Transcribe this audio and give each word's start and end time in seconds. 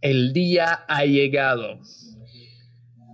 el 0.00 0.32
día 0.32 0.84
ha 0.88 1.04
llegado. 1.04 1.80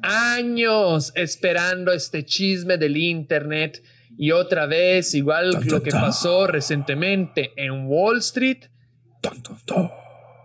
Años 0.03 1.13
esperando 1.17 1.93
este 1.93 2.25
chisme 2.25 2.79
del 2.79 2.97
Internet 2.97 3.83
y 4.17 4.31
otra 4.31 4.67
vez, 4.67 5.15
igual 5.15 5.51
lo 5.65 5.83
que 5.83 5.91
pasó 5.91 6.47
recientemente 6.47 7.53
en 7.57 7.87
Wall 7.87 8.19
Street, 8.19 8.67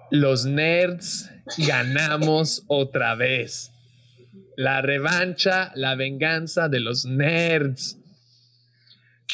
los 0.10 0.46
nerds 0.46 1.32
ganamos 1.58 2.64
otra 2.68 3.16
vez. 3.16 3.72
La 4.58 4.82
revancha, 4.82 5.72
la 5.76 5.96
venganza 5.96 6.68
de 6.68 6.80
los 6.80 7.06
nerds. 7.06 7.98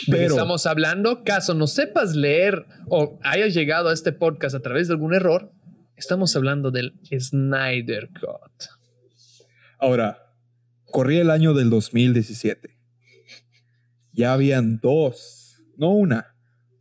Pero 0.05 0.27
estamos 0.27 0.67
hablando, 0.67 1.23
caso 1.23 1.55
no 1.55 1.65
sepas 1.65 2.15
leer 2.15 2.65
o 2.87 3.17
hayas 3.23 3.55
llegado 3.55 3.89
a 3.89 3.93
este 3.93 4.11
podcast 4.11 4.55
a 4.55 4.59
través 4.59 4.87
de 4.87 4.93
algún 4.93 5.15
error, 5.15 5.51
estamos 5.97 6.35
hablando 6.35 6.71
del 6.71 6.93
Snyder 7.11 8.09
Cut. 8.09 8.69
Ahora, 9.79 10.33
corría 10.85 11.21
el 11.21 11.31
año 11.31 11.53
del 11.53 11.69
2017. 11.69 12.77
Ya 14.13 14.33
habían 14.33 14.79
dos, 14.79 15.61
no 15.75 15.91
una, 15.91 16.35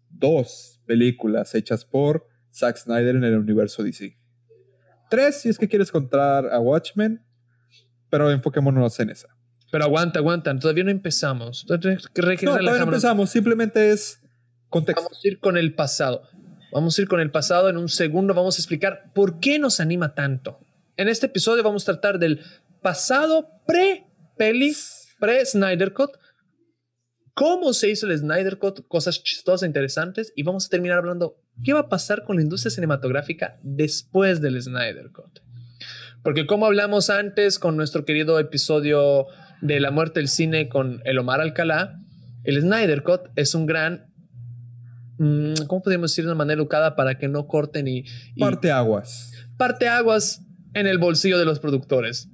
dos 0.09 0.81
películas 0.87 1.55
hechas 1.55 1.85
por 1.85 2.29
Zack 2.53 2.77
Snyder 2.77 3.17
en 3.17 3.25
el 3.25 3.39
universo 3.39 3.83
DC. 3.83 4.17
Tres, 5.11 5.41
si 5.41 5.49
es 5.49 5.59
que 5.59 5.69
quieres 5.69 5.91
contar 5.91 6.47
a 6.53 6.61
Watchmen, 6.61 7.25
pero 8.09 8.31
enfoquémonos 8.31 8.99
en 9.01 9.11
esa. 9.11 9.29
Pero 9.71 9.85
aguanta, 9.85 10.21
aguanta, 10.21 10.57
todavía 10.59 10.85
no 10.85 10.91
empezamos. 10.91 11.67
No, 11.69 11.79
todavía 11.79 11.99
no 12.79 12.83
empezamos, 12.85 13.31
simplemente 13.31 13.91
es 13.91 14.21
contexto. 14.69 15.03
Vamos 15.03 15.21
a 15.23 15.29
ir 15.29 15.39
con 15.39 15.57
el 15.57 15.75
pasado. 15.75 16.23
Vamos 16.73 16.99
a 16.99 17.03
ir 17.03 17.09
con 17.09 17.21
el 17.21 17.31
pasado 17.31 17.69
en 17.69 17.77
un 17.77 17.89
segundo, 17.89 18.35
vamos 18.35 18.57
a 18.57 18.61
explicar 18.61 19.13
por 19.15 19.41
qué 19.41 19.59
nos 19.59 19.81
anima 19.81 20.15
tanto. 20.15 20.61
En 20.97 21.09
este 21.09 21.27
episodio 21.27 21.63
vamos 21.63 21.83
a 21.83 21.93
tratar 21.93 22.19
del 22.19 22.41
pasado 22.83 23.51
pre-peli, 23.67 24.75
pre-Snyder 25.19 25.93
Cut, 25.93 26.11
cómo 27.35 27.73
se 27.73 27.91
hizo 27.91 28.07
el 28.07 28.19
Snyder 28.19 28.59
Cut, 28.59 28.87
cosas 28.89 29.23
chistosas, 29.23 29.67
interesantes, 29.67 30.33
y 30.35 30.43
vamos 30.43 30.67
a 30.67 30.69
terminar 30.69 30.99
hablando 30.99 31.37
qué 31.63 31.73
va 31.73 31.81
a 31.81 31.89
pasar 31.89 32.25
con 32.25 32.37
la 32.37 32.43
industria 32.43 32.71
cinematográfica 32.71 33.59
después 33.63 34.41
del 34.41 34.61
Snyder 34.61 35.11
Cut. 35.13 35.41
Porque 36.23 36.47
como 36.47 36.67
hablamos 36.67 37.11
antes 37.11 37.59
con 37.59 37.77
nuestro 37.77 38.05
querido 38.05 38.41
episodio 38.41 39.27
de 39.61 39.81
La 39.81 39.91
muerte 39.91 40.21
del 40.21 40.29
cine 40.29 40.69
con 40.69 41.01
el 41.05 41.19
Omar 41.19 41.41
Alcalá, 41.41 42.01
el 42.43 42.61
Snyder 42.61 43.03
Cut 43.03 43.29
es 43.37 43.55
un 43.55 43.67
gran, 43.67 44.13
¿cómo 45.17 45.83
podemos 45.83 46.11
decir 46.11 46.25
de 46.25 46.31
una 46.31 46.39
manera 46.39 46.61
educada 46.61 46.97
para 46.97 47.19
que 47.19 47.29
no 47.29 47.47
corten 47.47 47.89
y... 47.89 48.05
y 48.35 48.41
parte 48.41 48.71
aguas. 48.71 49.33
Parte 49.57 49.89
aguas 49.89 50.43
en 50.75 50.87
el 50.87 50.99
bolsillo 50.99 51.39
de 51.39 51.45
los 51.45 51.59
productores. 51.59 52.29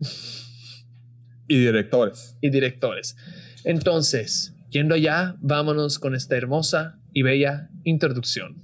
Y 1.49 1.59
directores. 1.59 2.37
Y 2.41 2.51
directores. 2.51 3.17
Entonces, 3.65 4.55
yendo 4.71 4.97
ya, 4.97 5.37
vámonos 5.41 5.99
con 5.99 6.15
esta 6.15 6.37
hermosa 6.37 6.99
y 7.13 7.23
bella 7.23 7.71
introducción. 7.85 8.57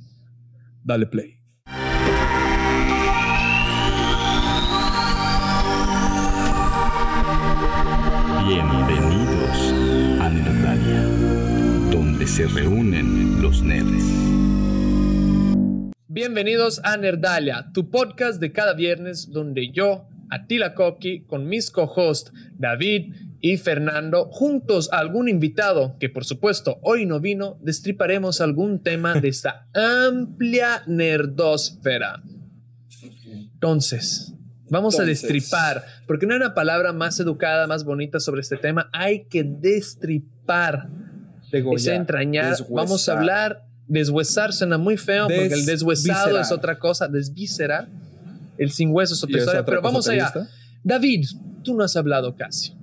Dale 0.83 1.07
play. 1.07 1.39
Bienvenidos 8.49 9.75
a 10.21 10.31
Nerdalia, 10.31 11.03
donde 11.91 12.27
se 12.27 12.47
reúnen 12.47 13.18
los 13.49 13.63
nerds. 13.63 14.05
Bienvenidos 16.07 16.83
a 16.85 16.99
Nerdalia, 16.99 17.71
tu 17.73 17.89
podcast 17.89 18.41
de 18.41 18.53
cada 18.53 18.75
viernes 18.75 19.31
donde 19.31 19.71
yo, 19.71 20.07
Atila 20.29 20.75
Koki, 20.75 21.23
con 21.23 21.49
mis 21.49 21.71
co-hosts 21.71 22.31
David 22.59 23.15
y 23.41 23.57
Fernando, 23.57 24.29
juntos 24.31 24.91
a 24.93 24.99
algún 24.99 25.31
invitado 25.31 25.97
que 25.99 26.11
por 26.11 26.27
supuesto 26.27 26.79
hoy 26.83 27.07
no 27.07 27.21
vino, 27.21 27.59
destriparemos 27.63 28.43
algún 28.43 28.83
tema 28.83 29.15
de 29.19 29.29
esta 29.29 29.67
amplia 29.75 30.83
nerdosfera. 30.87 32.23
Entonces, 33.55 34.35
Vamos 34.71 35.01
a 35.01 35.05
destripar, 35.05 35.83
porque 36.07 36.27
no 36.27 36.35
hay 36.35 36.41
una 36.41 36.53
palabra 36.53 36.93
más 36.93 37.19
educada, 37.21 37.67
más 37.67 37.85
bonita 37.85 38.21
sobre 38.21 38.43
este 38.43 38.59
tema. 38.59 38.91
Hay 38.93 39.25
que 39.25 39.43
destripar. 39.43 40.91
Es 41.53 41.87
entrañar. 41.87 42.57
Vamos 42.69 43.09
a 43.09 43.13
hablar. 43.13 43.65
Deshuesar 43.87 44.53
suena 44.53 44.77
muy 44.77 44.99
feo, 44.99 45.29
porque 45.29 45.55
el 45.55 45.65
deshuesado 45.65 46.39
es 46.39 46.53
otra 46.53 46.79
cosa. 46.79 47.09
Desvísera. 47.09 47.89
El 48.59 48.71
sin 48.71 48.91
hueso 48.91 49.15
es 49.15 49.25
otra 49.25 49.39
historia. 49.39 49.65
Pero 49.65 49.81
vamos 49.81 50.09
allá. 50.09 50.33
David, 50.83 51.27
tú 51.63 51.75
no 51.75 51.85
has 51.85 51.97
hablado 51.97 52.35
casi. 52.37 52.75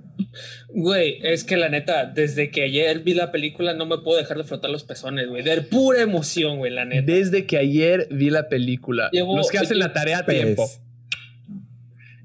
Güey, 0.68 1.18
es 1.22 1.44
que 1.44 1.56
la 1.56 1.68
neta, 1.68 2.06
desde 2.06 2.50
que 2.50 2.62
ayer 2.62 3.00
vi 3.00 3.14
la 3.14 3.30
película 3.30 3.74
no 3.74 3.86
me 3.86 3.98
puedo 3.98 4.18
dejar 4.18 4.38
de 4.38 4.44
frotar 4.44 4.70
los 4.70 4.84
pezones, 4.84 5.28
güey. 5.28 5.42
De 5.42 5.62
pura 5.62 6.00
emoción, 6.02 6.58
güey, 6.58 6.72
la 6.72 6.84
neta. 6.84 7.10
Desde 7.10 7.46
que 7.46 7.58
ayer 7.58 8.08
vi 8.10 8.30
la 8.30 8.48
película. 8.48 9.10
los 9.12 9.50
que 9.50 9.58
hacen 9.58 9.78
la 9.78 9.92
tarea 9.92 10.18
a 10.18 10.26
tiempo. 10.26 10.68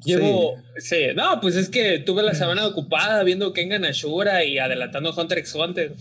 Llevo, 0.03 0.55
sí. 0.77 1.07
no, 1.15 1.39
pues 1.41 1.55
es 1.55 1.69
que 1.69 1.99
tuve 1.99 2.23
la 2.23 2.33
semana 2.33 2.65
ocupada 2.65 3.23
viendo 3.23 3.53
Kengan 3.53 3.85
Ashura 3.85 4.43
y 4.43 4.57
adelantando 4.57 5.13
Hunter 5.15 5.37
x 5.37 5.53
Hunter. 5.53 5.93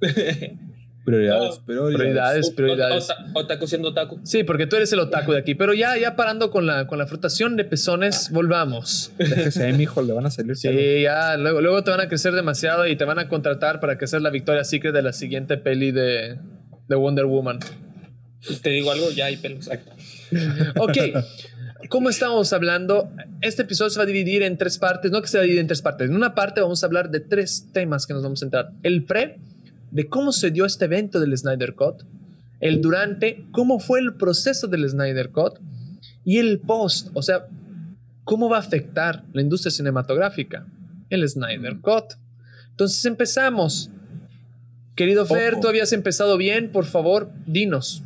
Prioridades, 1.06 1.60
prioridades. 1.60 2.50
Prioridades, 2.50 3.08
otaku 3.32 3.68
siendo 3.68 3.90
otaku. 3.90 4.18
Sí, 4.24 4.42
porque 4.42 4.66
tú 4.66 4.74
eres 4.74 4.92
el 4.92 4.98
otaku 4.98 5.30
de 5.30 5.38
aquí. 5.38 5.54
Pero 5.54 5.72
ya, 5.72 5.96
ya 5.96 6.16
parando 6.16 6.50
con 6.50 6.66
la, 6.66 6.88
con 6.88 6.98
la 6.98 7.06
frotación 7.06 7.54
de 7.56 7.64
pezones, 7.64 8.30
volvamos. 8.32 9.12
Déjese 9.16 9.66
ahí, 9.66 9.72
mijo, 9.72 10.02
le 10.02 10.12
van 10.12 10.26
a 10.26 10.30
salir. 10.30 10.56
Sí, 10.56 11.02
ya, 11.02 11.36
luego, 11.36 11.60
luego 11.60 11.84
te 11.84 11.92
van 11.92 12.00
a 12.00 12.08
crecer 12.08 12.34
demasiado 12.34 12.88
y 12.88 12.96
te 12.96 13.04
van 13.04 13.20
a 13.20 13.28
contratar 13.28 13.78
para 13.78 13.98
que 13.98 14.08
seas 14.08 14.20
la 14.20 14.30
Victoria 14.30 14.64
Secret 14.64 14.92
de 14.92 15.02
la 15.02 15.12
siguiente 15.12 15.56
peli 15.56 15.92
de, 15.92 16.40
de 16.88 16.96
Wonder 16.96 17.26
Woman. 17.26 17.60
Te 18.60 18.70
digo 18.70 18.90
algo, 18.90 19.08
ya 19.12 19.26
hay 19.26 19.36
pelos. 19.36 19.70
ok. 20.76 20.98
como 21.88 22.10
estamos 22.10 22.52
hablando, 22.52 23.12
este 23.42 23.62
episodio 23.62 23.90
se 23.90 23.98
va 24.00 24.02
a 24.02 24.06
dividir 24.06 24.42
en 24.42 24.58
tres 24.58 24.78
partes, 24.78 25.12
no 25.12 25.22
que 25.22 25.28
se 25.28 25.38
va 25.38 25.42
a 25.42 25.44
dividir 25.44 25.60
en 25.60 25.68
tres 25.68 25.82
partes. 25.82 26.10
En 26.10 26.16
una 26.16 26.34
parte 26.34 26.60
vamos 26.60 26.82
a 26.82 26.86
hablar 26.86 27.10
de 27.10 27.20
tres 27.20 27.68
temas 27.72 28.08
que 28.08 28.14
nos 28.14 28.24
vamos 28.24 28.40
a 28.40 28.44
centrar. 28.46 28.72
El 28.82 29.04
pre, 29.04 29.38
de 29.96 30.10
cómo 30.10 30.30
se 30.30 30.50
dio 30.50 30.66
este 30.66 30.84
evento 30.84 31.20
del 31.20 31.34
Snyder 31.34 31.74
Cut. 31.74 32.02
El 32.60 32.82
durante, 32.82 33.46
cómo 33.50 33.80
fue 33.80 33.98
el 33.98 34.12
proceso 34.12 34.66
del 34.66 34.86
Snyder 34.86 35.30
Cut. 35.30 35.54
Y 36.22 36.36
el 36.36 36.58
post, 36.60 37.08
o 37.14 37.22
sea, 37.22 37.46
cómo 38.24 38.50
va 38.50 38.58
a 38.58 38.60
afectar 38.60 39.24
la 39.32 39.40
industria 39.40 39.70
cinematográfica 39.70 40.66
el 41.08 41.26
Snyder 41.26 41.78
Cut. 41.80 42.12
Entonces 42.72 43.02
empezamos. 43.06 43.88
Querido 44.94 45.24
Fer, 45.24 45.60
tú 45.60 45.68
habías 45.68 45.94
empezado 45.94 46.36
bien, 46.36 46.72
por 46.72 46.84
favor, 46.84 47.30
dinos, 47.46 48.02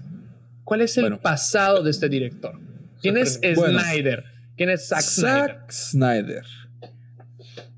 ¿cuál 0.63 0.83
es 0.83 0.97
el 0.97 1.19
pasado 1.19 1.83
de 1.83 1.91
este 1.91 2.09
director? 2.09 2.57
¿Quién 3.03 3.17
es 3.17 3.41
Snyder? 3.41 4.25
¿Quién 4.57 4.71
es 4.71 4.87
Zack, 4.87 5.01
Zack 5.01 5.73
Snyder? 5.73 6.45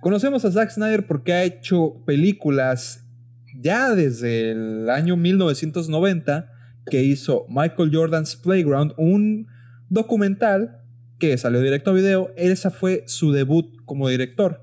Conocemos 0.01 0.45
a 0.45 0.53
Zack 0.53 0.71
Snyder 0.71 1.07
porque 1.07 1.33
ha 1.33 1.45
hecho 1.45 1.97
películas 2.05 3.02
ya 3.63 3.95
desde 3.95 4.51
el 4.51 4.91
año 4.91 5.17
1990 5.17 6.51
que 6.87 7.03
hizo 7.03 7.47
Michael 7.49 7.91
Jordan's 7.93 8.37
Playground, 8.37 8.93
un 8.97 9.47
documental 9.89 10.83
que 11.19 11.39
salió 11.39 11.61
directo 11.61 11.91
a 11.91 11.95
video. 11.95 12.33
Esa 12.37 12.71
fue 12.71 13.05
su 13.07 13.33
debut 13.33 13.77
como 13.85 14.09
director. 14.09 14.61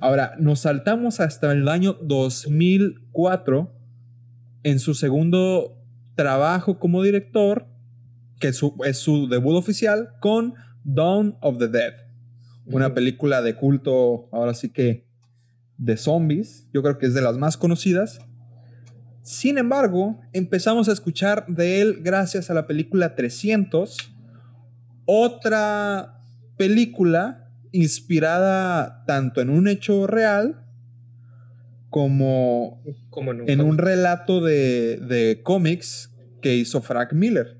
Ahora, 0.00 0.34
nos 0.38 0.60
saltamos 0.60 1.20
hasta 1.20 1.52
el 1.52 1.68
año 1.68 1.98
2004 2.02 3.72
en 4.62 4.78
su 4.78 4.94
segundo 4.94 5.78
trabajo 6.16 6.78
como 6.78 7.02
director 7.02 7.66
que 8.40 8.48
es 8.48 8.98
su 8.98 9.28
debut 9.28 9.54
oficial 9.54 10.10
con 10.20 10.54
Dawn 10.84 11.36
of 11.40 11.58
the 11.58 11.68
Dead. 11.68 11.94
Una 12.66 12.94
película 12.94 13.42
de 13.42 13.54
culto, 13.54 14.28
ahora 14.32 14.54
sí 14.54 14.70
que 14.70 15.03
de 15.84 15.96
zombies. 15.96 16.66
Yo 16.72 16.82
creo 16.82 16.98
que 16.98 17.06
es 17.06 17.14
de 17.14 17.20
las 17.20 17.36
más 17.36 17.56
conocidas. 17.56 18.18
Sin 19.22 19.58
embargo, 19.58 20.20
empezamos 20.32 20.88
a 20.88 20.92
escuchar 20.92 21.46
de 21.46 21.80
él 21.80 22.00
gracias 22.02 22.50
a 22.50 22.54
la 22.54 22.66
película 22.66 23.14
300, 23.14 23.96
otra 25.06 26.20
película 26.56 27.50
inspirada 27.72 29.04
tanto 29.06 29.40
en 29.40 29.50
un 29.50 29.68
hecho 29.68 30.06
real 30.06 30.66
como, 31.90 32.82
en, 33.46 33.60
un, 33.60 33.78
relato 33.78 34.40
de, 34.40 34.98
de 34.98 35.42
cómics 35.42 36.10
que 36.42 36.56
hizo 36.56 36.82
Frank 36.82 37.12
Miller. 37.12 37.58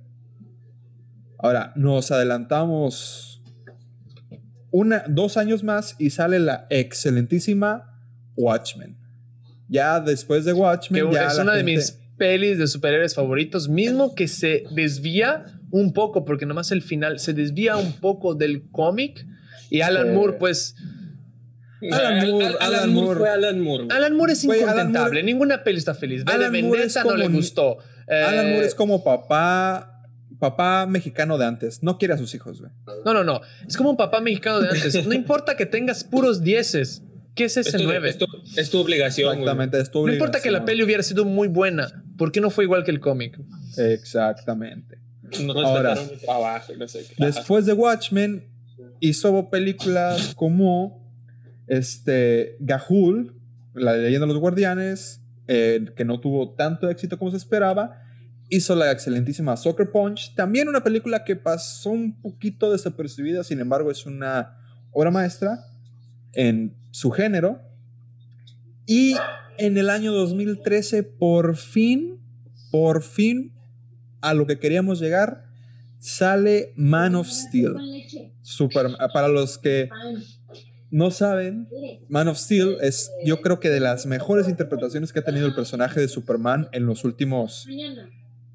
Ahora, 1.39 1.73
nos 1.77 2.11
adelantamos 2.11 3.43
una, 4.71 5.05
dos 5.09 5.37
años 5.37 5.63
más 5.63 5.95
y 5.99 6.11
sale 6.11 6.41
la 6.41 6.67
excelentísima 6.69 7.94
Watchmen. 8.37 8.97
Ya 9.69 10.01
después 10.01 10.45
de 10.45 10.53
Watchmen. 10.53 11.09
es 11.15 11.39
una 11.39 11.55
de 11.55 11.63
mis 11.65 11.99
pelis 12.17 12.59
de 12.59 12.67
superhéroes 12.67 13.15
favoritos, 13.15 13.69
mismo 13.69 14.15
que 14.15 14.29
se 14.29 14.65
desvía 14.73 15.47
un 15.71 15.93
poco, 15.93 16.25
porque 16.25 16.47
nomás 16.47 16.71
el 16.71 16.83
final 16.83 17.19
se 17.19 17.33
desvía 17.33 17.77
un 17.77 17.93
poco 17.95 18.35
del 18.35 18.69
cómic 18.71 19.27
y 19.71 19.81
Alan 19.81 20.09
Sí. 20.09 20.13
Moore, 20.13 20.33
pues 20.35 20.77
Alan 21.93 22.19
Al- 22.21 22.31
Moore, 22.31 22.47
al- 22.47 22.57
Alan 22.61 22.75
Alan 22.79 22.93
Moore 22.93 23.05
Moore. 23.07 23.21
fue 23.21 23.29
Alan 23.31 23.61
Moore. 23.61 23.85
güey. 23.85 23.97
Alan 23.97 24.17
Moore 24.17 24.33
es 24.33 24.47
Güey, 24.47 24.63
Alan 24.63 24.73
incontentable, 24.75 25.21
Moore- 25.21 25.23
ninguna 25.25 25.65
peli 25.65 25.79
está 25.79 25.95
feliz. 25.95 26.25
De 26.25 26.33
Alan 26.33 26.51
Moore 26.53 26.63
Vendetta 26.63 27.01
es 27.01 27.07
no 27.07 27.17
le 27.17 27.25
como- 27.25 27.37
gustó. 27.37 27.79
Alan 28.09 28.47
Eh, 28.47 28.53
Moore 28.53 28.67
es 28.67 28.75
como 28.75 29.05
papá, 29.05 30.03
papá 30.39 30.87
mexicano 30.87 31.37
de 31.37 31.45
antes. 31.47 31.83
No 31.83 31.99
quiere 31.99 32.15
a 32.15 32.19
sus 32.19 32.35
hijos, 32.35 32.61
güey. 32.61 32.71
No, 33.05 33.13
no, 33.13 33.25
no. 33.25 33.41
Es 33.67 33.77
como 33.77 33.91
un 33.91 33.97
papá 33.97 34.21
mexicano 34.21 34.61
de 34.61 34.69
antes. 34.71 35.07
No 35.07 35.13
importa 35.15 35.57
que 35.57 35.67
tengas 35.67 36.05
puros 36.05 36.43
dieces. 36.43 37.03
¿Qué 37.35 37.45
es 37.45 37.57
Es 37.57 37.67
ese 37.69 37.79
tu, 37.79 37.85
9? 37.85 38.09
es 38.09 38.19
tu- 38.19 38.27
es 38.57 38.71
tu 38.71 38.79
obligación. 38.79 39.27
güey. 39.29 39.41
Exactamente, 39.41 39.81
es 39.81 39.91
tu 39.91 40.07
No 40.07 40.13
importa 40.13 40.41
que 40.41 40.51
la 40.51 40.59
obligación. 40.59 40.67
peli 40.67 40.83
hubiera 40.85 41.03
sido 41.03 41.25
muy 41.25 41.49
buena. 41.49 42.05
¿Por 42.17 42.31
qué 42.33 42.41
no 42.41 42.51
fue 42.51 42.65
igual 42.65 42.85
que 42.85 42.91
el 42.93 43.01
cómic? 43.01 43.39
Exactamente. 43.77 44.99
No 45.43 45.53
Ahora. 45.61 45.97
no 46.79 46.87
sé 46.89 47.07
qué. 47.09 47.25
Después 47.25 47.67
de 47.67 47.73
Watchmen, 47.73 48.45
hizo 49.01 49.51
películas 49.51 50.35
como 50.35 51.03
este, 51.67 52.57
Gahul, 52.61 53.41
La 53.75 53.95
leyenda 53.97 54.27
de 54.29 54.33
los 54.33 54.41
guardianes, 54.41 55.21
eh, 55.49 55.87
que 55.97 56.05
no 56.05 56.21
tuvo 56.21 56.55
tanto 56.55 56.89
éxito 56.89 57.19
como 57.19 57.33
se 57.33 57.37
esperaba. 57.39 58.01
Hizo 58.49 58.77
la 58.77 58.93
excelentísima 58.93 59.57
Soccer 59.57 59.91
Punch, 59.91 60.35
también 60.37 60.69
una 60.69 60.85
película 60.85 61.25
que 61.25 61.35
pasó 61.35 61.91
un 61.91 62.21
poquito 62.23 62.71
desapercibida, 62.71 63.43
sin 63.43 63.59
embargo 63.59 63.91
es 63.91 64.07
una 64.07 64.57
obra 64.93 65.11
maestra 65.11 65.59
en 66.35 66.77
su 66.95 67.11
género. 67.11 67.61
Y 68.87 69.17
en 69.59 69.77
el 69.79 69.91
año 69.91 70.13
2013, 70.13 71.03
por 71.03 71.57
fin, 71.57 72.21
por 72.71 73.03
fin, 73.03 73.53
a 74.21 74.33
lo 74.33 74.47
que 74.47 74.59
queríamos 74.61 75.01
llegar, 75.01 75.45
sale 75.99 76.73
Man 76.77 77.17
of 77.17 77.29
Steel. 77.29 77.75
Super, 78.43 78.87
para 79.13 79.27
los 79.29 79.59
que 79.59 79.89
no 80.91 81.11
saben, 81.11 81.69
Man 82.09 82.29
of 82.29 82.39
Steel 82.39 82.77
es, 82.81 83.11
yo 83.25 83.41
creo 83.41 83.59
que 83.59 83.71
de 83.71 83.81
las 83.81 84.07
mejores 84.07 84.49
interpretaciones 84.49 85.13
que 85.13 85.19
ha 85.19 85.25
tenido 85.25 85.47
el 85.47 85.55
personaje 85.55 86.01
de 86.01 86.07
Superman 86.09 86.69
en 86.73 86.87
los 86.87 87.05
últimos 87.05 87.67
Mañana. 87.67 88.09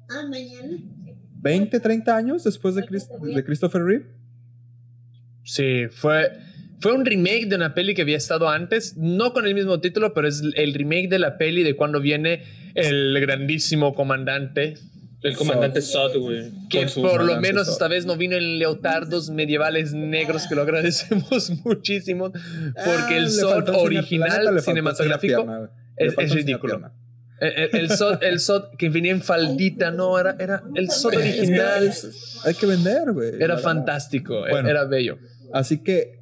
Ah, 0.08 0.26
mañana. 0.28 0.78
20, 1.42 1.78
30 1.80 2.16
años 2.16 2.44
después 2.44 2.74
de, 2.74 2.84
Chris- 2.84 3.08
de 3.20 3.44
Christopher 3.44 3.82
Reeve. 3.82 4.06
Sí, 5.42 5.86
fue, 5.90 6.30
fue 6.80 6.92
un 6.92 7.04
remake 7.04 7.46
de 7.46 7.56
una 7.56 7.74
peli 7.74 7.94
que 7.94 8.02
había 8.02 8.16
estado 8.16 8.48
antes, 8.48 8.96
no 8.96 9.32
con 9.32 9.46
el 9.46 9.54
mismo 9.54 9.80
título, 9.80 10.14
pero 10.14 10.28
es 10.28 10.42
el 10.54 10.74
remake 10.74 11.08
de 11.08 11.18
la 11.18 11.36
peli 11.38 11.62
de 11.62 11.76
cuando 11.76 12.00
viene 12.00 12.42
el 12.74 13.18
grandísimo 13.20 13.94
comandante, 13.94 14.74
El 15.22 15.36
comandante 15.36 15.82
Sod, 15.82 16.16
güey. 16.16 16.50
que 16.70 16.86
por 16.86 17.22
lo 17.24 17.38
menos 17.40 17.66
Zod. 17.66 17.72
esta 17.74 17.88
vez 17.88 18.06
no 18.06 18.16
vino 18.16 18.36
en 18.36 18.58
leotardos 18.58 19.28
medievales 19.30 19.92
negros, 19.92 20.46
que 20.48 20.54
lo 20.54 20.62
agradecemos 20.62 21.50
muchísimo, 21.64 22.30
porque 22.32 23.14
Ah, 23.14 23.16
el 23.18 23.24
neta, 23.26 23.60
le 23.72 23.78
original 23.78 24.30
faltó 24.30 24.60
cinematográfico 24.62 25.44
pierna, 25.46 25.70
es, 25.96 26.14
es 26.16 26.32
ridículo. 26.34 26.78
pierna. 26.78 26.94
El, 27.40 27.52
el- 27.52 27.70
el 27.72 27.90
Zod, 27.90 28.62
el 28.62 28.76
que 28.78 28.88
venía 28.90 29.12
en 29.12 29.22
faldita, 29.22 29.90
no, 29.90 30.18
era, 30.18 30.36
era 30.38 30.62
el 30.74 30.88
que 30.88 31.06
original. 31.16 31.84
es- 31.84 32.38
hay 32.44 32.54
que 32.54 32.66
vender, 32.66 33.12
güey. 33.12 33.32
Era 33.40 33.58
fantástico, 33.58 34.40
Bueno. 34.48 34.68
era 34.68 34.84
bello. 34.84 35.18
Así 35.52 35.78
que 35.78 36.20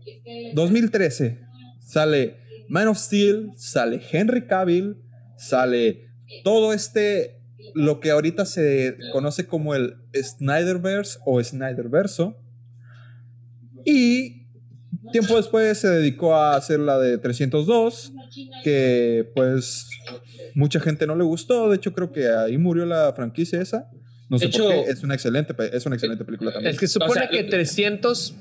2013 0.54 1.40
sale 1.80 2.36
Man 2.68 2.88
of 2.88 2.98
Steel, 2.98 3.50
sale 3.56 4.00
Henry 4.12 4.46
Cavill, 4.46 4.96
sale 5.36 6.08
todo 6.44 6.72
este 6.72 7.36
lo 7.74 8.00
que 8.00 8.10
ahorita 8.10 8.44
se 8.46 8.96
conoce 9.12 9.46
como 9.46 9.74
el 9.74 9.96
Snyderverse 10.14 11.18
o 11.26 11.42
Snyderverso. 11.42 12.36
Y 13.84 14.46
tiempo 15.12 15.36
después 15.36 15.78
se 15.78 15.88
dedicó 15.88 16.34
a 16.34 16.56
hacer 16.56 16.80
la 16.80 16.98
de 16.98 17.18
302, 17.18 18.12
que 18.64 19.30
pues 19.34 19.88
mucha 20.54 20.80
gente 20.80 21.06
no 21.06 21.14
le 21.16 21.24
gustó, 21.24 21.68
de 21.70 21.76
hecho 21.76 21.92
creo 21.92 22.12
que 22.12 22.28
ahí 22.28 22.58
murió 22.58 22.84
la 22.86 23.12
franquicia 23.14 23.60
esa. 23.60 23.90
No 24.28 24.38
sé 24.38 24.48
por 24.48 24.68
qué, 24.68 24.80
es 24.90 25.02
una 25.02 25.14
excelente 25.14 25.54
es 25.72 25.86
una 25.86 25.94
excelente 25.96 26.24
película 26.24 26.52
también. 26.52 26.72
Es 26.74 26.78
que 26.78 26.86
supone 26.86 27.10
O 27.10 27.14
sea, 27.14 27.28
que 27.30 27.42
lo- 27.44 27.48
300 27.48 28.34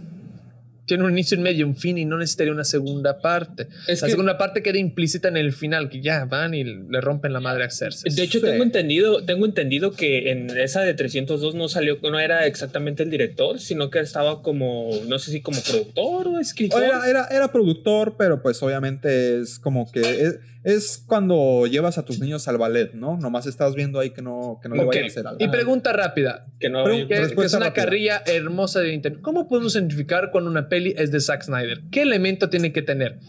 tiene 0.87 1.03
un 1.03 1.11
inicio, 1.11 1.37
un 1.37 1.43
medio, 1.43 1.67
un 1.67 1.75
fin 1.75 1.97
y 1.97 2.05
no 2.05 2.17
necesitaría 2.17 2.51
una 2.53 2.63
segunda 2.63 3.19
parte. 3.19 3.67
Es 3.87 4.01
la 4.01 4.07
que- 4.07 4.11
segunda 4.11 4.37
parte 4.37 4.63
queda 4.63 4.79
implícita 4.79 5.27
en 5.27 5.37
el 5.37 5.51
final, 5.53 5.89
que 5.89 6.01
ya 6.01 6.25
van 6.25 6.53
y 6.55 6.63
le 6.63 7.01
rompen 7.01 7.33
la 7.33 7.39
madre 7.39 7.65
a 7.65 7.69
Cersei. 7.69 8.11
De 8.13 8.23
hecho, 8.23 8.39
Sí. 8.39 8.45
tengo 8.45 8.63
entendido, 8.63 9.23
tengo 9.25 9.45
entendido 9.45 9.91
que 9.91 10.31
en 10.31 10.49
esa 10.57 10.81
de 10.81 10.93
302 10.93 11.53
no 11.55 11.67
salió, 11.67 11.99
no 12.01 12.19
era 12.19 12.47
exactamente 12.47 13.03
el 13.03 13.09
director, 13.11 13.59
sino 13.59 13.89
que 13.89 13.99
estaba 13.99 14.41
como, 14.41 14.89
no 15.07 15.19
sé 15.19 15.31
si 15.31 15.41
como 15.41 15.61
productor 15.61 16.27
o 16.29 16.39
escritor. 16.39 16.81
Era, 16.83 17.07
era, 17.09 17.27
era 17.29 17.51
productor, 17.51 18.15
pero 18.17 18.41
pues 18.41 18.63
obviamente 18.63 19.41
es 19.41 19.59
como 19.59 19.91
que 19.91 19.99
es, 20.01 20.39
es 20.67 21.01
cuando 21.07 21.65
llevas 21.65 21.97
a 21.97 22.03
tus 22.03 22.19
niños 22.19 22.47
al 22.49 22.57
ballet, 22.57 22.93
¿no? 22.93 23.17
Nomás 23.17 23.45
estás 23.45 23.73
viendo 23.73 23.99
ahí 23.99 24.09
que 24.09 24.21
no, 24.21 24.59
que 24.61 24.67
no 24.67 24.75
le 24.75 24.81
Ok, 24.81 24.87
vayan 24.89 25.03
a 25.05 25.07
hacer 25.07 25.27
algo. 25.27 25.43
Y 25.43 25.47
pregunta 25.47 25.93
rápida, 25.93 26.45
que 26.59 26.69
no 26.69 26.83
Pero- 26.83 27.07
que, 27.07 27.35
que 27.35 27.45
es 27.45 27.53
una 27.53 27.67
rápida. 27.67 27.85
carrilla 27.85 28.21
hermosa 28.25 28.81
de 28.81 28.93
internet. 28.93 29.21
¿Cómo 29.21 29.47
podemos 29.47 29.75
identificar 29.75 30.29
cuando 30.29 30.49
una 30.51 30.67
peli 30.67 30.93
es 30.97 31.09
de 31.11 31.21
Zack 31.21 31.43
Snyder? 31.43 31.83
¿Qué 31.89 32.01
elemento 32.01 32.49
tiene 32.49 32.73
que 32.73 32.81
tener? 32.81 33.19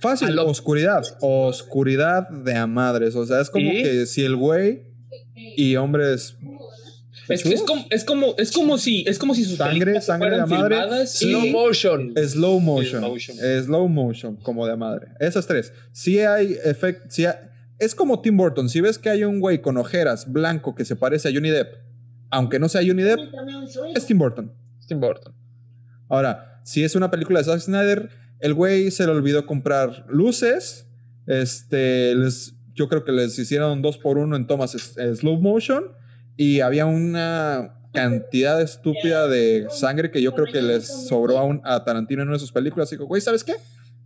Fácil, 0.00 0.38
oscuridad. 0.38 1.02
Oscuridad 1.20 2.28
de 2.30 2.54
a 2.54 2.66
madres. 2.66 3.14
O 3.14 3.26
sea, 3.26 3.40
es 3.40 3.50
como 3.50 3.70
¿Y? 3.70 3.82
que 3.82 4.06
si 4.06 4.24
el 4.24 4.36
güey 4.36 4.84
y 5.34 5.76
hombres. 5.76 6.36
Es, 7.28 7.44
es 7.46 7.62
como, 7.62 7.86
es 7.90 8.04
como, 8.04 8.34
es 8.38 8.52
como 8.52 8.78
si, 8.78 9.04
es 9.06 9.18
como 9.18 9.34
si 9.34 9.44
sus 9.44 9.56
Sangre, 9.58 10.00
sangre 10.00 10.30
de 10.38 10.46
fueran 10.46 10.88
madre, 10.88 11.06
Slow 11.06 11.46
motion. 11.48 12.14
Slow 12.16 12.60
motion. 12.60 13.00
Slow 13.00 13.10
motion. 13.10 13.36
Slow 13.64 13.88
motion, 13.88 14.36
como 14.36 14.66
de 14.66 14.76
madre. 14.76 15.08
Esas 15.20 15.46
tres. 15.46 15.72
Si 15.92 16.18
hay 16.20 16.56
efecto. 16.64 17.06
Si 17.10 17.24
hay- 17.26 17.34
es 17.78 17.94
como 17.94 18.20
Tim 18.20 18.36
Burton. 18.36 18.68
Si 18.68 18.80
ves 18.80 18.98
que 18.98 19.10
hay 19.10 19.24
un 19.24 19.40
güey 19.40 19.60
con 19.60 19.76
ojeras 19.76 20.30
blanco 20.32 20.74
que 20.74 20.84
se 20.84 20.96
parece 20.96 21.28
a 21.28 21.32
Johnny 21.32 21.50
Depp, 21.50 21.74
aunque 22.30 22.58
no 22.58 22.68
sea 22.68 22.82
Johnny 22.86 23.02
Depp, 23.02 23.20
es 23.94 24.06
Tim 24.06 24.18
Burton. 24.18 24.52
Tim 24.86 25.00
Burton. 25.00 25.34
Ahora, 26.08 26.60
si 26.64 26.84
es 26.84 26.94
una 26.94 27.10
película 27.10 27.38
de 27.40 27.44
Zack 27.46 27.60
Snyder, 27.60 28.10
el 28.40 28.54
güey 28.54 28.90
se 28.90 29.04
le 29.06 29.12
olvidó 29.12 29.46
comprar 29.46 30.04
luces. 30.08 30.86
Este, 31.26 32.14
les, 32.14 32.54
yo 32.74 32.88
creo 32.88 33.04
que 33.04 33.12
les 33.12 33.38
hicieron 33.38 33.82
dos 33.82 33.98
por 33.98 34.18
uno 34.18 34.36
en 34.36 34.46
tomas 34.46 34.74
es- 34.74 34.94
slow 35.18 35.40
motion. 35.40 35.84
Y 36.36 36.60
había 36.60 36.86
una 36.86 37.78
cantidad 37.92 38.60
estúpida 38.60 39.28
de 39.28 39.66
sangre 39.70 40.10
que 40.10 40.20
yo 40.20 40.34
creo 40.34 40.46
que 40.52 40.60
les 40.62 41.06
sobró 41.08 41.38
a, 41.38 41.44
un- 41.44 41.60
a 41.64 41.84
Tarantino 41.84 42.22
en 42.22 42.28
una 42.28 42.36
de 42.36 42.40
sus 42.40 42.50
películas. 42.52 42.90
Dijo, 42.90 43.04
güey, 43.06 43.22
¿sabes 43.22 43.44
qué? 43.44 43.54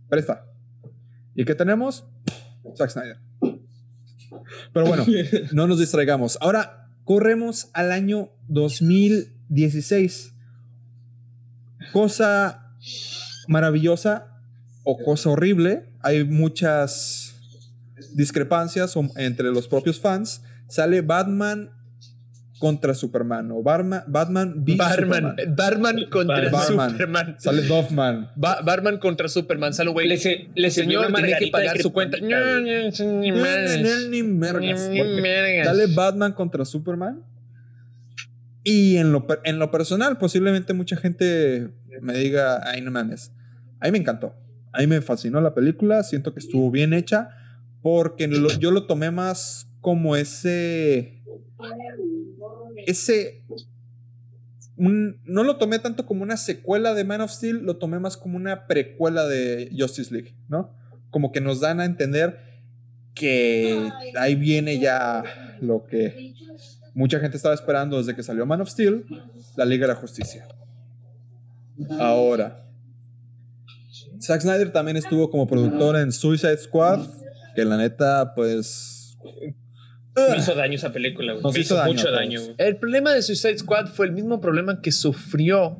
Presta. 0.09 0.45
¿Y 1.35 1.43
qué 1.45 1.55
tenemos? 1.55 2.05
Zack 2.77 2.91
Snyder. 2.91 3.17
Pero 4.73 4.85
bueno, 4.85 5.05
no 5.53 5.65
nos 5.67 5.79
distraigamos. 5.79 6.37
Ahora 6.41 6.91
corremos 7.03 7.69
al 7.73 7.91
año 7.91 8.29
2016. 8.47 10.33
Cosa 11.91 12.75
maravillosa 13.47 14.35
o 14.83 14.97
cosa 15.03 15.29
horrible. 15.31 15.93
Hay 16.01 16.23
muchas 16.25 17.33
discrepancias 18.13 18.93
entre 19.15 19.51
los 19.51 19.67
propios 19.67 19.99
fans. 19.99 20.43
Sale 20.67 21.01
Batman 21.01 21.71
contra 22.59 22.93
Superman 22.93 23.49
o 23.51 23.63
Barma- 23.63 24.03
Batman 24.07 24.53
v 24.65 24.75
Barman, 24.75 24.95
Superman. 24.95 25.55
Barman 25.55 26.05
contra 26.11 26.49
Barman. 26.51 26.91
Superman. 26.91 27.35
Sale 27.39 27.61
Doffman. 27.63 28.29
Ba- 28.35 28.61
Barman 28.61 28.97
contra 28.99 29.27
Superman. 29.29 29.73
Sale, 29.73 29.91
güey. 29.91 30.07
Le, 30.07 30.17
se- 30.17 30.49
le 30.55 30.69
sirvió 30.69 30.99
Señor, 30.99 31.11
una 31.11 31.19
tiene 31.25 31.39
que 31.39 31.47
pagar 31.47 31.77
su 31.81 31.91
cuenta. 31.93 32.17
Ni 32.19 32.29
madres. 33.31 34.07
Ni 34.09 34.23
mergas. 34.23 34.89
Ni 34.89 35.01
mergas. 35.21 35.65
Dale 35.65 35.87
Batman 35.95 36.33
contra 36.33 36.65
Superman. 36.65 37.23
Y 38.63 38.97
en 38.97 39.11
lo, 39.13 39.25
en 39.45 39.57
lo 39.57 39.71
personal, 39.71 40.17
posiblemente 40.17 40.73
mucha 40.73 40.97
gente 40.97 41.69
me 42.01 42.13
diga, 42.13 42.61
ay, 42.69 42.81
no 42.81 42.91
mames. 42.91 43.31
A 43.79 43.85
mí 43.85 43.91
me 43.93 43.97
encantó. 43.99 44.35
A 44.73 44.79
mí 44.81 44.87
me 44.87 45.01
fascinó 45.01 45.39
la 45.41 45.55
película. 45.55 46.03
Siento 46.03 46.33
que 46.33 46.39
estuvo 46.39 46.69
bien 46.69 46.93
hecha. 46.93 47.29
Porque 47.81 48.27
lo- 48.27 48.49
yo 48.59 48.71
lo 48.71 48.85
tomé 48.85 49.11
más 49.11 49.69
como 49.79 50.17
ese. 50.17 51.15
Ese. 52.87 53.43
un- 54.77 55.19
no 55.25 55.43
lo 55.43 55.57
tomé 55.57 55.79
tanto 55.79 56.05
como 56.05 56.23
una 56.23 56.37
secuela 56.37 56.93
de 56.93 57.03
Man 57.03 57.19
of 57.19 57.31
Steel, 57.31 57.63
lo 57.65 57.75
tomé 57.77 57.99
más 57.99 58.15
como 58.15 58.37
una 58.37 58.65
precuela 58.65 59.25
de 59.27 59.69
Justice 59.77 60.13
League, 60.13 60.35
¿no? 60.47 60.73
Como 61.11 61.33
que 61.33 61.41
nos 61.41 61.59
dan 61.59 61.81
a 61.81 61.85
entender 61.85 62.39
que 63.13 63.89
ahí 64.17 64.35
viene 64.35 64.79
ya 64.79 65.23
lo 65.59 65.85
que 65.85 66.33
mucha 66.93 67.19
gente 67.19 67.35
estaba 67.35 67.53
esperando 67.55 67.97
desde 67.97 68.15
que 68.15 68.23
salió 68.23 68.45
Man 68.45 68.61
of 68.61 68.69
Steel, 68.69 69.05
la 69.57 69.65
Liga 69.65 69.85
de 69.85 69.93
la 69.93 69.99
Justicia. 69.99 70.47
Ahora, 71.99 72.65
Zack 74.21 74.41
Snyder 74.41 74.71
también 74.71 74.95
estuvo 74.95 75.29
como 75.29 75.45
productor 75.47 75.97
en 75.97 76.11
Suicide 76.13 76.57
Squad, 76.57 77.05
que 77.55 77.65
la 77.65 77.75
neta, 77.77 78.33
pues, 78.33 79.17
Me 80.15 80.37
hizo 80.37 80.53
daño 80.55 80.73
esa 80.75 80.91
película, 80.91 81.33
güey. 81.33 81.43
Nos 81.43 81.53
Me 81.53 81.59
hizo 81.59 81.75
hizo, 81.75 81.75
daño 81.75 81.89
a 81.91 81.93
mucho 81.93 82.11
daño, 82.11 82.41
güey. 82.41 82.55
El 82.57 82.75
problema 82.77 83.13
de 83.13 83.21
Suicide 83.21 83.57
Squad 83.59 83.87
fue 83.87 84.05
el 84.07 84.11
mismo 84.11 84.41
problema 84.41 84.81
que 84.81 84.91
sufrió 84.91 85.77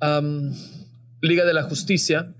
um, 0.00 0.52
Liga 1.20 1.44
de 1.44 1.54
la 1.54 1.62
Justicia, 1.62 2.34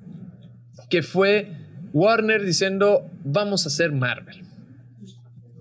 que 0.91 1.03
fue 1.03 1.53
Warner 1.93 2.45
diciendo, 2.45 3.07
vamos 3.25 3.65
a 3.65 3.69
hacer 3.69 3.93
Marvel. 3.93 4.43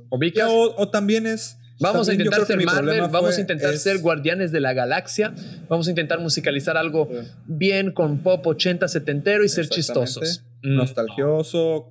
¿Ubicas? 0.10 0.50
O, 0.50 0.76
o 0.78 0.90
también 0.90 1.26
es. 1.28 1.58
Vamos 1.80 2.08
a 2.08 2.12
también 2.12 2.28
intentar 2.28 2.46
ser 2.46 2.64
Marvel, 2.64 3.02
vamos 3.10 3.38
a 3.38 3.42
intentar 3.42 3.74
es- 3.74 3.82
ser 3.82 4.00
Guardianes 4.00 4.52
de 4.52 4.60
la 4.60 4.74
Galaxia, 4.74 5.34
vamos 5.68 5.88
a 5.88 5.90
intentar 5.90 6.20
musicalizar 6.20 6.78
algo 6.78 7.10
bien 7.48 7.92
con 7.92 8.20
pop 8.20 8.46
80, 8.46 8.88
70 8.88 9.44
y 9.44 9.50
ser 9.50 9.68
chistosos. 9.68 10.44
Nostalgioso, 10.62 11.90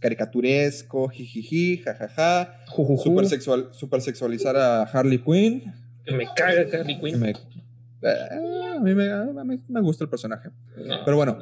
caricaturesco, 0.00 1.08
jijiji, 1.08 1.78
jajaja. 1.78 2.54
Super, 3.02 3.26
sexual, 3.26 3.68
super 3.72 4.00
sexualizar 4.00 4.56
a 4.56 4.82
Harley 4.82 5.18
Quinn. 5.18 5.72
Que 6.04 6.12
me 6.14 6.26
caga 6.36 6.62
Harley 6.80 6.98
Quinn. 7.00 7.18
me- 7.20 7.30
eh, 7.30 8.76
a 8.76 8.80
mí 8.80 8.94
me, 8.94 9.10
a 9.10 9.24
mí 9.44 9.60
me 9.68 9.80
gusta 9.80 10.04
el 10.04 10.10
personaje. 10.10 10.50
No. 10.76 11.04
Pero 11.04 11.16
bueno, 11.16 11.38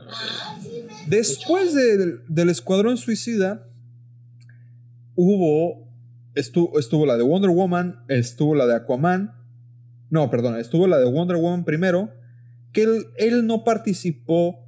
después 1.07 1.75
de- 1.75 2.19
del 2.29 2.49
Escuadrón 2.49 2.97
Suicida, 2.97 3.67
hubo. 5.15 5.85
Estuvo, 6.35 6.79
estuvo 6.79 7.07
la 7.07 7.17
de 7.17 7.23
Wonder 7.23 7.51
Woman, 7.51 8.01
estuvo 8.09 8.55
la 8.55 8.67
de 8.67 8.75
Aquaman. 8.75 9.33
No, 10.11 10.31
perdón, 10.31 10.59
estuvo 10.59 10.87
la 10.87 10.99
de 10.99 11.07
Wonder 11.07 11.37
Woman 11.39 11.65
primero. 11.65 12.11
Que 12.73 12.83
él, 12.83 13.07
él 13.17 13.47
no 13.47 13.65
participó 13.65 14.59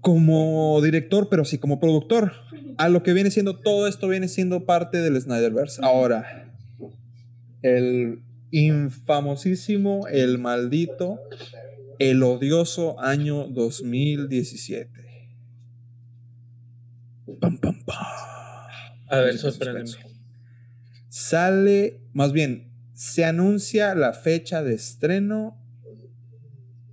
como 0.00 0.80
director, 0.80 1.28
pero 1.28 1.44
sí 1.44 1.58
como 1.58 1.80
productor. 1.80 2.32
A 2.80 2.88
lo 2.88 3.02
que 3.02 3.12
viene 3.12 3.30
siendo 3.30 3.58
todo 3.58 3.86
esto, 3.86 4.08
viene 4.08 4.26
siendo 4.26 4.64
parte 4.64 5.02
del 5.02 5.20
Snyderverse. 5.20 5.82
Ahora, 5.84 6.50
el 7.60 8.22
infamosísimo, 8.50 10.08
el 10.08 10.38
maldito, 10.38 11.20
el 11.98 12.22
odioso 12.22 12.98
año 12.98 13.48
2017. 13.48 14.90
Pam, 17.38 17.58
pam, 17.58 17.84
pam. 17.84 17.96
A 19.10 19.18
ver, 19.18 19.36
sorpréndeme. 19.36 19.90
Sale, 21.10 22.00
más 22.14 22.32
bien, 22.32 22.72
se 22.94 23.26
anuncia 23.26 23.94
la 23.94 24.14
fecha 24.14 24.62
de 24.62 24.72
estreno 24.72 25.62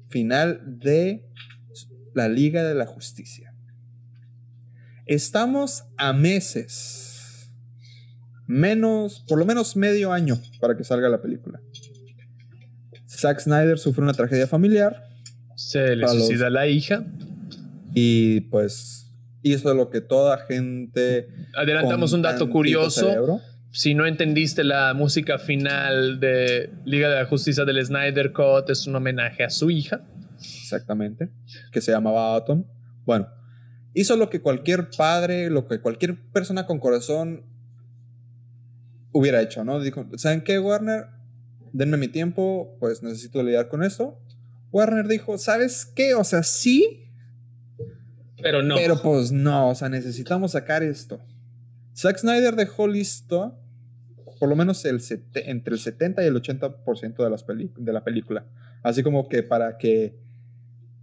final 0.10 0.80
de 0.82 1.32
la 2.14 2.28
Liga 2.28 2.66
de 2.66 2.76
la 2.76 2.86
Justicia. 2.86 3.47
Estamos 5.08 5.86
a 5.98 6.12
meses, 6.14 7.50
menos, 8.46 9.24
por 9.28 9.40
lo 9.40 9.46
menos 9.46 9.76
medio 9.76 10.12
año 10.12 10.38
para 10.60 10.76
que 10.76 10.84
salga 10.84 11.10
la 11.10 11.22
película. 11.22 11.60
Zack 13.08 13.40
Snyder 13.40 13.80
sufre 13.80 14.04
una 14.04 14.14
tragedia 14.14 14.48
familiar 14.48 15.04
Se 15.56 15.96
le 15.96 16.02
Para 16.04 16.14
los- 16.14 16.28
suicida 16.28 16.50
la 16.50 16.68
hija. 16.68 17.06
y 17.96 18.42
pues 18.42 19.12
hizo 19.42 19.74
lo 19.74 19.90
que 19.90 20.02
toda 20.02 20.38
gente... 20.46 21.30
Adelantamos 21.56 22.12
un 22.14 22.22
dato 22.22 22.50
curioso. 22.50 23.08
cerebro- 23.10 23.40
Si 23.72 23.94
no 23.96 24.06
entendiste 24.06 24.64
la 24.64 24.94
música 24.94 25.40
final 25.40 26.20
de 26.20 26.70
Liga 26.86 27.10
de 27.10 27.16
la 27.22 27.26
Justicia 27.26 27.64
del 27.66 27.84
Snyder 27.84 28.34
Cut, 28.34 28.70
es 28.70 28.86
un 28.88 28.96
homenaje 28.96 29.44
a 29.44 29.50
su 29.50 29.72
hija. 29.72 30.02
exactamente, 30.40 31.30
que 31.72 31.82
se 31.82 31.92
llamaba 31.92 32.36
Atom. 32.36 32.66
Bueno, 33.06 33.28
hizo 34.00 34.16
lo 34.16 34.30
que 34.30 34.42
cualquier 34.42 34.90
padre, 34.96 35.50
lo 35.50 35.68
que 35.68 35.80
cualquier 35.82 36.18
persona 36.32 36.66
con 36.68 36.80
corazón 36.80 37.44
hubiera 39.12 39.42
hecho, 39.42 39.64
¿no? 39.64 39.80
Dijo, 39.80 40.06
¿saben 40.18 40.42
qué, 40.44 40.60
Warner? 40.60 41.08
Denme 41.74 41.98
mi 41.98 42.08
tiempo, 42.08 42.76
pues 42.80 43.02
necesito 43.04 43.42
lidiar 43.44 43.68
con 43.70 43.84
esto. 43.84 44.20
Warner 44.72 45.08
dijo, 45.08 45.38
¿sabes 45.38 45.86
qué? 45.86 46.14
O 46.16 46.24
sea, 46.24 46.44
sí, 46.44 47.12
Pero 48.42 48.62
no. 48.62 48.76
pero 48.76 49.02
pues 49.02 49.32
no, 49.32 49.70
o 49.70 49.76
sea, 49.76 49.90
necesitamos 49.90 50.52
sacar 50.52 50.84
esto. 50.84 51.20
Zack 51.96 52.18
Snyder 52.20 52.56
dejó 52.56 52.88
listo 52.88 53.60
por 54.40 54.50
lo 54.50 54.56
menos 54.56 54.86
el 54.86 55.02
entre 55.34 55.74
el 55.74 55.80
70 55.80 56.24
y 56.24 56.28
el 56.28 56.36
80% 56.36 57.24
de, 57.24 57.30
las 57.32 57.44
peli- 57.44 57.74
de 57.76 57.92
la 57.94 58.04
película. 58.04 58.46
Así 58.84 59.02
como 59.02 59.28
que 59.28 59.42
para 59.42 59.78
que 59.80 60.20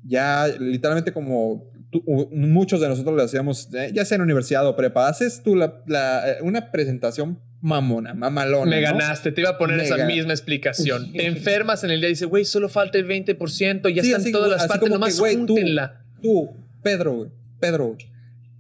ya 0.05 0.47
literalmente 0.47 1.13
como 1.13 1.65
tú- 2.03 2.29
muchos 2.33 2.81
de 2.81 2.89
nosotros 2.89 3.17
le 3.17 3.23
hacíamos, 3.23 3.69
eh, 3.75 3.91
ya 3.95 4.05
sea 4.05 4.17
en 4.17 4.23
universidad 4.23 4.67
o 4.67 4.75
prepa, 4.77 5.09
haces 5.09 5.43
tú 5.43 5.55
la- 5.57 5.83
la- 5.87 6.29
eh, 6.33 6.37
una 6.43 6.71
presentación 6.71 7.39
mamona, 7.61 8.13
mamalona. 8.15 8.71
Me 8.71 8.83
¿no? 8.83 8.89
ganaste, 8.89 9.33
te 9.33 9.41
iba 9.41 9.51
a 9.51 9.59
poner 9.59 9.77
Me 9.79 9.85
esa 9.85 9.97
gan- 9.97 10.07
misma 10.07 10.33
explicación. 10.33 11.13
Te 11.13 11.27
enfermas 11.27 11.83
en 11.85 11.91
el 11.93 12.01
día 12.01 12.09
y 12.11 12.13
dices, 12.13 12.29
güey, 12.29 12.45
solo 12.45 12.69
falta 12.69 12.99
el 12.99 13.05
20%, 13.07 13.89
ya 13.89 14.03
Sí, 14.03 14.09
están 14.09 14.21
así, 14.23 14.33
todas 14.33 14.51
las 14.51 14.61
así 14.63 14.69
partes, 14.69 14.91
nomás 14.91 15.15
que, 15.15 15.21
güey, 15.21 15.35
tú- 15.37 15.47
júntenla. 15.55 16.05
Tú, 16.21 16.51
Pedro, 16.83 17.13
güey, 17.15 17.31
Pedro, 17.61 17.97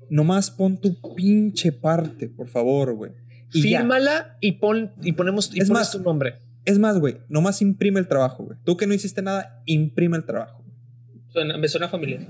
nomás 0.09 0.51
pon 0.51 0.79
tu 0.81 0.97
pinche 1.15 1.73
parte, 1.73 2.29
por 2.29 2.49
favor, 2.49 2.95
güey. 2.95 3.13
Fírmala 3.51 4.37
y, 4.41 4.53
pon, 4.53 4.93
y 5.03 5.13
ponemos 5.13 5.47
y 5.55 5.61
Es 5.61 5.69
pones 5.69 5.71
más, 5.71 5.91
tu 5.93 6.01
nombre. 6.01 6.37
Es 6.65 6.79
más, 6.79 6.99
güey, 6.99 7.19
nomás 7.29 7.61
imprime 7.63 8.01
el 8.01 8.09
trabajo, 8.09 8.45
güey. 8.45 8.59
Tú 8.65 8.77
que 8.77 8.87
no 8.87 8.95
hiciste 8.95 9.21
nada, 9.23 9.63
imprime 9.67 10.17
el 10.17 10.25
trabajo. 10.25 10.65
Suena- 11.31 11.59
me 11.59 11.69
suena 11.69 11.89
familiar. 11.89 12.21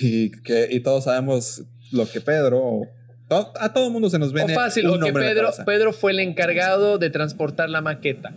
Y, 0.00 0.30
que, 0.42 0.68
y 0.70 0.80
todos 0.80 1.04
sabemos 1.04 1.62
lo 1.92 2.08
que 2.10 2.20
Pedro, 2.20 2.58
o 2.62 2.88
to- 3.28 3.52
a 3.58 3.72
todo 3.72 3.90
mundo 3.90 4.10
se 4.10 4.18
nos 4.18 4.30
O 4.30 4.34
viene 4.34 4.54
fácil, 4.54 4.88
un 4.88 5.02
o 5.02 5.06
que 5.06 5.12
Pedro. 5.12 5.50
Pedro 5.64 5.92
fue 5.92 6.12
el 6.12 6.20
encargado 6.20 6.98
de 6.98 7.10
transportar 7.10 7.70
la 7.70 7.80
maqueta. 7.80 8.32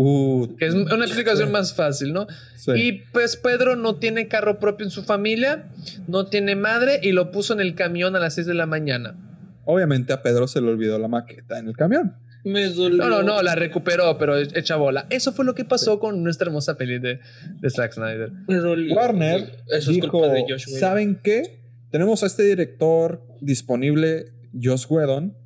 Uh, 0.00 0.54
Que 0.56 0.66
es 0.66 0.74
una 0.74 1.04
explicación 1.04 1.50
más 1.50 1.74
fácil, 1.74 2.12
¿no? 2.12 2.28
sí. 2.54 2.70
Y 2.76 2.92
pues 3.12 3.36
Pedro 3.36 3.74
no 3.74 3.96
tiene 3.96 4.28
carro 4.28 4.60
propio 4.60 4.84
en 4.86 4.90
su 4.92 5.02
familia, 5.02 5.64
no 6.06 6.26
tiene 6.26 6.54
madre 6.54 7.00
y 7.02 7.10
lo 7.10 7.32
puso 7.32 7.52
en 7.52 7.60
el 7.60 7.74
camión 7.74 8.14
a 8.14 8.20
las 8.20 8.34
6 8.34 8.46
de 8.46 8.54
la 8.54 8.66
mañana. 8.66 9.16
Obviamente 9.64 10.12
a 10.12 10.22
Pedro 10.22 10.46
se 10.46 10.60
le 10.60 10.68
olvidó 10.68 10.98
la 11.00 11.08
maqueta 11.08 11.58
en 11.58 11.66
el 11.66 11.76
camión. 11.76 12.14
Me 12.48 12.68
dolió. 12.70 13.04
No, 13.04 13.08
no, 13.08 13.22
no, 13.22 13.42
la 13.42 13.54
recuperó, 13.54 14.16
pero 14.18 14.36
hecha 14.36 14.76
bola. 14.76 15.06
Eso 15.10 15.32
fue 15.32 15.44
lo 15.44 15.54
que 15.54 15.64
pasó 15.64 16.00
con 16.00 16.22
nuestra 16.22 16.46
hermosa 16.46 16.76
peli 16.76 16.98
de, 16.98 17.20
de 17.60 17.70
Zack 17.70 17.92
Snyder. 17.92 18.32
Me 18.46 18.56
dolió. 18.56 18.94
Warner 18.94 19.62
Eso 19.68 19.90
es 19.90 19.96
dijo, 19.96 20.08
culpa 20.08 20.28
de 20.28 20.42
Josh 20.48 20.66
Whedon. 20.66 20.80
¿saben 20.80 21.20
qué? 21.22 21.60
Tenemos 21.90 22.22
a 22.22 22.26
este 22.26 22.42
director 22.44 23.22
disponible, 23.40 24.32
Josh 24.60 24.86
Whedon, 24.88 25.36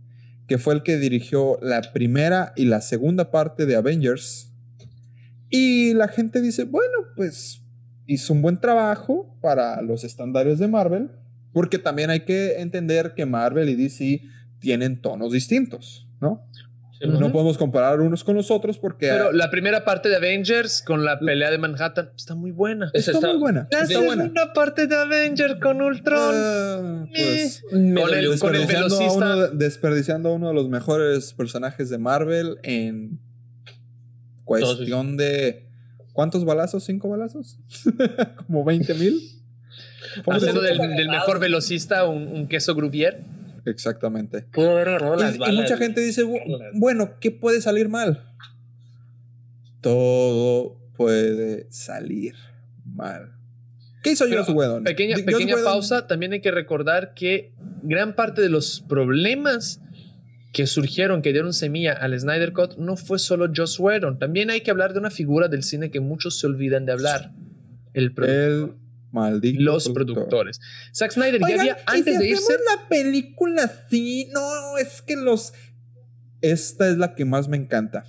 que 0.48 0.58
fue 0.58 0.74
el 0.74 0.82
que 0.82 0.96
dirigió 0.96 1.58
la 1.62 1.80
primera 1.92 2.52
y 2.56 2.64
la 2.64 2.80
segunda 2.80 3.30
parte 3.30 3.66
de 3.66 3.76
Avengers. 3.76 4.52
Y 5.50 5.94
la 5.94 6.08
gente 6.08 6.40
dice, 6.40 6.64
bueno, 6.64 6.98
pues 7.16 7.62
hizo 8.06 8.32
un 8.32 8.42
buen 8.42 8.58
trabajo 8.58 9.36
para 9.40 9.80
los 9.82 10.04
estándares 10.04 10.58
de 10.58 10.68
Marvel, 10.68 11.10
porque 11.52 11.78
también 11.78 12.10
hay 12.10 12.20
que 12.20 12.60
entender 12.60 13.14
que 13.14 13.26
Marvel 13.26 13.68
y 13.68 13.74
DC 13.74 14.22
tienen 14.58 15.00
tonos 15.00 15.32
distintos, 15.32 16.08
¿no? 16.20 16.48
Sí, 17.02 17.08
No 17.08 17.32
podemos 17.32 17.58
comparar 17.58 18.00
unos 18.00 18.22
con 18.24 18.36
los 18.36 18.50
otros 18.50 18.78
porque 18.78 19.08
Pero 19.08 19.32
la 19.32 19.50
primera 19.50 19.84
parte 19.84 20.08
de 20.08 20.16
Avengers 20.16 20.82
con 20.82 21.04
la 21.04 21.18
pelea 21.18 21.50
de 21.50 21.58
Manhattan 21.58 22.10
está 22.16 22.34
muy 22.34 22.50
buena. 22.52 22.90
Está, 22.94 23.10
está- 23.12 23.28
muy 23.32 23.38
buena. 23.38 23.68
La 23.70 23.80
Está 23.82 23.98
buena. 23.98 24.22
segunda 24.22 24.52
parte 24.52 24.86
de 24.86 24.94
Avengers 24.96 25.56
con 25.60 25.82
Ultron. 25.82 26.18
Ah, 26.34 27.04
pues, 27.14 27.62
Me 27.72 28.00
Con 28.00 28.14
el- 28.14 28.24
dolió. 28.24 28.38
con 28.38 28.54
el 28.54 28.60
desperdiciando, 28.66 28.94
a 28.94 28.98
velocista. 28.98 29.16
uno 29.16 29.40
de, 29.40 29.56
desperdiciando 29.56 30.28
a 30.28 30.32
uno 30.34 30.48
de 30.48 30.54
los 30.54 30.68
mejores 30.68 31.32
personajes 31.34 31.90
de 31.90 31.98
Marvel 31.98 32.58
en 32.62 33.18
cuestión 34.44 35.16
de 35.16 35.68
¿cuántos 36.12 36.44
balazos? 36.44 36.84
¿Cinco 36.84 37.08
balazos? 37.08 37.58
¿Como 38.46 38.64
20 38.64 38.94
mil? 38.94 39.20
Haciendo 40.26 40.60
del, 40.60 40.78
del 40.78 41.08
mejor 41.08 41.38
velocista 41.40 42.06
un, 42.06 42.28
un 42.28 42.46
queso 42.48 42.74
Gruvier. 42.74 43.20
Exactamente. 43.64 44.42
Pudo 44.52 44.72
haber 44.72 44.88
agarrado 44.88 45.16
las 45.16 45.36
Y, 45.36 45.52
mucha 45.52 45.76
gente 45.76 46.00
dice, 46.00 46.24
"Bu- 46.24 46.40
bueno, 46.74 47.12
¿qué 47.20 47.30
puede 47.30 47.60
salir 47.60 47.88
mal? 47.88 48.22
Todo 49.80 50.78
puede 50.96 51.66
salir 51.70 52.34
mal. 52.84 53.32
¿Qué 54.02 54.12
hizo 54.12 54.24
Pero, 54.28 54.44
Joss 54.44 54.54
Whedon? 54.54 54.84
Pequeña, 54.84 55.14
Joss 55.16 55.24
pequeña 55.24 55.54
Whedon- 55.56 55.64
pausa. 55.64 56.06
También 56.06 56.32
hay 56.32 56.40
que 56.40 56.50
recordar 56.50 57.14
que 57.14 57.52
gran 57.82 58.14
parte 58.14 58.42
de 58.42 58.48
los 58.48 58.80
problemas 58.88 59.80
que 60.52 60.66
surgieron, 60.66 61.22
que 61.22 61.32
dieron 61.32 61.52
semilla 61.52 61.92
al 61.92 62.18
Snyder 62.18 62.52
Cut, 62.52 62.76
no 62.76 62.96
fue 62.96 63.18
solo 63.18 63.50
Joss 63.54 63.78
Whedon. 63.80 64.18
También 64.18 64.50
hay 64.50 64.60
que 64.60 64.70
hablar 64.70 64.92
de 64.92 64.98
una 64.98 65.10
figura 65.10 65.48
del 65.48 65.62
cine 65.62 65.90
que 65.90 66.00
muchos 66.00 66.38
se 66.38 66.46
olvidan 66.46 66.84
de 66.84 66.92
hablar. 66.92 67.32
El 67.94 68.12
productor. 68.12 68.70
El 68.70 68.74
maldito 69.12 69.60
los 69.62 69.84
productor. 69.84 70.14
productores. 70.14 70.60
Zack 70.94 71.12
Snyder 71.12 71.40
ya 71.40 71.60
había, 71.60 71.76
¿y 71.78 71.82
antes 71.86 72.14
si 72.16 72.20
de 72.22 72.28
irse, 72.30 72.52
la 72.74 72.88
película 72.88 73.64
así, 73.64 74.28
no, 74.32 74.76
es 74.78 75.02
que 75.02 75.16
los. 75.16 75.52
Esta 76.40 76.88
es 76.88 76.96
la 76.96 77.14
que 77.14 77.24
más 77.24 77.46
me 77.48 77.56
encanta. 77.56 78.04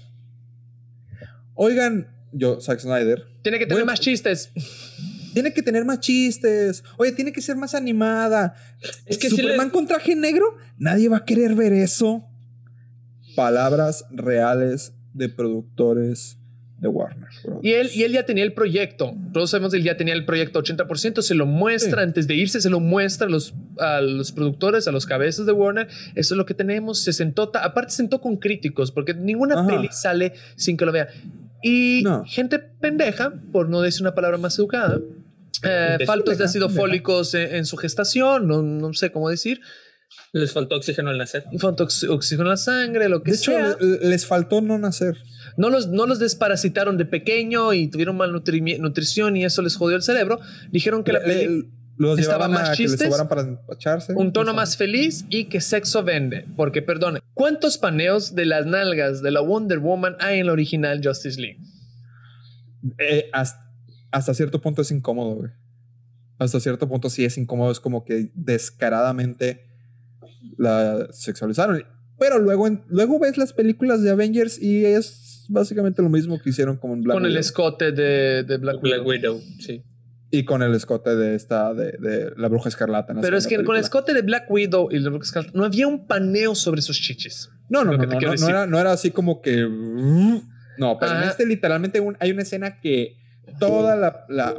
Oigan, 1.56 2.08
yo, 2.32 2.60
Zack 2.60 2.80
Snyder, 2.80 3.26
tiene 3.44 3.60
que 3.60 3.68
tener 3.68 3.86
más 3.86 4.00
chistes. 4.00 4.52
tiene 5.34 5.54
que 5.54 5.62
tener 5.62 5.86
más 5.86 6.00
chistes. 6.00 6.84
Oye, 6.98 7.12
tiene 7.12 7.32
que 7.32 7.42
ser 7.42 7.56
más 7.58 7.76
animada. 7.76 8.56
Es 9.06 9.18
que 9.18 9.30
Superman 9.30 9.68
le- 9.68 9.72
con 9.74 9.88
traje 9.88 10.16
negro, 10.16 10.58
nadie 10.78 11.10
va 11.10 11.18
a 11.18 11.26
querer 11.26 11.54
ver 11.56 11.74
eso. 11.74 12.28
palabras 13.36 14.06
reales 14.12 14.94
de 15.14 15.28
productores 15.30 16.38
de 16.84 16.88
Warner. 16.90 17.28
Bros. 17.44 17.60
Y 17.64 17.72
él, 17.74 17.90
y 17.96 18.04
él 18.04 18.12
ya 18.12 18.26
tenía 18.26 18.44
el 18.44 18.54
proyecto. 18.54 19.16
Todos 19.34 19.50
sabemos 19.50 19.72
que 19.72 19.78
él 19.80 19.84
ya 19.84 19.98
tenía 19.98 20.14
el 20.14 20.26
proyecto 20.26 20.62
80%. 20.62 21.22
Se 21.24 21.34
lo 21.34 21.48
muestra 21.48 22.02
Sí. 22.02 22.04
antes 22.04 22.28
de 22.28 22.36
irse, 22.36 22.62
se 22.62 22.70
lo 22.70 22.80
muestra 22.80 23.26
a 23.28 23.30
los, 23.32 23.56
a 23.80 24.02
los 24.02 24.32
productores, 24.32 24.88
a 24.88 24.92
los 24.92 25.06
cabezas 25.08 25.46
de 25.48 25.52
Warner. 25.54 25.88
Eso 26.14 26.34
es 26.36 26.38
lo 26.38 26.46
que 26.46 26.54
tenemos. 26.54 27.00
Se 27.00 27.14
sentó, 27.14 27.52
aparte 27.56 27.92
sentó 27.92 28.22
con 28.22 28.38
críticos, 28.38 28.92
porque 28.92 29.14
ninguna 29.16 29.56
Ajá. 29.62 29.68
peli 29.68 29.90
sale 29.92 30.34
sin 30.56 30.78
que 30.78 30.86
lo 30.86 30.92
vea. 30.92 31.08
Y 31.64 32.02
No. 32.04 32.24
gente 32.26 32.60
pendeja, 32.60 33.34
por 33.52 33.70
no 33.70 33.82
decir 33.82 34.02
una 34.02 34.14
palabra 34.14 34.38
más 34.38 34.60
educada, 34.60 35.00
eh, 35.64 35.98
faltos 36.06 36.38
de 36.38 36.44
ácido 36.44 36.68
fólicos 36.70 37.34
en, 37.36 37.56
en 37.56 37.66
su 37.66 37.78
gestación, 37.78 38.48
no, 38.48 38.62
no 38.62 38.94
sé 38.94 39.12
cómo 39.14 39.30
decir, 39.30 39.62
Les 40.32 40.52
faltó 40.52 40.76
oxígeno 40.78 41.12
al 41.12 41.18
nacer. 41.20 41.44
falta 41.60 41.84
ox- 41.84 42.06
oxígeno 42.10 42.44
en 42.44 42.50
la 42.50 42.58
sangre, 42.58 43.08
lo 43.08 43.22
que 43.22 43.32
De 43.32 43.38
hecho, 43.38 43.52
sea. 43.52 43.78
le- 43.80 44.10
les 44.10 44.26
faltó 44.26 44.62
no 44.62 44.80
nacer. 44.80 45.16
No 45.58 45.70
los, 45.70 45.90
no 45.90 46.08
los 46.08 46.18
desparasitaron 46.20 46.98
de 46.98 47.06
pequeño 47.06 47.74
y 47.74 47.88
tuvieron 47.88 48.18
malnutrimi- 48.18 48.80
nutrición 48.80 49.38
y 49.38 49.46
eso 49.46 49.62
les 49.62 49.76
jodió 49.76 49.96
el 49.96 50.02
cerebro. 50.02 50.40
Dijeron 50.72 51.04
que 51.04 51.14
la 51.14 51.20
le- 51.20 51.66
los 51.96 52.18
estaba 52.18 52.48
llevaban 52.48 52.52
más 52.52 52.70
a 52.70 52.74
que 52.74 52.82
les 52.84 52.92
chistes, 52.98 53.24
para 53.30 53.42
empacharse. 53.42 54.14
un 54.16 54.34
tono 54.34 54.48
No 54.54 54.56
más 54.56 54.76
feliz 54.78 55.26
y 55.30 55.46
que 55.46 55.62
sexo 55.62 56.04
vende. 56.04 56.48
Porque, 56.58 56.82
perdone, 56.82 57.20
¿cuántos 57.36 57.78
paneos 57.78 58.34
de 58.34 58.48
las 58.48 58.66
nalgas 58.66 59.22
de 59.22 59.30
la 59.30 59.42
Wonder 59.42 59.78
Woman 59.78 60.16
hay 60.20 60.40
en 60.40 60.48
la 60.48 60.54
original 60.54 61.00
Justice 61.04 61.40
League? 61.40 61.60
Eh, 62.98 63.30
hasta, 63.32 63.60
hasta 64.12 64.34
cierto 64.34 64.60
punto 64.60 64.82
es 64.82 64.90
incómodo, 64.90 65.36
güey. 65.36 65.52
Hasta 66.40 66.60
cierto 66.60 66.90
punto 66.90 67.12
sí 67.12 67.24
es 67.24 67.38
incómodo. 67.38 67.72
Es 67.72 67.80
como 67.80 68.04
que 68.04 68.32
descaradamente 68.34 69.70
la 70.58 71.08
sexualizaron. 71.12 71.84
Pero 72.20 72.40
luego, 72.40 72.68
en- 72.68 72.84
luego 72.88 73.20
ves 73.20 73.38
las 73.38 73.54
películas 73.54 74.02
de 74.04 74.12
Avengers 74.12 74.62
y 74.62 74.86
es 74.86 75.46
básicamente 75.50 76.02
lo 76.02 76.10
mismo 76.10 76.40
que 76.42 76.50
hicieron 76.52 76.78
con 76.78 77.02
Black 77.02 77.16
con 77.16 77.26
el 77.26 77.36
escote 77.38 77.92
de, 77.92 78.44
de 78.44 78.58
Black, 78.58 78.80
Black 78.82 79.06
Widow. 79.06 79.36
Widow, 79.36 79.42
sí. 79.60 79.84
Y 80.32 80.46
con 80.46 80.64
el 80.64 80.74
escote 80.74 81.16
de 81.16 81.36
esta, 81.36 81.74
de, 81.76 81.92
de 82.00 82.32
la 82.38 82.48
bruja 82.48 82.70
escarlata. 82.70 83.14
Pero 83.22 83.38
es 83.38 83.46
que 83.46 83.64
con 83.64 83.76
el 83.76 83.82
escote 83.82 84.14
de 84.16 84.22
Black 84.24 84.50
Widow 84.50 84.90
y 84.92 84.98
la 85.00 85.10
Bruja 85.10 85.26
Escarlata 85.26 85.56
no 85.56 85.64
había 85.64 85.86
un 85.88 86.08
paneo 86.08 86.56
sobre 86.56 86.82
sus 86.82 87.00
chichis. 87.00 87.50
No, 87.70 87.84
no, 87.84 87.96
no, 87.98 88.06
no, 88.06 88.50
era, 88.50 88.66
no 88.66 88.80
era 88.80 88.92
así 88.94 89.12
como 89.12 89.42
que. 89.42 89.68
No, 90.78 90.98
pero 91.00 91.18
en 91.18 91.24
este 91.30 91.46
literalmente 91.46 92.00
un- 92.00 92.18
hay 92.20 92.32
una 92.32 92.42
escena 92.42 92.80
que 92.80 93.16
toda 93.60 93.96
la, 93.96 94.26
la- 94.30 94.56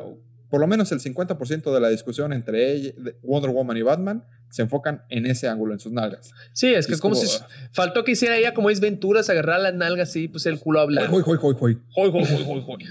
Por 0.54 0.60
lo 0.60 0.68
menos 0.68 0.92
el 0.92 1.00
50% 1.00 1.74
de 1.74 1.80
la 1.80 1.88
discusión 1.88 2.32
entre 2.32 2.70
ella, 2.72 2.92
Wonder 3.24 3.50
Woman 3.50 3.76
y 3.76 3.82
Batman 3.82 4.24
se 4.50 4.62
enfocan 4.62 5.02
en 5.08 5.26
ese 5.26 5.48
ángulo, 5.48 5.72
en 5.72 5.80
sus 5.80 5.90
nalgas. 5.90 6.30
Sí, 6.52 6.72
es 6.72 6.86
que 6.86 6.92
Es 6.94 7.00
como 7.00 7.16
como- 7.16 7.26
si 7.26 7.38
faltó 7.72 8.04
que 8.04 8.12
hiciera 8.12 8.36
ella 8.36 8.54
como 8.54 8.70
es 8.70 8.78
Venturas, 8.78 9.28
agarrar 9.28 9.60
las 9.60 9.74
nalgas 9.74 10.14
y 10.14 10.28
pues 10.28 10.46
el 10.46 10.60
culo 10.60 10.78
a 10.78 10.82
hablar. 10.84 11.10
Joy, 11.10 11.24
joy, 11.24 11.38
joy, 11.38 11.56
joy. 11.58 11.74
Joy, 11.96 12.12
joy, 12.12 12.24
joy, 12.24 12.44
joy, 12.44 12.62
joy. 12.66 12.84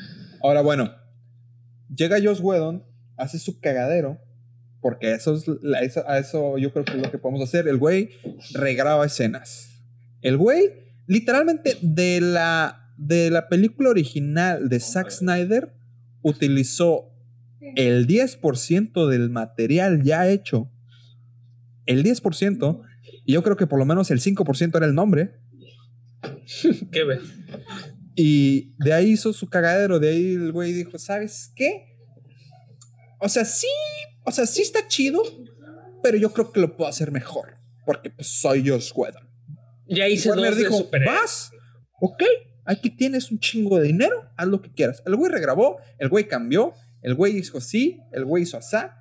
Ahora, 0.43 0.60
bueno, 0.60 0.93
llega 1.96 2.17
Joss 2.22 2.41
Whedon, 2.41 2.84
hace 3.15 3.39
su 3.39 3.62
cagadero, 3.62 4.20
porque 4.82 5.13
eso 5.13 5.34
es 5.34 5.46
la- 5.62 5.79
eso- 5.84 6.03
a 6.05 6.17
eso 6.17 6.58
yo 6.58 6.74
creo 6.74 6.84
que 6.84 6.98
es 6.98 7.01
lo 7.01 7.10
que 7.12 7.17
podemos 7.17 7.41
hacer. 7.48 7.70
El 7.70 7.77
güey 7.77 8.10
regraba 8.55 9.05
escenas. 9.05 9.70
El 10.22 10.36
güey, 10.36 10.70
literalmente, 11.08 11.77
de 11.82 12.20
la, 12.20 12.91
de 12.98 13.29
la 13.32 13.48
película 13.48 13.89
original 13.89 14.67
de 14.67 14.82
Zack 14.82 15.12
Snyder, 15.12 15.72
utilizó 16.24 17.10
el 17.75 18.08
10% 18.08 19.08
del 19.08 19.29
material 19.29 20.03
ya 20.03 20.29
hecho. 20.29 20.70
El 21.86 22.03
10%, 22.03 22.82
y 23.25 23.34
yo 23.34 23.43
creo 23.43 23.58
que 23.58 23.67
por 23.67 23.79
lo 23.79 23.86
menos 23.86 24.12
el 24.12 24.20
5% 24.20 24.77
era 24.77 24.86
el 24.86 24.96
nombre. 24.96 25.39
¿Qué 26.91 27.03
ves? 27.03 27.22
Y 28.15 28.74
de 28.77 28.93
ahí 28.93 29.12
hizo 29.12 29.34
su 29.34 29.50
cagadero. 29.50 30.00
De 30.00 30.10
ahí 30.10 30.34
el 30.34 30.51
güey 30.51 30.72
dijo: 30.72 30.98
¿Sabes 30.98 31.51
qué? 31.55 31.98
O 33.20 33.29
sea, 33.29 33.46
sí, 33.46 33.67
o 34.24 34.32
sea, 34.32 34.46
sí 34.46 34.62
está 34.62 34.88
chido, 34.88 35.21
pero 36.02 36.17
yo 36.17 36.32
creo 36.34 36.52
que 36.52 36.60
lo 36.60 36.76
puedo 36.76 36.89
hacer 36.89 37.12
mejor. 37.12 37.58
Porque 37.86 38.10
pues, 38.10 38.28
soy 38.28 38.67
Josh 38.67 38.91
Whedon. 38.95 39.28
Ya 39.88 40.08
hice 40.08 40.30
Warner 40.30 40.52
dos 40.52 40.58
dijo. 40.58 40.89
¿Vas? 41.06 41.52
Ok, 41.99 42.23
aquí 42.65 42.89
tienes 42.89 43.32
un 43.32 43.39
chingo 43.39 43.80
de 43.80 43.88
dinero, 43.88 44.30
haz 44.38 44.47
lo 44.47 44.62
que 44.62 44.71
quieras. 44.71 45.02
El 45.06 45.15
güey 45.15 45.32
regrabó, 45.32 45.78
el 45.99 46.10
güey 46.10 46.28
cambió, 46.28 46.73
el 47.03 47.15
güey 47.15 47.33
dijo 47.33 47.61
sí, 47.61 47.99
el 48.11 48.25
güey 48.25 48.43
hizo 48.43 48.57
asá. 48.57 48.97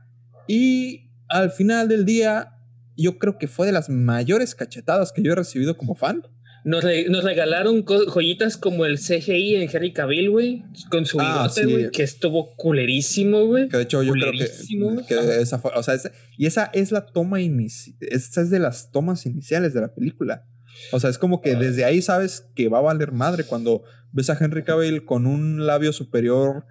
Y 0.46 1.10
al 1.28 1.50
final 1.50 1.88
del 1.88 2.04
día, 2.04 2.56
yo 2.96 3.18
creo 3.18 3.38
que 3.38 3.48
fue 3.48 3.66
de 3.66 3.72
las 3.72 3.88
mayores 3.88 4.54
cachetadas 4.54 5.12
que 5.12 5.22
yo 5.22 5.32
he 5.32 5.36
recibido 5.36 5.76
como 5.76 5.94
fan. 5.94 6.22
Nos, 6.64 6.84
re- 6.84 7.08
nos 7.08 7.24
regalaron 7.24 7.84
joyitas 7.84 8.56
como 8.56 8.86
el 8.86 8.96
CGI 8.98 9.56
en 9.56 9.68
Harry 9.74 9.92
Cavill, 9.92 10.30
güey. 10.30 10.62
Con 10.90 11.06
su 11.06 11.18
Ah, 11.20 11.48
bigote, 11.48 11.64
sí. 11.64 11.70
güey. 11.72 11.90
Que 11.90 12.02
estuvo 12.04 12.54
culerísimo, 12.54 13.46
güey. 13.46 13.68
Que 13.68 13.78
de 13.78 13.82
hecho 13.82 14.02
yo 14.04 14.12
creo 14.12 14.30
que, 14.30 15.04
que 15.08 15.40
esa 15.40 15.58
fue, 15.58 15.72
o 15.74 15.82
sea, 15.82 15.94
esa- 15.94 16.12
y 16.38 16.46
esa 16.46 16.66
es 16.72 16.92
la 16.92 17.06
toma 17.06 17.40
inicial, 17.40 17.96
esa 18.00 18.42
es 18.42 18.50
de 18.50 18.60
las 18.60 18.92
tomas 18.92 19.26
iniciales 19.26 19.74
de 19.74 19.80
la 19.80 19.92
película. 19.92 20.44
O 20.92 21.00
sea, 21.00 21.10
es 21.10 21.18
como 21.18 21.40
que 21.40 21.56
desde 21.56 21.84
ahí 21.84 22.00
sabes 22.00 22.48
que 22.54 22.68
va 22.68 22.78
a 22.78 22.82
valer 22.82 23.10
madre 23.12 23.42
cuando 23.44 23.82
ves 24.12 24.30
a 24.30 24.38
Henry 24.40 24.62
Cavill 24.62 25.04
con 25.04 25.26
un 25.26 25.66
labio 25.66 25.92
superior 25.92 26.64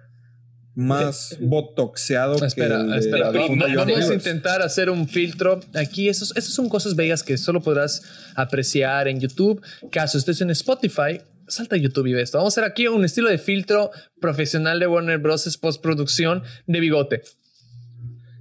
más 0.74 1.36
botoxeado 1.40 2.38
que 2.38 2.46
Espera, 2.46 2.80
el 2.80 2.90
de 2.90 2.98
espera. 2.98 3.30
la 3.30 3.74
vamos 3.84 4.08
a 4.10 4.14
intentar 4.14 4.62
hacer 4.62 4.88
un 4.88 5.06
filtro. 5.06 5.60
Aquí, 5.74 6.08
esos, 6.08 6.34
esas 6.36 6.54
son 6.54 6.68
cosas 6.68 6.96
bellas 6.96 7.22
que 7.22 7.36
solo 7.36 7.60
podrás 7.62 8.02
apreciar 8.34 9.08
en 9.08 9.20
YouTube. 9.20 9.62
Caso 9.90 10.16
estés 10.18 10.40
en 10.40 10.50
Spotify, 10.50 11.20
salta 11.46 11.76
a 11.76 11.78
YouTube 11.78 12.06
y 12.06 12.14
ve 12.14 12.22
esto. 12.22 12.38
Vamos 12.38 12.56
a 12.56 12.60
hacer 12.60 12.70
aquí 12.70 12.86
un 12.88 13.04
estilo 13.04 13.28
de 13.28 13.38
filtro 13.38 13.90
profesional 14.20 14.80
de 14.80 14.86
Warner 14.86 15.18
Bros. 15.18 15.56
postproducción 15.58 16.42
de 16.66 16.80
bigote. 16.80 17.22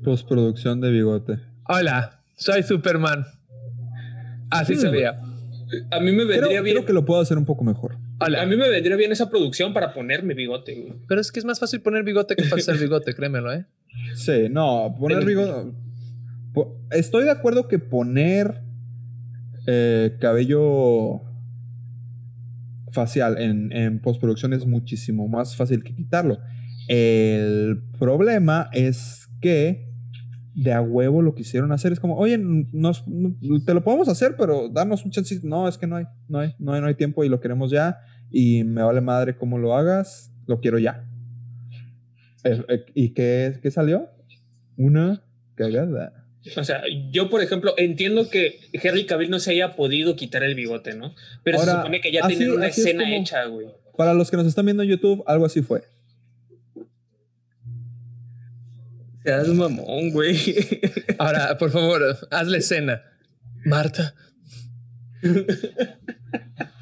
Postproducción 0.04 0.80
de 0.82 0.89
bigote. 0.91 1.39
Hola, 1.67 2.22
soy 2.38 2.63
Superman. 2.63 3.26
Así 4.50 4.76
se 4.76 4.89
veía. 4.89 5.20
A 5.91 6.00
mí 6.00 6.12
me 6.12 6.26
vendría 6.26 6.48
Creo, 6.48 6.63
bien. 6.63 6.76
creo 6.78 6.86
que 6.86 6.94
lo 6.94 7.06
puedo 7.06 7.22
hacer 7.22 7.38
un 7.38 7.46
poco 7.46 7.63
mejor. 7.63 7.98
Hola. 8.26 8.42
A 8.42 8.46
mí 8.46 8.56
me 8.56 8.70
vendría 8.70 8.96
bien 8.96 9.12
esa 9.12 9.30
producción 9.30 9.74
para 9.74 9.94
ponerme 9.94 10.34
bigote, 10.34 10.76
güey. 10.76 10.94
Pero 11.08 11.22
es 11.22 11.32
que 11.32 11.40
es 11.40 11.46
más 11.46 11.60
fácil 11.60 11.82
poner 11.82 12.04
bigote 12.04 12.36
que 12.36 12.44
falsar 12.44 12.78
bigote, 12.80 13.14
créemelo, 13.14 13.52
¿eh? 13.54 13.66
Sí, 14.16 14.48
no, 14.50 14.96
poner 15.00 15.26
bigote. 15.26 15.72
po- 16.54 16.78
Estoy 16.92 17.24
de 17.26 17.32
acuerdo 17.32 17.68
que 17.68 17.80
poner 17.80 18.62
eh, 19.68 20.18
cabello 20.20 21.22
facial 22.92 23.38
en, 23.40 23.72
en 23.72 24.00
postproducción 24.00 24.54
es 24.54 24.66
muchísimo 24.66 25.28
más 25.28 25.56
fácil 25.56 25.84
que 25.84 25.96
quitarlo. 25.96 26.40
El 26.88 27.82
problema 28.00 28.70
es 28.74 29.30
que 29.40 29.88
de 30.54 30.74
a 30.74 30.82
huevo 30.82 31.22
lo 31.22 31.34
quisieron 31.34 31.72
hacer. 31.72 31.94
Es 31.94 32.00
como, 32.02 32.18
oye, 32.18 32.38
nos, 32.38 33.08
no- 33.08 33.34
te 33.66 33.74
lo 33.74 33.84
podemos 33.84 34.10
hacer, 34.10 34.36
pero 34.38 34.68
darnos 34.68 35.06
un 35.06 35.12
chance. 35.12 35.40
No, 35.44 35.68
es 35.68 35.78
que 35.78 35.88
no 35.88 35.96
hay, 35.96 36.06
no 36.28 36.40
hay, 36.40 36.54
no 36.60 36.74
hay, 36.74 36.82
no 36.82 36.88
hay 36.88 36.96
tiempo 36.96 37.24
y 37.24 37.30
lo 37.30 37.40
queremos 37.40 37.72
ya. 37.72 38.00
Y 38.32 38.63
me 38.63 38.82
vale 38.82 39.02
madre 39.02 39.36
cómo 39.36 39.58
lo 39.58 39.76
hagas, 39.76 40.32
lo 40.48 40.60
quiero 40.62 40.80
ya. 40.80 41.06
Eh, 42.44 42.86
¿Y 42.96 43.10
qué, 43.10 43.60
qué 43.62 43.70
salió? 43.72 44.10
Una 44.78 45.22
cagada. 45.56 46.26
O 46.58 46.63
sea, 46.63 46.82
yo, 47.12 47.30
por 47.30 47.44
ejemplo, 47.44 47.76
entiendo 47.78 48.30
que 48.30 48.60
Henry 48.74 49.06
Cavill 49.06 49.30
no 49.30 49.39
se 49.39 49.52
haya 49.52 49.76
podido 49.76 50.15
quitar 50.15 50.41
el 50.44 50.56
bigote, 50.56 50.96
¿no? 50.96 51.13
Pero 51.44 51.60
se 51.60 51.70
supone 51.70 52.02
que 52.02 52.12
ya 52.12 52.22
así- 52.26 52.38
tienen 52.38 52.56
una 52.56 52.67
es 52.67 52.78
escena 52.78 53.04
como- 53.04 53.15
hecha, 53.15 53.46
güey. 53.46 53.67
Para 53.96 54.13
los 54.15 54.32
que 54.32 54.38
nos 54.38 54.48
están 54.48 54.65
viendo 54.65 54.82
en 54.82 54.89
YouTube, 54.89 55.24
algo 55.28 55.46
así 55.46 55.62
fue. 55.62 55.84
Seas 59.24 59.48
mamón, 59.50 60.10
güey. 60.12 60.36
Ahora, 61.20 61.56
por 61.60 61.70
favor, 61.70 62.02
hazle 62.32 62.58
escena. 62.58 63.04
Marta. 63.65 64.15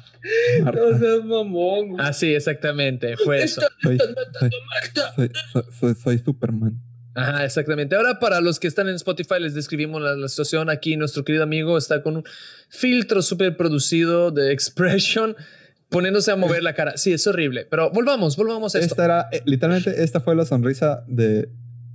Marta, 0.62 0.80
No 0.80 0.98
seas 0.98 1.24
mamón, 1.24 1.88
güey. 1.90 1.96
Ah, 2.06 2.12
sí, 2.12 2.34
exactamente. 2.34 3.16
Fue 3.16 3.42
eso. 3.42 3.60
soy, 3.82 3.98
soy, 3.98 4.50
soy- 5.16 5.30
soy- 5.52 5.64
soy- 5.78 5.94
soy 5.94 6.18
Superman. 6.18 6.80
Ajá, 7.14 7.44
exactamente. 7.44 7.96
Ahora, 7.96 8.18
para 8.20 8.40
los 8.40 8.60
que 8.60 8.68
están 8.68 8.88
en 8.88 8.94
Spotify, 8.94 9.34
les 9.40 9.54
describimos 9.54 10.00
la, 10.00 10.14
la 10.14 10.28
situación. 10.28 10.70
Aquí 10.70 10.96
nuestro 10.96 11.24
querido 11.24 11.42
amigo 11.42 11.76
está 11.76 12.02
con 12.02 12.18
un 12.18 12.24
filtro 12.68 13.20
súper 13.22 13.56
producido 13.56 14.30
de 14.30 14.52
expression, 14.52 15.34
poniéndose 15.88 16.30
a 16.30 16.36
mover 16.36 16.62
la 16.62 16.74
cara. 16.74 16.96
Sí, 16.96 17.12
es 17.12 17.26
horrible. 17.26 17.66
Pero 17.68 17.90
volvamos, 17.90 18.36
volvamos 18.36 18.74
a 18.74 18.78
esto. 18.78 18.92
Esta 18.94 19.04
era, 19.04 19.28
eh, 19.32 19.42
literalmente, 19.44 20.04
esta 20.04 20.20
fue 20.20 20.36
la 20.36 20.44
sonrisa 20.44 21.02
de 21.08 21.48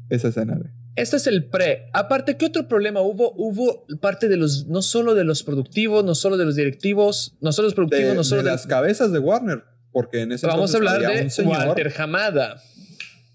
esa 0.10 0.28
escena. 0.28 0.56
güey. 0.56 0.70
Este 0.96 1.18
es 1.18 1.28
el 1.28 1.46
pre. 1.46 1.90
Aparte, 1.94 2.38
¿qué 2.38 2.46
otro 2.46 2.68
problema 2.68 3.02
hubo? 3.02 3.34
Hubo 3.36 3.86
parte 4.00 4.30
de 4.30 4.38
los, 4.38 4.68
no 4.68 4.82
solo 4.82 5.14
de 5.14 5.26
los 5.26 5.44
productivos, 5.44 6.06
no 6.06 6.16
solo 6.16 6.38
de 6.38 6.46
los 6.46 6.56
directivos, 6.56 7.36
no 7.42 7.52
solo 7.52 7.68
los 7.68 7.74
De, 7.74 7.76
productivos, 7.76 8.16
no 8.16 8.24
solo 8.24 8.44
de 8.44 8.50
de, 8.50 8.56
las 8.56 8.66
cabezas 8.66 9.12
de 9.12 9.20
Warner. 9.20 9.64
Porque 9.92 10.22
en 10.22 10.32
ese 10.32 10.48
Vamos 10.48 10.74
a 10.74 10.78
hablar 10.78 11.02
de 11.02 11.30
señor, 11.30 11.68
Walter 11.68 11.94
Hamada. 11.98 12.62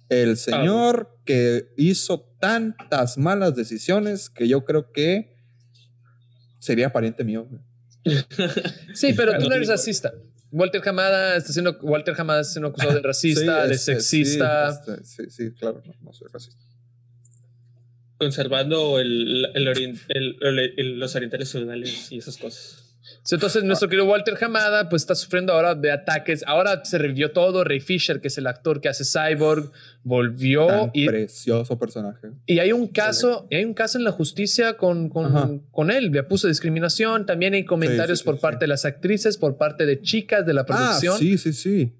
el 0.08 0.36
señor 0.36 1.18
que 1.24 1.68
hizo 1.76 2.34
tantas 2.38 3.18
malas 3.18 3.54
decisiones 3.54 4.30
que 4.30 4.48
yo 4.48 4.64
creo 4.64 4.92
que 4.92 5.36
sería 6.58 6.92
pariente 6.92 7.24
mío. 7.24 7.48
Sí, 8.94 9.12
pero 9.12 9.38
tú 9.38 9.48
No 9.48 9.54
eres 9.54 9.68
racista. 9.68 10.12
Walter 10.50 10.82
Hamada 10.86 11.36
está 11.36 11.52
siendo 11.52 11.78
Walter 11.82 12.14
Hamada 12.18 12.40
está 12.40 12.54
siendo 12.54 12.68
acusado 12.68 12.94
de 12.94 13.02
racista, 13.02 13.62
Sí, 13.62 13.68
de 13.68 13.74
este, 13.74 14.00
sexista. 14.00 14.72
Sí, 14.72 14.90
este, 14.90 15.04
sí, 15.04 15.30
sí, 15.30 15.52
claro, 15.52 15.82
no, 15.86 15.94
no 16.00 16.12
soy 16.12 16.28
racista. 16.32 16.69
Conservando 18.20 19.00
el, 19.00 19.48
el 19.54 19.66
orien- 19.66 19.98
el- 20.08 20.36
el- 20.42 20.74
el- 20.76 20.98
los 21.00 21.16
orientales 21.16 21.50
feudales 21.50 22.12
y 22.12 22.18
esas 22.18 22.36
cosas. 22.36 22.86
Sí, 23.24 23.34
Entonces, 23.34 23.64
nuestro 23.64 23.88
querido 23.88 24.06
Walter 24.06 24.36
Hamada, 24.42 24.88
pues 24.88 25.02
está 25.02 25.14
sufriendo 25.14 25.52
ahora 25.54 25.74
de 25.74 25.90
ataques. 25.90 26.44
Ahora 26.46 26.84
se 26.84 26.96
revivió 26.98 27.32
todo. 27.32 27.64
Ray 27.64 27.80
Fisher, 27.80 28.20
que 28.20 28.28
es 28.28 28.36
el 28.38 28.46
actor 28.46 28.80
que 28.80 28.88
hace 28.88 29.04
Cyborg, 29.04 29.70
volvió. 30.04 30.66
Tan 30.66 30.90
Y, 30.94 31.06
precioso 31.06 31.78
personaje. 31.78 32.28
y 32.46 32.58
hay 32.60 32.72
un 32.72 32.86
caso, 32.88 33.46
y 33.50 33.56
hay 33.56 33.64
un 33.64 33.74
caso 33.74 33.96
en 33.98 34.04
la 34.04 34.12
justicia 34.12 34.76
con, 34.76 35.08
con, 35.08 35.60
con 35.70 35.90
él. 35.90 36.10
Le 36.12 36.22
puso 36.24 36.46
discriminación. 36.46 37.24
También 37.26 37.54
hay 37.54 37.64
comentarios 37.64 38.18
sí, 38.18 38.22
sí, 38.22 38.26
por 38.26 38.36
sí. 38.36 38.40
parte 38.42 38.64
de 38.64 38.68
las 38.68 38.84
actrices, 38.84 39.38
por 39.38 39.56
parte 39.56 39.86
de 39.86 40.00
chicas 40.02 40.44
de 40.46 40.54
la 40.54 40.64
producción. 40.66 41.14
Ah, 41.14 41.18
sí, 41.18 41.36
sí, 41.38 41.52
sí. 41.52 41.92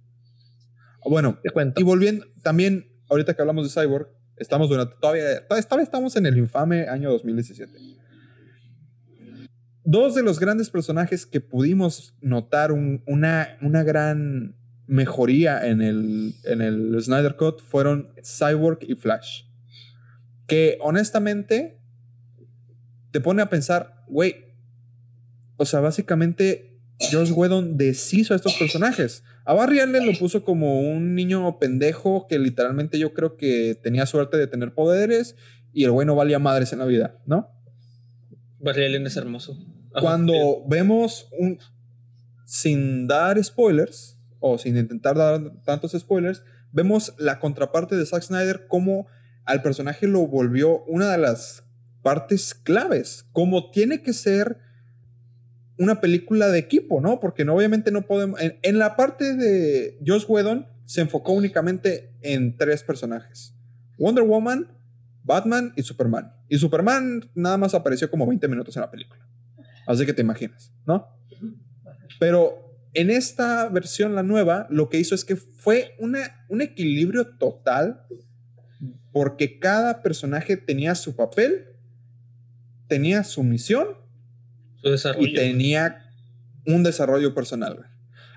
Bueno, 1.05 1.39
Te 1.43 1.51
cuento. 1.51 1.81
y 1.81 1.85
volviendo, 1.85 2.27
también, 2.43 2.87
ahorita 3.09 3.35
que 3.35 3.41
hablamos 3.43 3.65
de 3.75 3.81
Cyborg, 3.83 4.09
estamos 4.41 4.69
durante, 4.69 4.97
todavía, 5.01 5.47
todavía 5.47 5.83
estamos 5.85 6.17
en 6.17 6.27
el 6.27 6.37
infame 6.39 6.89
año 6.89 7.11
2017. 7.11 7.73
Dos 9.85 10.15
de 10.15 10.23
los 10.23 10.39
grandes 10.39 10.71
personajes 10.71 11.27
que 11.27 11.41
pudimos 11.41 12.15
notar 12.21 12.73
un- 12.73 13.03
una, 13.07 13.57
una 13.63 13.83
gran 13.83 14.57
mejoría 14.87 15.67
en 15.67 15.81
el, 15.81 16.35
en 16.45 16.61
el 16.61 16.97
Snyder 17.01 17.37
Cut 17.37 17.61
fueron 17.63 18.13
Cyborg 18.23 18.79
y 18.83 18.95
Flash. 18.95 19.45
Que 20.47 20.79
honestamente 20.81 21.81
te 23.13 23.21
pone 23.21 23.43
a 23.43 23.49
pensar, 23.49 24.05
güey, 24.09 24.37
o 25.57 25.65
sea, 25.65 25.81
básicamente 25.81 26.70
Josh 27.11 27.33
Whedon 27.33 27.77
deshizo 27.77 28.35
a 28.35 28.37
estos 28.37 28.55
personajes. 28.55 29.25
A 29.45 29.55
Barry 29.55 29.81
Allen 29.81 30.07
lo 30.07 30.19
puso 30.19 30.45
como 30.45 30.81
un 30.81 31.15
niño 31.15 31.59
pendejo 31.59 32.27
que 32.29 32.39
literalmente 32.39 32.99
yo 32.99 33.15
creo 33.15 33.37
que 33.37 33.79
tenía 33.83 34.07
suerte 34.07 34.37
de 34.37 34.47
tener 34.47 34.75
poderes 34.75 35.37
y 35.73 35.85
el 35.85 35.93
güey 35.93 36.07
no 36.07 36.15
valía 36.15 36.39
madres 36.39 36.73
en 36.73 36.81
la 36.81 36.85
vida, 36.85 37.19
¿no? 37.27 37.49
Barry 38.59 38.85
Allen 38.85 39.07
es 39.07 39.17
hermoso. 39.17 39.59
Ajá. 39.93 40.01
Cuando 40.01 40.65
vemos 40.69 41.29
un. 41.39 41.59
Sin 42.45 43.07
dar 43.07 43.43
spoilers, 43.43 44.19
o 44.41 44.59
sin 44.59 44.77
intentar 44.77 45.17
dar 45.17 45.41
tantos 45.65 45.93
spoilers, 45.93 46.43
vemos 46.73 47.15
la 47.17 47.39
contraparte 47.39 47.97
de 47.97 48.05
Zack 48.05 48.25
Snyder, 48.25 48.67
como 48.67 49.07
al 49.45 49.63
personaje 49.63 50.09
lo 50.09 50.27
volvió 50.27 50.83
una 50.85 51.13
de 51.13 51.19
las 51.19 51.65
partes 52.03 52.55
claves, 52.55 53.27
como 53.33 53.71
tiene 53.71 54.03
que 54.03 54.13
ser 54.13 54.59
una 55.81 56.01
película 56.01 56.49
de 56.49 56.59
equipo, 56.59 57.01
¿no? 57.01 57.21
Porque 57.21 57.45
no, 57.47 57.55
obviamente 57.55 57.91
no 57.91 58.03
podemos. 58.03 58.39
En, 58.41 58.79
la 58.79 58.97
parte 58.97 59.35
de 59.35 59.99
Josh 60.07 60.27
Whedon 60.29 60.67
se 60.85 61.01
enfocó 61.01 61.33
únicamente 61.33 62.15
en 62.21 62.59
tres 62.59 62.83
personajes: 62.83 63.55
Wonder 63.99 64.25
Woman, 64.25 64.69
Batman 65.25 65.73
y 65.77 65.83
Superman. 65.83 66.35
Y 66.51 66.59
Superman 66.59 67.31
nada 67.35 67.57
más 67.57 67.73
apareció 67.73 68.11
como 68.11 68.27
20 68.27 68.47
minutos 68.47 68.77
en 68.77 68.83
la 68.83 68.91
película. 68.91 69.27
Así 69.87 70.05
que 70.05 70.13
te 70.13 70.21
imaginas, 70.21 70.71
¿no? 70.87 71.09
Pero 72.19 72.77
en 72.93 73.09
esta 73.09 73.67
versión, 73.71 74.15
la 74.15 74.23
nueva, 74.23 74.67
lo 74.69 74.91
que 74.91 74.99
hizo 74.99 75.15
es 75.15 75.25
que 75.25 75.37
fue 75.37 75.97
un 75.99 76.61
equilibrio 76.61 77.39
total 77.39 78.05
porque 79.13 79.59
cada 79.59 80.03
personaje 80.03 80.59
tenía 80.59 80.95
su 80.95 81.17
papel, 81.17 81.69
tenía 82.87 83.25
su 83.25 83.43
misión 83.43 84.01
Su 84.83 84.91
desarrollo. 84.91 85.27
y 85.27 85.35
tenía 85.35 86.11
un 86.67 86.83
desarrollo 86.83 87.35
personal. 87.35 87.77
güey. 87.77 87.89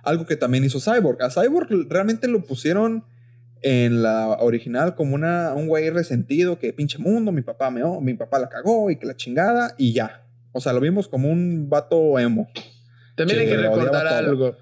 Algo 0.03 0.25
que 0.25 0.35
también 0.35 0.63
hizo 0.63 0.79
Cyborg. 0.79 1.21
A 1.21 1.29
Cyborg 1.29 1.67
realmente 1.89 2.27
lo 2.27 2.43
pusieron 2.43 3.05
en 3.61 4.03
la 4.03 4.37
original 4.39 4.93
como 4.95 5.15
una, 5.15 5.53
un 5.53 5.67
güey 5.67 5.89
resentido 5.89 6.59
que 6.59 6.73
pinche 6.73 6.97
mundo, 6.97 7.31
mi 7.31 7.41
papá 7.41 7.71
me 7.71 7.81
mi 8.01 8.13
papá 8.13 8.37
la 8.39 8.49
cagó 8.49 8.91
y 8.91 8.97
que 8.97 9.05
la 9.05 9.15
chingada 9.15 9.73
y 9.77 9.93
ya. 9.93 10.25
O 10.51 10.59
sea, 10.59 10.73
lo 10.73 10.81
vimos 10.81 11.07
como 11.07 11.29
un 11.29 11.69
vato 11.69 12.19
emo. 12.19 12.49
También 13.15 13.39
hay 13.39 13.47
que 13.47 13.57
recordar 13.57 14.05
algo. 14.07 14.57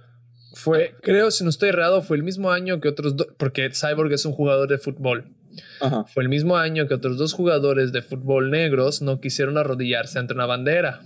Fue, 0.53 0.95
creo, 1.01 1.31
si 1.31 1.43
no 1.43 1.49
estoy 1.49 1.69
errado, 1.69 2.01
fue 2.01 2.17
el 2.17 2.23
mismo 2.23 2.51
año 2.51 2.79
que 2.81 2.89
otros 2.89 3.15
dos, 3.15 3.27
porque 3.37 3.69
Cyborg 3.71 4.11
es 4.11 4.25
un 4.25 4.33
jugador 4.33 4.69
de 4.69 4.77
fútbol. 4.77 5.33
Ajá. 5.79 6.05
Fue 6.05 6.23
el 6.23 6.29
mismo 6.29 6.57
año 6.57 6.87
que 6.87 6.93
otros 6.93 7.17
dos 7.17 7.33
jugadores 7.33 7.91
de 7.91 8.01
fútbol 8.01 8.51
negros 8.51 9.01
no 9.01 9.19
quisieron 9.19 9.57
arrodillarse 9.57 10.19
ante 10.19 10.33
una 10.33 10.45
bandera. 10.45 11.01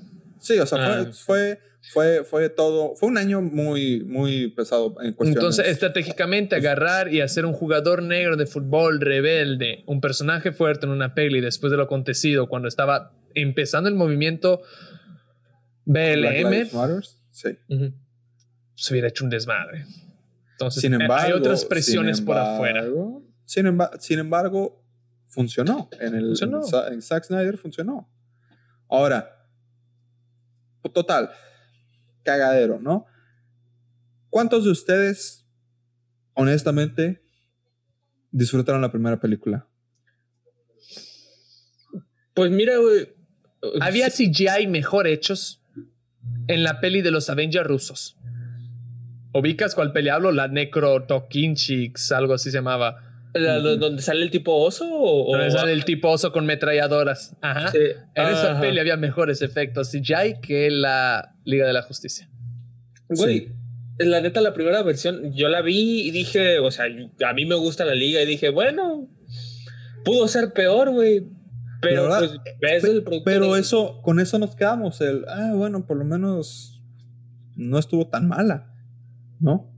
Sí, 0.45 0.59
o 0.59 0.65
sea, 0.65 0.77
Ah. 1.01 1.05
fue, 1.11 1.11
fue, 1.11 1.59
fue, 1.91 2.23
fue 2.23 2.49
todo. 2.49 2.95
Fue 2.95 3.09
un 3.09 3.17
año 3.17 3.41
muy, 3.41 4.03
muy 4.03 4.49
pesado 4.49 4.95
en 5.01 5.13
cuestiones. 5.13 5.35
Entonces, 5.35 5.67
estratégicamente, 5.67 6.55
agarrar 6.55 7.11
y 7.11 7.21
hacer 7.21 7.45
un 7.45 7.53
jugador 7.53 8.03
negro 8.03 8.35
de 8.37 8.45
fútbol 8.45 9.01
rebelde, 9.01 9.83
un 9.87 10.01
personaje 10.01 10.51
fuerte 10.51 10.85
en 10.85 10.91
una 10.91 11.13
peli 11.15 11.41
después 11.41 11.71
de 11.71 11.77
lo 11.77 11.83
acontecido, 11.83 12.47
cuando 12.47 12.67
estaba 12.67 13.11
empezando 13.33 13.89
el 13.89 13.95
movimiento 13.95 14.61
BLM, 15.85 16.65
Sí. 17.31 17.49
Ujú. 17.69 17.93
se 18.75 18.93
hubiera 18.93 19.07
hecho 19.07 19.23
un 19.23 19.29
desmadre. 19.29 19.85
Entonces, 20.53 20.81
Sin 20.81 20.93
embargo, 20.93 21.25
hay 21.25 21.31
otras 21.33 21.65
presiones 21.65 22.17
sin 22.17 22.25
por 22.25 22.37
afuera. 22.37 22.79
embargo- 22.81 23.23
Sin, 23.45 23.65
emba- 23.67 23.91
sin 23.99 24.19
embargo, 24.19 24.81
funcionó. 25.27 25.89
En 25.99 26.15
el 26.15 26.25
Funcionó. 26.27 26.61
En, 26.87 26.93
en 26.93 27.01
Zack 27.01 27.25
Snyder 27.25 27.57
funcionó. 27.57 28.09
Ahora, 28.89 29.44
total, 30.91 31.31
cagadero, 32.23 32.79
¿no? 32.79 33.05
¿Cuántos 34.29 34.65
de 34.65 34.71
ustedes, 34.71 35.45
honestamente, 36.33 37.23
disfrutaron 38.31 38.81
la 38.81 38.91
primera 38.91 39.19
película? 39.19 39.67
Pues 42.33 42.51
mira, 42.51 42.77
güey. 42.77 43.13
Había 43.81 44.09
CGI 44.09 44.67
mejor 44.67 45.07
hechos 45.07 45.63
en 46.47 46.63
la 46.63 46.81
peli 46.81 47.01
de 47.01 47.11
los 47.11 47.29
Avengers 47.29 47.65
rusos. 47.65 48.17
¿Ubicas 49.33 49.73
cuál 49.73 49.91
peli 49.91 50.09
hablo? 50.09 50.31
La 50.31 50.47
Necro 50.47 51.03
Tokinchix, 51.05 52.11
algo 52.11 52.33
así 52.33 52.51
se 52.51 52.57
llamaba. 52.57 53.14
La- 53.35 53.59
donde 53.59 54.01
sale 54.01 54.23
el 54.23 54.31
tipo 54.31 54.53
oso 54.55 54.85
o, 54.89 55.35
Donde 55.35 55.51
sale 55.51 55.73
el 55.73 55.83
tipo 55.83 56.09
oso 56.09 56.31
con 56.31 56.45
metralladoras. 56.45 57.35
Ajá. 57.41 57.69
Sí. 57.71 57.79
En 58.15 58.27
esa 58.27 58.51
Ajá. 58.53 58.61
peli 58.61 58.79
había 58.79 58.95
mejores 58.97 59.41
efectos 59.41 59.91
CGI 59.91 60.39
que 60.41 60.71
la 60.71 61.35
Liga 61.43 61.67
de 61.67 61.73
la 61.73 61.81
Justicia. 61.81 62.29
Güey, 63.09 63.49
la 63.99 64.21
neta, 64.21 64.41
la 64.41 64.53
primera 64.53 64.81
versión, 64.83 65.33
yo 65.33 65.47
la 65.49 65.61
vi 65.61 66.01
y 66.07 66.11
dije, 66.11 66.59
o 66.59 66.71
sea, 66.71 66.85
a 66.85 67.33
mí 67.33 67.45
me 67.45 67.55
gusta 67.55 67.85
la 67.85 67.93
liga 67.93 68.21
y 68.21 68.25
dije, 68.25 68.49
bueno, 68.49 69.07
pudo 70.03 70.27
ser 70.27 70.53
peor, 70.53 70.91
güey. 70.91 71.27
Pero 71.81 72.07
Pero, 72.09 72.17
pues 72.17 72.31
ves 72.61 72.83
el 72.85 73.03
producto. 73.03 73.25
Pero 73.25 73.55
eso, 73.57 74.01
con 74.01 74.19
eso 74.19 74.39
nos 74.39 74.55
quedamos. 74.55 75.01
El, 75.01 75.25
ah, 75.27 75.51
bueno, 75.55 75.85
por 75.85 75.97
lo 75.97 76.05
menos 76.05 76.81
no 77.55 77.77
estuvo 77.77 78.07
tan 78.07 78.27
mala, 78.27 78.73
¿no? 79.39 79.71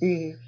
Mm, 0.00 0.30
no. 0.32 0.43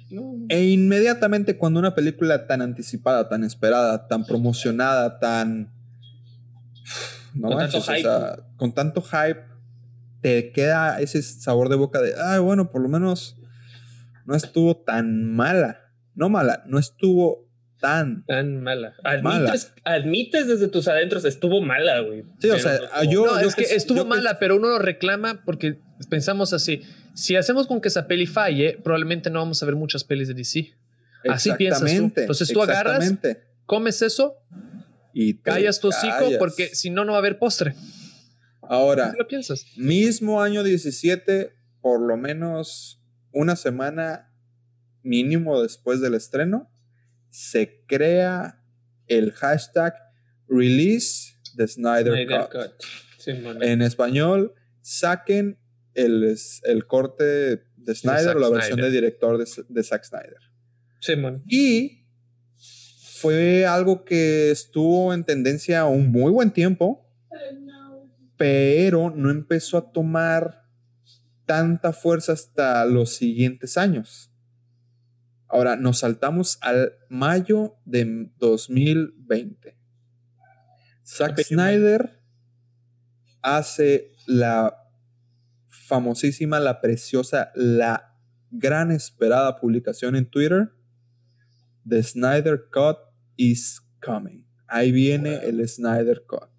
E 0.49 0.63
inmediatamente 0.69 1.57
cuando 1.57 1.79
una 1.79 1.93
película 1.95 2.47
tan 2.47 2.61
anticipada, 2.61 3.27
tan 3.29 3.43
esperada, 3.43 4.07
tan 4.07 4.25
promocionada, 4.25 5.19
tan... 5.19 5.71
No 7.33 7.49
Con 7.49 7.57
tanto 7.59 7.77
manches, 7.77 7.89
o 7.89 7.91
hype. 7.91 8.01
sea, 8.01 8.39
con 8.55 8.73
tanto 8.73 9.01
hype, 9.03 9.41
te 10.21 10.51
queda 10.51 10.99
ese 10.99 11.21
sabor 11.21 11.69
de 11.69 11.75
boca 11.75 12.01
de, 12.01 12.15
ah, 12.17 12.39
bueno, 12.39 12.71
por 12.71 12.81
lo 12.81 12.89
menos 12.89 13.35
no 14.25 14.33
estuvo 14.33 14.75
tan 14.77 15.35
mala. 15.35 15.81
No 16.15 16.29
mala, 16.29 16.63
no 16.65 16.79
estuvo 16.79 17.47
tan... 17.79 18.25
Tan 18.25 18.63
mala. 18.63 18.93
Mala. 19.21 19.49
Admites, 19.51 19.73
admites 19.83 20.47
desde 20.47 20.67
tus 20.67 20.87
adentros, 20.87 21.25
estuvo 21.25 21.61
mala, 21.61 21.99
güey. 21.99 22.23
Sí, 22.39 22.49
o 22.49 22.57
sea, 22.57 22.79
no- 23.03 23.11
yo- 23.11 23.25
no, 23.27 23.39
es 23.39 23.53
que 23.55 23.65
que- 23.65 23.75
estuvo 23.75 23.97
yo 23.99 24.03
que- 24.05 24.09
mala, 24.09 24.39
pero 24.39 24.55
uno 24.55 24.69
lo 24.69 24.79
reclama 24.79 25.43
porque 25.45 25.79
pensamos 26.09 26.53
así. 26.53 26.81
Si 27.17 27.35
hacemos 27.35 27.65
con 27.65 27.81
que 27.81 27.87
esa 27.87 28.05
peli 28.05 28.27
falle, 28.27 28.79
probablemente 28.83 29.31
no 29.31 29.39
vamos 29.39 29.63
a 29.63 29.65
ver 29.65 29.75
muchas 29.75 30.03
pelis 30.03 30.27
de 30.27 30.35
DC. 30.35 30.71
Así 31.27 31.51
piensas 31.53 31.91
tú. 31.91 32.11
Entonces 32.15 32.47
tú 32.49 32.61
agarras-. 32.61 33.11
Comes 33.65 34.03
eso, 34.03 34.35
y 35.13 35.33
callas 35.39 35.79
tu 35.79 35.87
hocico 35.87 36.15
callas. 36.19 36.37
porque 36.37 36.67
si 36.75 36.91
no, 36.91 37.03
no 37.03 37.13
va 37.13 37.17
a 37.17 37.21
haber 37.21 37.39
postre. 37.39 37.73
Ahora, 38.61 39.11
¿Qué 39.11 39.17
lo 39.17 39.27
piensas? 39.27 39.65
mismo 39.75 40.43
año 40.43 40.63
17, 40.63 41.53
por 41.81 42.01
lo 42.01 42.17
menos 42.17 43.01
una 43.31 43.55
semana 43.55 44.31
mínimo 45.01 45.59
después 45.61 46.01
del 46.01 46.13
estreno, 46.13 46.69
se 47.29 47.83
crea 47.87 48.61
el 49.07 49.31
hashtag 49.31 49.95
Release 50.47 51.33
the 51.55 51.67
Snyder, 51.67 52.13
Snyder 52.13 52.47
Cut. 52.47 52.51
Cut. 52.51 52.83
Sí, 53.17 53.33
man. 53.33 53.63
En 53.63 53.81
español, 53.81 54.53
saquen 54.81 55.57
el, 55.97 56.37
el 56.63 56.87
corte 56.87 57.63
de 57.75 57.95
Snyder 57.95 58.37
o 58.37 58.39
la 58.39 58.49
versión 58.49 58.77
Snyder. 58.77 58.91
de 58.91 58.95
director 58.95 59.37
de, 59.37 59.45
de 59.67 59.83
Zack 59.83 60.03
Snyder. 60.03 60.39
Sí, 60.99 61.15
man. 61.15 61.43
Y 61.47 62.05
fue 63.19 63.65
algo 63.65 64.05
que 64.05 64.51
estuvo 64.51 65.13
en 65.13 65.23
tendencia 65.23 65.85
un 65.85 66.11
muy 66.11 66.31
buen 66.31 66.51
tiempo, 66.51 67.09
pero 68.37 69.09
no 69.09 69.31
empezó 69.31 69.77
a 69.77 69.91
tomar 69.91 70.67
tanta 71.45 71.93
fuerza 71.93 72.33
hasta 72.33 72.85
los 72.85 73.15
siguientes 73.15 73.77
años. 73.77 74.31
Ahora 75.47 75.77
nos 75.77 75.99
saltamos 75.99 76.59
al 76.61 76.93
mayo 77.09 77.77
de 77.85 78.29
2020. 78.37 79.77
Zack 81.03 81.41
Snyder 81.41 82.21
hace 83.41 84.11
la 84.27 84.86
famosísima, 85.87 86.59
la 86.59 86.81
preciosa, 86.81 87.51
la 87.55 88.13
gran 88.51 88.91
esperada 88.91 89.59
publicación 89.59 90.15
en 90.15 90.29
Twitter. 90.29 90.71
The 91.87 92.03
Snyder 92.03 92.65
Cut 92.71 92.97
is 93.37 93.81
coming. 94.01 94.45
Ahí 94.67 94.91
viene 94.91 95.35
el 95.45 95.65
Snyder 95.67 96.23
Cut. 96.27 96.49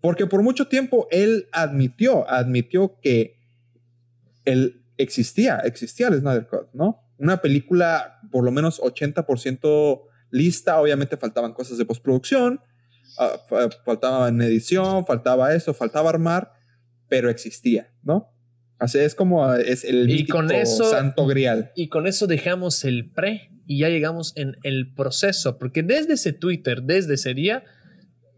Porque 0.00 0.26
por 0.26 0.42
mucho 0.42 0.66
tiempo 0.68 1.06
él 1.10 1.48
admitió, 1.52 2.28
admitió 2.28 2.98
que 3.00 3.38
él 4.44 4.84
existía, 4.96 5.58
existía 5.58 6.08
el 6.08 6.20
Snyder 6.20 6.46
Cut, 6.48 6.68
¿no? 6.72 6.98
Una 7.18 7.40
película 7.40 8.18
por 8.30 8.42
lo 8.44 8.50
menos 8.50 8.80
80% 8.80 10.02
lista, 10.30 10.80
obviamente 10.80 11.16
faltaban 11.16 11.52
cosas 11.52 11.76
de 11.78 11.84
postproducción, 11.84 12.60
ah, 13.18 13.36
fa- 13.48 13.68
faltaba 13.84 14.28
en 14.28 14.40
edición, 14.40 15.04
faltaba 15.06 15.54
eso, 15.54 15.74
faltaba 15.74 16.08
armar, 16.10 16.52
pero 17.08 17.28
existía, 17.28 17.92
¿no? 18.02 18.32
Así 18.82 18.98
es 18.98 19.14
como 19.14 19.44
ah, 19.44 19.60
es 19.60 19.84
el 19.84 20.10
Y 20.10 20.14
mítico 20.14 20.38
con 20.38 20.50
eso- 20.50 20.90
santo 20.90 21.24
grial. 21.26 21.70
Y 21.76 21.88
con 21.88 22.08
eso 22.08 22.26
dejamos 22.26 22.84
el 22.84 23.08
pre 23.10 23.50
y 23.64 23.78
ya 23.78 23.88
llegamos 23.88 24.32
en 24.36 24.56
el 24.64 24.92
proceso, 24.92 25.56
porque 25.56 25.84
desde 25.84 26.14
ese 26.14 26.32
Twitter, 26.32 26.82
desde 26.82 27.14
ese 27.14 27.32
día, 27.32 27.62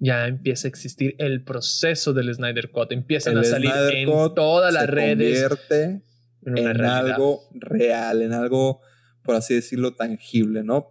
ya 0.01 0.27
empieza 0.27 0.67
a 0.67 0.71
existir 0.71 1.15
el 1.19 1.43
proceso 1.45 2.13
del 2.13 2.35
Snyder 2.35 2.71
Cut. 2.71 2.93
Empiezan 2.93 3.33
El 3.33 3.39
a 3.39 3.45
salir 3.45 3.71
Snyder 3.71 3.95
en 3.95 4.11
Cut 4.11 4.35
todas 4.35 4.75
las 4.75 4.83
se 4.85 4.91
redes 4.91 5.43
convierte 5.43 6.03
en 6.45 6.81
algo 6.85 7.41
real, 7.55 8.21
en 8.21 8.35
algo, 8.35 8.83
por 9.23 9.37
así 9.37 9.55
decirlo, 9.55 9.95
tangible, 9.95 10.63
¿no? 10.63 10.91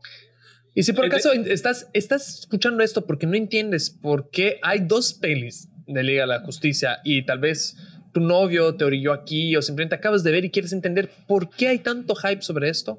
Y 0.73 0.81
si 0.81 0.93
por 0.93 1.03
de- 1.03 1.09
acaso 1.09 1.31
estás, 1.31 1.89
estás 1.93 2.39
escuchando 2.39 2.81
esto 2.83 3.05
porque 3.05 3.27
no 3.27 3.35
entiendes 3.35 3.91
por 3.91 4.31
qué 4.31 4.57
hay 4.63 4.79
dos 4.79 5.13
pelis 5.13 5.69
de 5.85 6.01
Liga 6.01 6.21
de 6.21 6.27
la 6.29 6.39
Justicia 6.39 6.97
y 7.03 7.23
tal 7.27 7.37
vez 7.37 7.75
tu 8.13 8.19
novio 8.21 8.75
te 8.75 8.85
orilló 8.85 9.11
aquí 9.11 9.55
o 9.55 9.61
simplemente 9.61 9.95
acabas 9.95 10.23
de 10.23 10.31
ver 10.31 10.45
y 10.45 10.49
quieres 10.51 10.71
entender 10.71 11.09
por 11.27 11.49
qué 11.49 11.67
hay 11.67 11.79
tanto 11.79 12.15
hype 12.15 12.41
sobre 12.41 12.69
esto, 12.69 12.97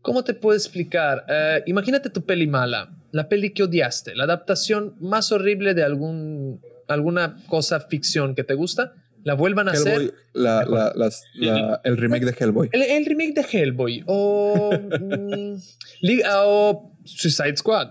¿cómo 0.00 0.24
te 0.24 0.32
puedo 0.32 0.56
explicar? 0.56 1.24
Eh, 1.28 1.62
imagínate 1.66 2.08
tu 2.08 2.22
peli 2.24 2.46
mala, 2.46 2.88
la 3.12 3.28
peli 3.28 3.50
que 3.50 3.64
odiaste, 3.64 4.14
la 4.14 4.24
adaptación 4.24 4.94
más 5.00 5.32
horrible 5.32 5.74
de 5.74 5.82
algún, 5.82 6.60
alguna 6.86 7.36
cosa 7.48 7.80
ficción 7.80 8.34
que 8.34 8.44
te 8.44 8.54
gusta, 8.54 8.94
la 9.24 9.34
vuelvan 9.34 9.68
a 9.68 9.72
hacer. 9.72 10.14
La- 10.32 10.64
la- 10.64 10.92
las- 10.94 11.24
la- 11.34 11.80
el 11.84 11.96
remake 11.96 12.24
de 12.24 12.36
Hellboy. 12.38 12.68
El, 12.72 12.82
el 12.82 13.04
remake 13.04 13.34
de 13.34 13.42
Hellboy 13.50 14.04
o, 14.06 14.70
mm, 14.72 15.54
o 16.46 16.92
Suicide 17.04 17.56
Squad. 17.56 17.90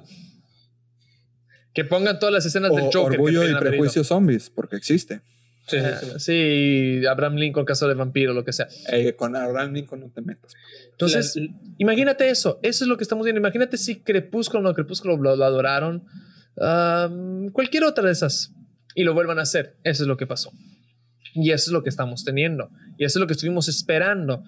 Que 1.73 1.83
pongan 1.85 2.17
todas 2.17 2.33
las 2.33 2.45
escenas 2.45 2.71
del 2.71 2.85
O 2.85 2.91
Joker. 2.91 3.01
que 3.11 3.17
Orgullo 3.17 3.47
y. 3.47 3.53
Prejuicio 3.55 4.03
Zombies, 4.03 4.49
porque 4.49 4.77
existe. 4.77 5.21
Sí, 5.67 5.77
sí, 5.79 5.85
Eh, 5.85 5.95
sí. 6.19 6.99
sí, 7.01 7.05
Abraham 7.07 7.35
Lincoln, 7.35 7.65
caso 7.65 7.87
de 7.87 7.93
vampiro, 7.93 8.33
lo 8.33 8.43
que 8.45 8.53
sea. 8.53 8.67
Eh, 8.91 9.15
con 9.15 9.35
Abraham 9.35 9.73
Lincoln 9.73 9.99
no 9.99 10.09
te 10.09 10.21
metas. 10.21 10.53
Entonces, 10.91 11.35
La- 11.35 11.47
imagínate 11.77 12.29
eso. 12.29 12.59
Eso 12.63 12.83
es 12.85 12.87
lo 12.87 12.95
que 12.97 13.03
estamos 13.03 13.25
viendo. 13.25 13.39
Imagínate 13.39 13.77
si 13.77 13.99
Crepúsculo 14.01 14.61
no 14.63 14.73
Crepúsculo 14.73 15.17
lo, 15.17 15.35
lo 15.35 15.43
adoraron. 15.45 16.03
Cualquier 17.53 17.83
otra 17.83 18.05
de 18.05 18.11
esas. 18.11 18.53
Y 18.95 19.03
lo 19.03 19.13
vuelvan 19.13 19.39
a 19.39 19.43
hacer. 19.43 19.77
Eso 19.83 20.03
es 20.03 20.07
lo 20.07 20.17
que 20.17 20.25
pasó. 20.25 20.51
Y 21.35 21.51
eso 21.51 21.69
es 21.69 21.71
lo 21.73 21.83
que 21.83 21.89
estamos 21.89 22.23
teniendo. 22.23 22.69
Y 22.97 23.05
eso 23.05 23.19
es 23.19 23.21
lo 23.21 23.27
que 23.27 23.33
estuvimos 23.33 23.67
esperando. 23.67 24.43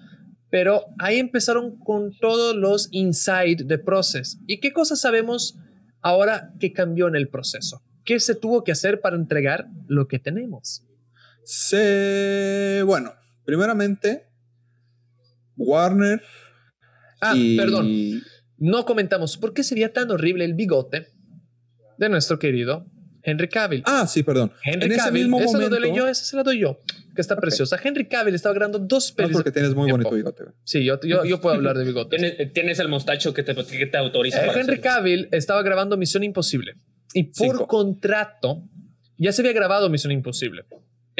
Pero 0.50 0.86
ahí 0.98 1.18
empezaron 1.18 1.78
con 1.78 2.12
todos 2.18 2.56
los 2.56 2.88
inside 2.90 3.64
de 3.64 3.78
Process. 3.78 4.40
¿Y 4.48 4.58
qué 4.58 4.72
cosas 4.72 5.00
sabemos 5.00 5.56
ahora 6.02 6.50
que 6.58 6.72
cambió 6.72 7.06
en 7.06 7.14
el 7.14 7.28
proceso? 7.28 7.82
¿Qué 8.04 8.18
se 8.18 8.34
tuvo 8.34 8.64
que 8.64 8.72
hacer 8.72 9.00
para 9.00 9.14
entregar 9.14 9.68
lo 9.86 10.08
que 10.08 10.18
tenemos? 10.18 10.82
Se... 11.44 12.82
Bueno, 12.86 13.12
primeramente, 13.44 14.26
Warner. 15.56 16.22
Ah, 17.20 17.34
y- 17.36 17.56
perdón. 17.56 17.88
No 18.58 18.84
comentamos 18.84 19.36
por 19.38 19.54
qué 19.54 19.62
sería 19.64 19.92
tan 19.92 20.10
horrible 20.10 20.44
el 20.44 20.52
bigote 20.54 21.08
de 21.96 22.08
nuestro 22.10 22.38
querido 22.38 22.86
Henry 23.22 23.48
Cavill. 23.48 23.82
Ah, 23.86 24.06
sí, 24.06 24.22
perdón. 24.22 24.52
Henry 24.64 24.86
en 24.86 24.92
ese 24.92 25.00
Cavill, 25.00 25.22
mismo 25.24 25.38
esa 25.40 25.52
momento. 25.52 25.78
lo 25.78 25.86
doy 25.88 25.96
yo, 25.96 26.08
esa 26.08 26.24
se 26.24 26.36
la 26.36 26.42
doy 26.42 26.58
yo, 26.60 26.80
que 27.14 27.20
está 27.22 27.36
preciosa. 27.36 27.78
Henry 27.82 28.06
Cavill 28.06 28.34
estaba 28.34 28.54
grabando 28.54 28.78
dos 28.78 29.10
No, 29.10 29.16
pelis. 29.16 29.32
porque 29.32 29.50
tienes 29.50 29.74
muy 29.74 29.86
tiempo. 29.86 30.08
bonito 30.10 30.14
bigote. 30.14 30.44
Sí, 30.64 30.84
yo, 30.84 31.00
yo, 31.02 31.24
yo 31.24 31.40
puedo 31.40 31.56
hablar 31.56 31.76
de 31.78 31.84
bigotes. 31.86 32.20
Tienes, 32.20 32.52
tienes 32.52 32.78
el 32.80 32.88
mostacho 32.88 33.32
que 33.32 33.42
te, 33.42 33.54
que 33.54 33.86
te 33.86 33.96
autoriza. 33.96 34.42
Eh, 34.44 34.46
para 34.46 34.60
Henry 34.60 34.74
hacerlo. 34.74 34.82
Cavill 34.90 35.28
estaba 35.32 35.62
grabando 35.62 35.96
Misión 35.96 36.22
Imposible 36.22 36.74
y 37.14 37.24
por 37.24 37.34
Cinco. 37.56 37.66
contrato 37.66 38.62
ya 39.18 39.32
se 39.32 39.40
había 39.42 39.52
grabado 39.54 39.88
Misión 39.90 40.12
Imposible. 40.12 40.64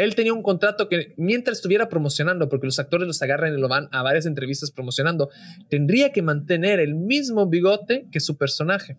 Él 0.01 0.15
tenía 0.15 0.33
un 0.33 0.43
contrato 0.43 0.89
que 0.89 1.13
mientras 1.19 1.59
estuviera 1.59 1.91
promocionando, 1.91 2.49
porque 2.49 2.67
los 2.67 2.79
actores 2.79 3.07
los 3.07 3.21
agarran 3.21 3.53
y 3.53 3.61
lo 3.61 3.69
van 3.69 3.91
a 3.93 4.03
varias 4.03 4.25
entrevistas 4.25 4.71
promocionando, 4.71 5.29
tendría 5.69 6.11
que 6.11 6.23
mantener 6.23 6.81
el 6.81 6.95
mismo 6.95 7.47
bigote 7.47 8.09
que 8.11 8.19
su 8.19 8.39
personaje. 8.39 8.97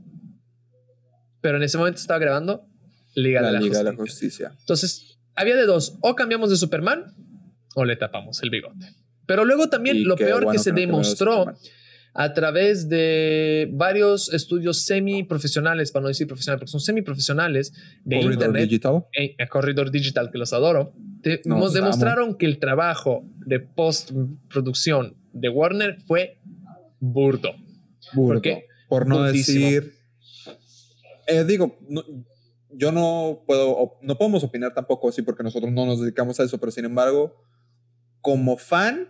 Pero 1.42 1.58
en 1.58 1.64
ese 1.64 1.80
momento 1.80 2.00
estaba 2.00 2.20
grabando 2.20 2.68
Liga, 3.16 3.42
La 3.42 3.48
de, 3.48 3.54
la 3.54 3.60
Liga 3.62 3.80
de 3.80 3.84
la 3.86 3.96
Justicia. 3.96 4.54
Entonces, 4.60 5.18
había 5.34 5.56
de 5.56 5.66
dos, 5.66 5.98
o 6.02 6.16
cambiamos 6.16 6.52
de 6.52 6.56
Superman 6.56 7.16
o 7.74 7.84
le 7.84 7.96
tapamos 7.96 8.44
el 8.44 8.52
bigote. 8.52 8.94
Pero 9.26 9.44
luego 9.44 9.70
también 9.70 9.98
Y 9.98 10.04
lo 10.04 10.16
peor 10.16 10.44
bueno 10.44 10.52
que 10.52 10.60
se 10.60 10.70
no 10.70 10.78
demostró. 10.78 11.46
A 12.14 12.34
través 12.34 12.90
de 12.90 13.70
varios 13.72 14.34
estudios 14.34 14.84
semi-profesionales, 14.84 15.92
para 15.92 16.04
no 16.04 16.08
decir 16.10 16.28
profesionales, 16.28 16.60
porque 16.60 16.72
son 16.72 16.82
semi-profesionales 16.82 17.72
de 18.04 18.16
Corridor 18.18 18.34
Internet, 18.34 18.64
Digital. 18.64 19.06
eh, 19.18 19.36
eh, 19.38 19.48
Corridor 19.48 19.92
Digital, 19.92 20.30
que 20.32 20.38
los 20.38 20.52
adoro, 20.52 20.94
te- 21.22 21.42
Nos 21.46 21.60
nos 21.60 21.74
demostraron 21.74 22.36
que 22.36 22.46
el 22.48 22.60
trabajo 22.60 23.24
de 23.46 23.60
postproducción 23.62 25.16
de 25.34 25.50
Warner 25.50 26.02
fue 26.06 26.38
burdo. 27.00 27.52
Burdo? 28.14 28.42
Por 28.90 29.08
no 29.08 29.20
Burdísimo. 29.20 29.66
decir. 29.66 29.94
Eh, 31.28 31.46
digo, 31.46 31.78
no- 31.88 32.04
yo 32.74 32.92
no 32.92 33.44
puedo, 33.48 33.94
no 34.02 34.18
podemos 34.18 34.44
opinar 34.44 34.74
tampoco 34.74 35.10
así 35.10 35.22
porque 35.22 35.44
nosotros 35.44 35.72
no 35.72 35.86
nos 35.86 36.02
dedicamos 36.02 36.40
a 36.40 36.44
eso, 36.44 36.58
pero 36.58 36.72
sin 36.72 36.86
embargo, 36.86 37.36
como 38.22 38.58
fan, 38.58 39.08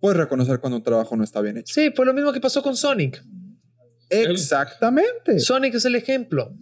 puedes 0.00 0.16
reconocer 0.16 0.60
cuando 0.60 0.76
un 0.76 0.82
trabajo 0.82 1.16
no 1.16 1.24
está 1.24 1.40
bien 1.40 1.58
hecho. 1.58 1.72
Sí, 1.74 1.90
fue 1.94 2.06
lo 2.06 2.14
mismo 2.14 2.32
que 2.32 2.40
pasó 2.40 2.62
con 2.62 2.76
Sonic. 2.76 3.22
Exactamente. 4.10 5.38
Sonic 5.38 5.74
es 5.74 5.84
el 5.84 5.94
ejemplo. 5.94 6.54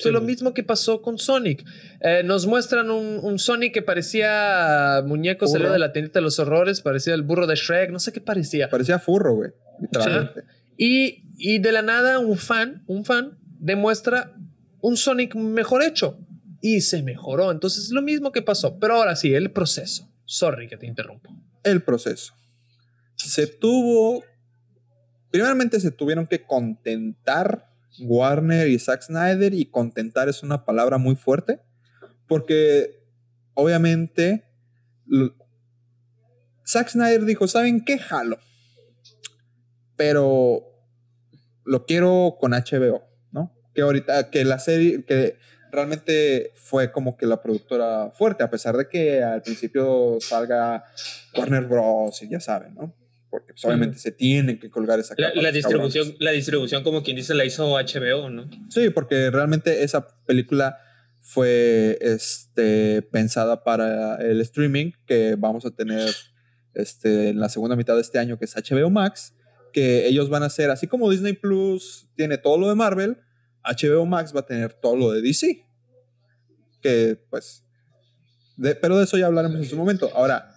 Fue 0.00 0.10
lo 0.10 0.20
mismo 0.20 0.54
que 0.54 0.64
pasó 0.64 1.02
con 1.02 1.18
Sonic. 1.18 1.64
Eh, 2.00 2.22
nos 2.24 2.46
muestran 2.46 2.90
un, 2.90 3.20
un 3.22 3.38
Sonic 3.38 3.72
que 3.72 3.82
parecía 3.82 5.02
muñeco 5.06 5.46
salido 5.46 5.72
de 5.72 5.78
la 5.78 5.92
tiendita 5.92 6.18
de 6.18 6.24
los 6.24 6.40
horrores, 6.40 6.80
parecía 6.80 7.14
el 7.14 7.22
burro 7.22 7.46
de 7.46 7.54
Shrek, 7.54 7.90
no 7.90 8.00
sé 8.00 8.12
qué 8.12 8.20
parecía. 8.20 8.68
Parecía 8.68 8.98
furro, 8.98 9.34
güey. 9.34 9.50
Y, 10.76 11.22
y 11.38 11.60
de 11.60 11.70
la 11.70 11.82
nada 11.82 12.18
un 12.18 12.36
fan, 12.36 12.82
un 12.88 13.04
fan, 13.04 13.38
demuestra 13.60 14.34
un 14.80 14.96
Sonic 14.96 15.36
mejor 15.36 15.84
hecho. 15.84 16.18
Y 16.60 16.80
se 16.80 17.02
mejoró. 17.02 17.52
Entonces 17.52 17.84
es 17.84 17.90
lo 17.90 18.02
mismo 18.02 18.32
que 18.32 18.42
pasó. 18.42 18.78
Pero 18.78 18.94
ahora 18.94 19.14
sí, 19.16 19.34
el 19.34 19.52
proceso. 19.52 20.10
Sorry 20.24 20.66
que 20.66 20.76
te 20.76 20.86
interrumpo. 20.86 21.30
El 21.62 21.82
proceso. 21.82 22.34
Se 23.16 23.46
tuvo. 23.46 24.22
Primeramente 25.30 25.80
se 25.80 25.90
tuvieron 25.90 26.26
que 26.26 26.42
contentar 26.42 27.70
Warner 28.00 28.68
y 28.68 28.78
Zack 28.78 29.02
Snyder. 29.02 29.54
Y 29.54 29.66
contentar 29.66 30.28
es 30.28 30.42
una 30.42 30.64
palabra 30.64 30.98
muy 30.98 31.16
fuerte. 31.16 31.60
Porque 32.26 33.02
obviamente. 33.54 34.44
Zack 36.66 36.88
Snyder 36.88 37.24
dijo: 37.24 37.46
¿Saben 37.46 37.84
qué? 37.84 37.98
Jalo. 37.98 38.38
Pero 39.96 40.64
lo 41.64 41.86
quiero 41.86 42.36
con 42.40 42.52
HBO, 42.52 43.02
¿no? 43.32 43.52
Que 43.74 43.82
ahorita, 43.82 44.30
que 44.30 44.44
la 44.44 44.58
serie, 44.58 45.04
que 45.04 45.38
realmente 45.72 46.52
fue 46.54 46.92
como 46.92 47.16
que 47.16 47.26
la 47.26 47.42
productora 47.42 48.10
fuerte, 48.12 48.44
a 48.44 48.50
pesar 48.50 48.76
de 48.76 48.88
que 48.88 49.22
al 49.22 49.42
principio 49.42 50.18
salga 50.20 50.84
Warner 51.36 51.64
Bros. 51.64 52.22
y 52.22 52.28
ya 52.28 52.40
saben, 52.40 52.74
¿no? 52.74 52.94
Porque 53.34 53.52
pues, 53.52 53.64
obviamente 53.64 53.98
se 53.98 54.12
tienen 54.12 54.60
que 54.60 54.70
colgar 54.70 55.00
esa 55.00 55.14
La, 55.18 55.30
capa, 55.30 55.42
la 55.42 55.50
distribución, 55.50 56.04
cabrones. 56.04 56.20
la 56.20 56.30
distribución, 56.30 56.84
como 56.84 57.02
quien 57.02 57.16
dice, 57.16 57.34
la 57.34 57.44
hizo 57.44 57.66
HBO, 57.76 58.30
¿no? 58.30 58.48
Sí, 58.70 58.90
porque 58.90 59.28
realmente 59.32 59.82
esa 59.82 60.06
película 60.24 60.78
fue 61.18 61.98
este, 62.00 63.02
pensada 63.02 63.64
para 63.64 64.16
el 64.22 64.40
streaming 64.40 64.92
que 65.04 65.34
vamos 65.36 65.66
a 65.66 65.72
tener 65.72 66.14
este, 66.74 67.30
en 67.30 67.40
la 67.40 67.48
segunda 67.48 67.74
mitad 67.74 67.96
de 67.96 68.02
este 68.02 68.20
año, 68.20 68.38
que 68.38 68.44
es 68.44 68.54
HBO 68.54 68.88
Max, 68.88 69.34
que 69.72 70.06
ellos 70.06 70.28
van 70.28 70.44
a 70.44 70.46
hacer, 70.46 70.70
así 70.70 70.86
como 70.86 71.10
Disney 71.10 71.32
Plus 71.32 72.08
tiene 72.14 72.38
todo 72.38 72.56
lo 72.56 72.68
de 72.68 72.76
Marvel, 72.76 73.18
HBO 73.64 74.06
Max 74.06 74.32
va 74.32 74.40
a 74.40 74.46
tener 74.46 74.74
todo 74.74 74.94
lo 74.94 75.10
de 75.10 75.22
DC. 75.22 75.66
Que 76.80 77.18
pues... 77.30 77.64
de- 78.56 78.76
pero 78.76 78.96
de 78.98 79.04
eso 79.04 79.16
ya 79.18 79.26
hablaremos 79.26 79.56
en 79.58 79.64
su 79.64 79.76
momento. 79.76 80.10
Ahora, 80.14 80.53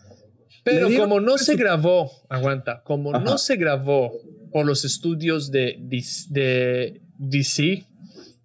Pero 0.70 0.90
como 0.98 1.20
no 1.20 1.38
se 1.38 1.56
grabó, 1.56 2.12
aguanta, 2.30 2.82
como 2.84 3.12
no 3.12 3.18
Ajá. 3.18 3.38
se 3.38 3.56
grabó 3.56 4.14
por 4.52 4.66
los 4.66 4.86
estudios 4.86 5.52
de, 5.52 5.78
DC 5.80 6.28
de 6.30 7.02
DC, 7.20 7.86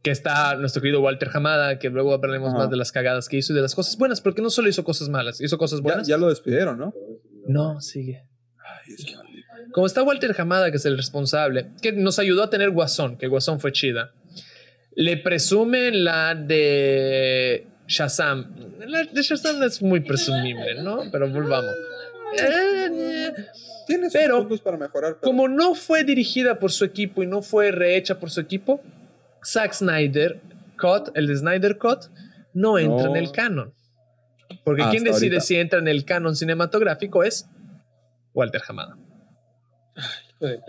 que 0.03 0.11
está 0.11 0.57
nuestro 0.57 0.83
querido 0.83 1.01
Walter 1.01 1.31
Hamada, 1.33 1.79
que 1.79 1.89
luego 1.91 2.13
hablaremos 2.15 2.51
Ajá. 2.51 2.59
más 2.59 2.71
de 2.71 2.77
las 2.77 2.93
cagadas 2.93 3.29
que 3.29 3.37
hizo 3.37 3.53
y 3.53 3.57
de 3.57 3.63
las 3.63 3.75
cosas 3.75 3.97
buenas, 3.97 4.21
porque 4.21 4.43
no 4.43 4.51
solo 4.51 4.69
hizo 4.69 4.85
cosas 4.85 5.09
malas, 5.09 5.41
hizo 5.41 5.59
cosas 5.59 5.79
Ya, 5.81 5.83
buenas. 5.85 6.07
ya 6.07 6.17
lo 6.17 6.29
despidieron, 6.29 6.79
¿no? 6.79 6.95
No, 7.47 7.81
sigue. 7.81 8.25
Ay, 8.59 8.95
es 8.95 9.05
que. 9.05 9.15
Como 9.73 9.87
está 9.87 10.03
Walter 10.03 10.35
Hamada, 10.39 10.71
que 10.71 10.77
es 10.77 10.85
el 10.87 10.97
responsable, 10.97 11.71
que 11.81 11.93
nos 11.93 12.19
ayudó 12.19 12.43
a 12.43 12.51
tener 12.51 12.71
Guasón, 12.71 13.17
que 13.17 13.27
Guasón 13.27 13.59
fue 13.61 13.73
chida. 13.73 14.13
Le 14.95 15.17
presumen 15.17 16.05
la 16.05 16.35
de 16.35 17.67
Shazam. 17.87 18.55
La 18.87 19.05
de 19.05 19.23
Shazam 19.23 19.63
es 19.63 19.81
muy 19.81 20.01
presumible, 20.01 20.83
¿no? 20.83 21.05
Pero 21.11 21.31
volvamos. 21.31 21.73
Eh, 22.38 23.33
Tiene 23.87 24.05
sus 24.05 24.12
Pero, 24.12 24.38
puntos 24.38 24.61
para 24.61 24.77
mejorar. 24.77 25.14
pero- 25.21 25.23
Como 25.31 25.49
no 25.49 25.75
fue 25.75 26.05
dirigida 26.05 26.59
por 26.59 26.71
su 26.73 26.85
equipo 26.85 27.23
y 27.23 27.27
no 27.27 27.42
fue 27.42 27.71
rehecha 27.73 28.18
por 28.21 28.31
su 28.31 28.40
equipo, 28.40 28.81
Zack 29.45 29.73
Snyder 29.73 30.40
Cut, 30.81 31.11
el 31.16 31.27
de 31.27 31.37
Snyder 31.37 31.79
Cut, 31.79 32.05
no 32.55 32.79
entra 32.79 33.05
No. 33.05 33.11
en 33.11 33.16
el 33.16 33.33
canon. 33.33 33.75
Porque 34.64 34.83
Hasta 34.83 34.90
quien 34.92 35.05
decide 35.05 35.27
ahorita. 35.37 35.40
si 35.40 35.57
entra 35.57 35.79
en 35.79 35.88
el 35.88 36.05
canon 36.05 36.37
cinematográfico 36.37 37.25
es 37.25 37.49
Walter 38.35 38.62
Hamada. 38.68 38.97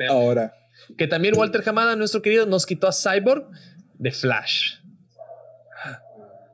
Ahora, 0.09 0.53
Que 0.97 1.07
también 1.07 1.37
Walter 1.37 1.61
Hamada, 1.67 1.95
nuestro 1.95 2.21
querido, 2.21 2.45
nos 2.45 2.65
quitó 2.65 2.87
a 2.87 2.91
Cyborg 2.91 3.47
de 3.95 4.11
Flash. 4.11 4.75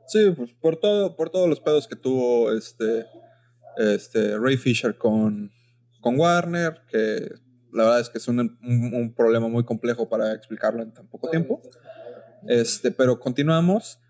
sí, 0.06 0.30
pues 0.36 0.52
por 0.60 0.76
todo, 0.76 1.16
por 1.16 1.30
todos 1.30 1.48
los 1.48 1.60
pedos 1.60 1.86
que 1.88 1.96
tuvo 1.96 2.52
este, 2.52 3.06
este 3.76 4.38
Ray 4.38 4.56
Fisher 4.56 4.96
con, 4.96 5.50
con 6.00 6.18
Warner, 6.18 6.82
que 6.90 7.30
la 7.72 7.84
verdad 7.84 8.00
es 8.00 8.08
que 8.10 8.18
es 8.18 8.28
un, 8.28 8.40
un- 8.40 8.94
un 8.94 9.14
problema 9.14 9.48
muy 9.48 9.64
complejo 9.64 10.08
para 10.08 10.32
explicarlo 10.32 10.82
en 10.82 10.92
tan 10.92 11.06
poco 11.08 11.30
tiempo. 11.30 11.62
Este, 12.48 12.90
pero 12.90 13.20
continuamos. 13.20 14.00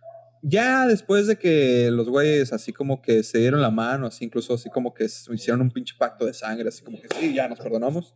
Ya 0.43 0.87
después 0.87 1.27
de 1.27 1.37
que 1.37 1.91
los 1.91 2.09
güeyes 2.09 2.55
así 2.55 2.73
como 2.73 3.03
que 3.03 3.23
se 3.23 3.39
dieron 3.39 3.61
la 3.61 3.71
mano, 3.71 4.07
así 4.07 4.25
incluso 4.25 4.55
así 4.55 4.71
como 4.71 4.95
que 4.95 5.05
hicieron 5.05 5.61
un 5.61 5.71
pinche 5.71 5.95
pacto 5.99 6.25
de 6.25 6.33
sangre, 6.33 6.69
así 6.69 6.83
como 6.83 6.99
que 6.99 7.09
sí, 7.19 7.35
ya 7.35 7.47
nos 7.49 7.59
perdonamos. 7.59 8.15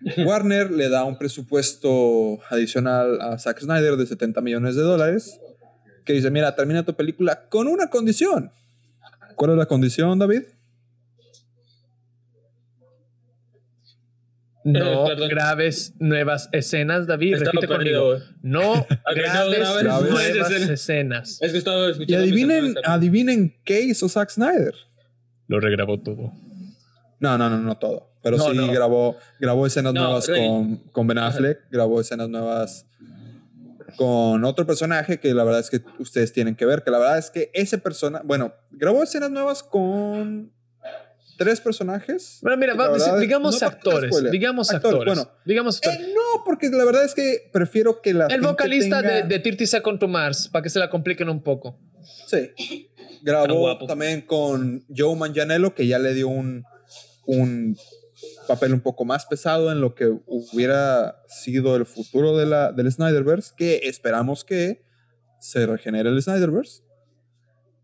Warner 0.26 0.70
le 0.70 0.88
da 0.88 1.04
un 1.04 1.18
presupuesto 1.18 2.38
adicional 2.50 3.20
a 3.20 3.38
Zack 3.38 3.60
Snyder 3.60 3.96
de 3.96 4.06
70 4.06 4.40
millones 4.40 4.74
de 4.76 4.82
dólares, 4.82 5.38
que 6.06 6.12
dice, 6.14 6.30
mira, 6.30 6.54
termina 6.54 6.84
tu 6.84 6.94
película 6.94 7.48
con 7.50 7.66
una 7.68 7.90
condición. 7.90 8.50
¿Cuál 9.34 9.50
es 9.52 9.56
la 9.58 9.66
condición, 9.66 10.18
David? 10.18 10.44
No 14.66 15.04
Eh, 15.06 15.08
perdón. 15.10 15.28
grabes 15.28 15.94
nuevas 16.00 16.48
escenas, 16.52 17.06
David. 17.06 17.34
Estaba 17.34 17.52
Repite 17.52 17.68
perdido, 17.68 18.02
conmigo. 18.14 18.26
No 18.42 18.74
no 18.74 18.84
grabes 19.14 19.58
nuevas 19.84 20.26
escenas. 20.28 20.68
escenas. 20.70 21.38
Es 21.42 21.52
que 21.52 21.58
estaba 21.58 21.86
Y 21.86 21.90
escuchando. 21.92 22.22
adivinen, 22.22 22.64
mis 22.64 22.76
hermanos 22.76 22.82
adivinen 22.98 23.56
qué 23.64 23.80
hizo 23.82 24.08
Zack 24.08 24.30
Snyder. 24.30 24.74
Lo 25.46 25.60
regrabó 25.60 26.00
todo. 26.00 26.32
No, 27.20 27.38
no, 27.38 27.48
no, 27.48 27.58
no 27.58 27.78
todo. 27.78 28.10
Pero 28.22 28.38
No, 28.38 28.50
sí 28.50 28.56
no. 28.56 28.66
grabó, 28.72 29.16
grabó 29.38 29.66
escenas 29.68 29.94
nuevas 29.94 30.26
Rey. 30.26 30.44
con, 30.48 30.76
con 30.90 31.06
Ben 31.06 31.18
Affleck, 31.18 31.60
grabó 31.70 32.00
escenas 32.00 32.28
nuevas 32.28 32.86
con 33.96 34.44
otro 34.44 34.66
personaje 34.66 35.20
que 35.20 35.32
la 35.32 35.44
verdad 35.44 35.60
es 35.60 35.70
que 35.70 35.80
ustedes 36.00 36.32
tienen 36.32 36.56
que 36.56 36.66
ver, 36.66 36.82
que 36.82 36.90
la 36.90 36.98
verdad 36.98 37.18
es 37.18 37.30
que 37.30 37.50
ese 37.54 37.78
persona, 37.78 38.20
bueno, 38.24 38.52
grabó 38.72 39.02
escenas 39.04 39.30
nuevas 39.30 39.62
con 39.62 40.52
tres 41.36 41.60
personajes. 41.60 42.38
Bueno, 42.42 42.56
mira, 42.56 42.74
verdad- 42.74 43.18
digamos 43.18 43.60
no 43.60 43.66
actores. 43.68 44.30
Digamos 44.30 44.70
Actores, 44.70 45.00
actores. 45.00 45.14
bueno. 45.24 45.30
digamos 45.44 45.76
actores. 45.76 46.00
Eh, 46.00 46.12
no, 46.14 46.44
porque 46.44 46.68
la 46.70 46.84
verdad 46.84 47.04
es 47.04 47.14
que 47.14 47.48
prefiero 47.52 48.00
que 48.00 48.14
la 48.14 48.26
El 48.26 48.40
vocalista 48.40 49.02
tenga- 49.02 49.14
de, 49.14 49.22
de 49.24 49.38
30 49.38 49.66
Seconds 49.66 50.00
to 50.00 50.08
Mars, 50.08 50.48
para 50.48 50.62
que 50.62 50.70
se 50.70 50.78
la 50.78 50.88
compliquen 50.90 51.28
un 51.28 51.42
poco. 51.42 51.78
Sí. 52.26 52.88
Grabó 53.22 53.76
también 53.86 54.20
con 54.22 54.84
Joe 54.94 55.16
Manganiello, 55.16 55.74
que 55.74 55.86
ya 55.86 55.98
le 55.98 56.14
dio 56.14 56.28
un, 56.28 56.64
un 57.26 57.76
papel 58.46 58.72
un 58.72 58.80
poco 58.80 59.04
más 59.04 59.26
pesado 59.26 59.72
en 59.72 59.80
lo 59.80 59.94
que 59.94 60.06
hubiera 60.26 61.22
sido 61.28 61.76
el 61.76 61.86
futuro 61.86 62.36
de 62.36 62.46
la, 62.46 62.72
del 62.72 62.90
Snyderverse, 62.90 63.52
que 63.56 63.80
esperamos 63.84 64.44
que 64.44 64.84
se 65.40 65.66
regenere 65.66 66.08
el 66.10 66.22
Snyderverse. 66.22 66.82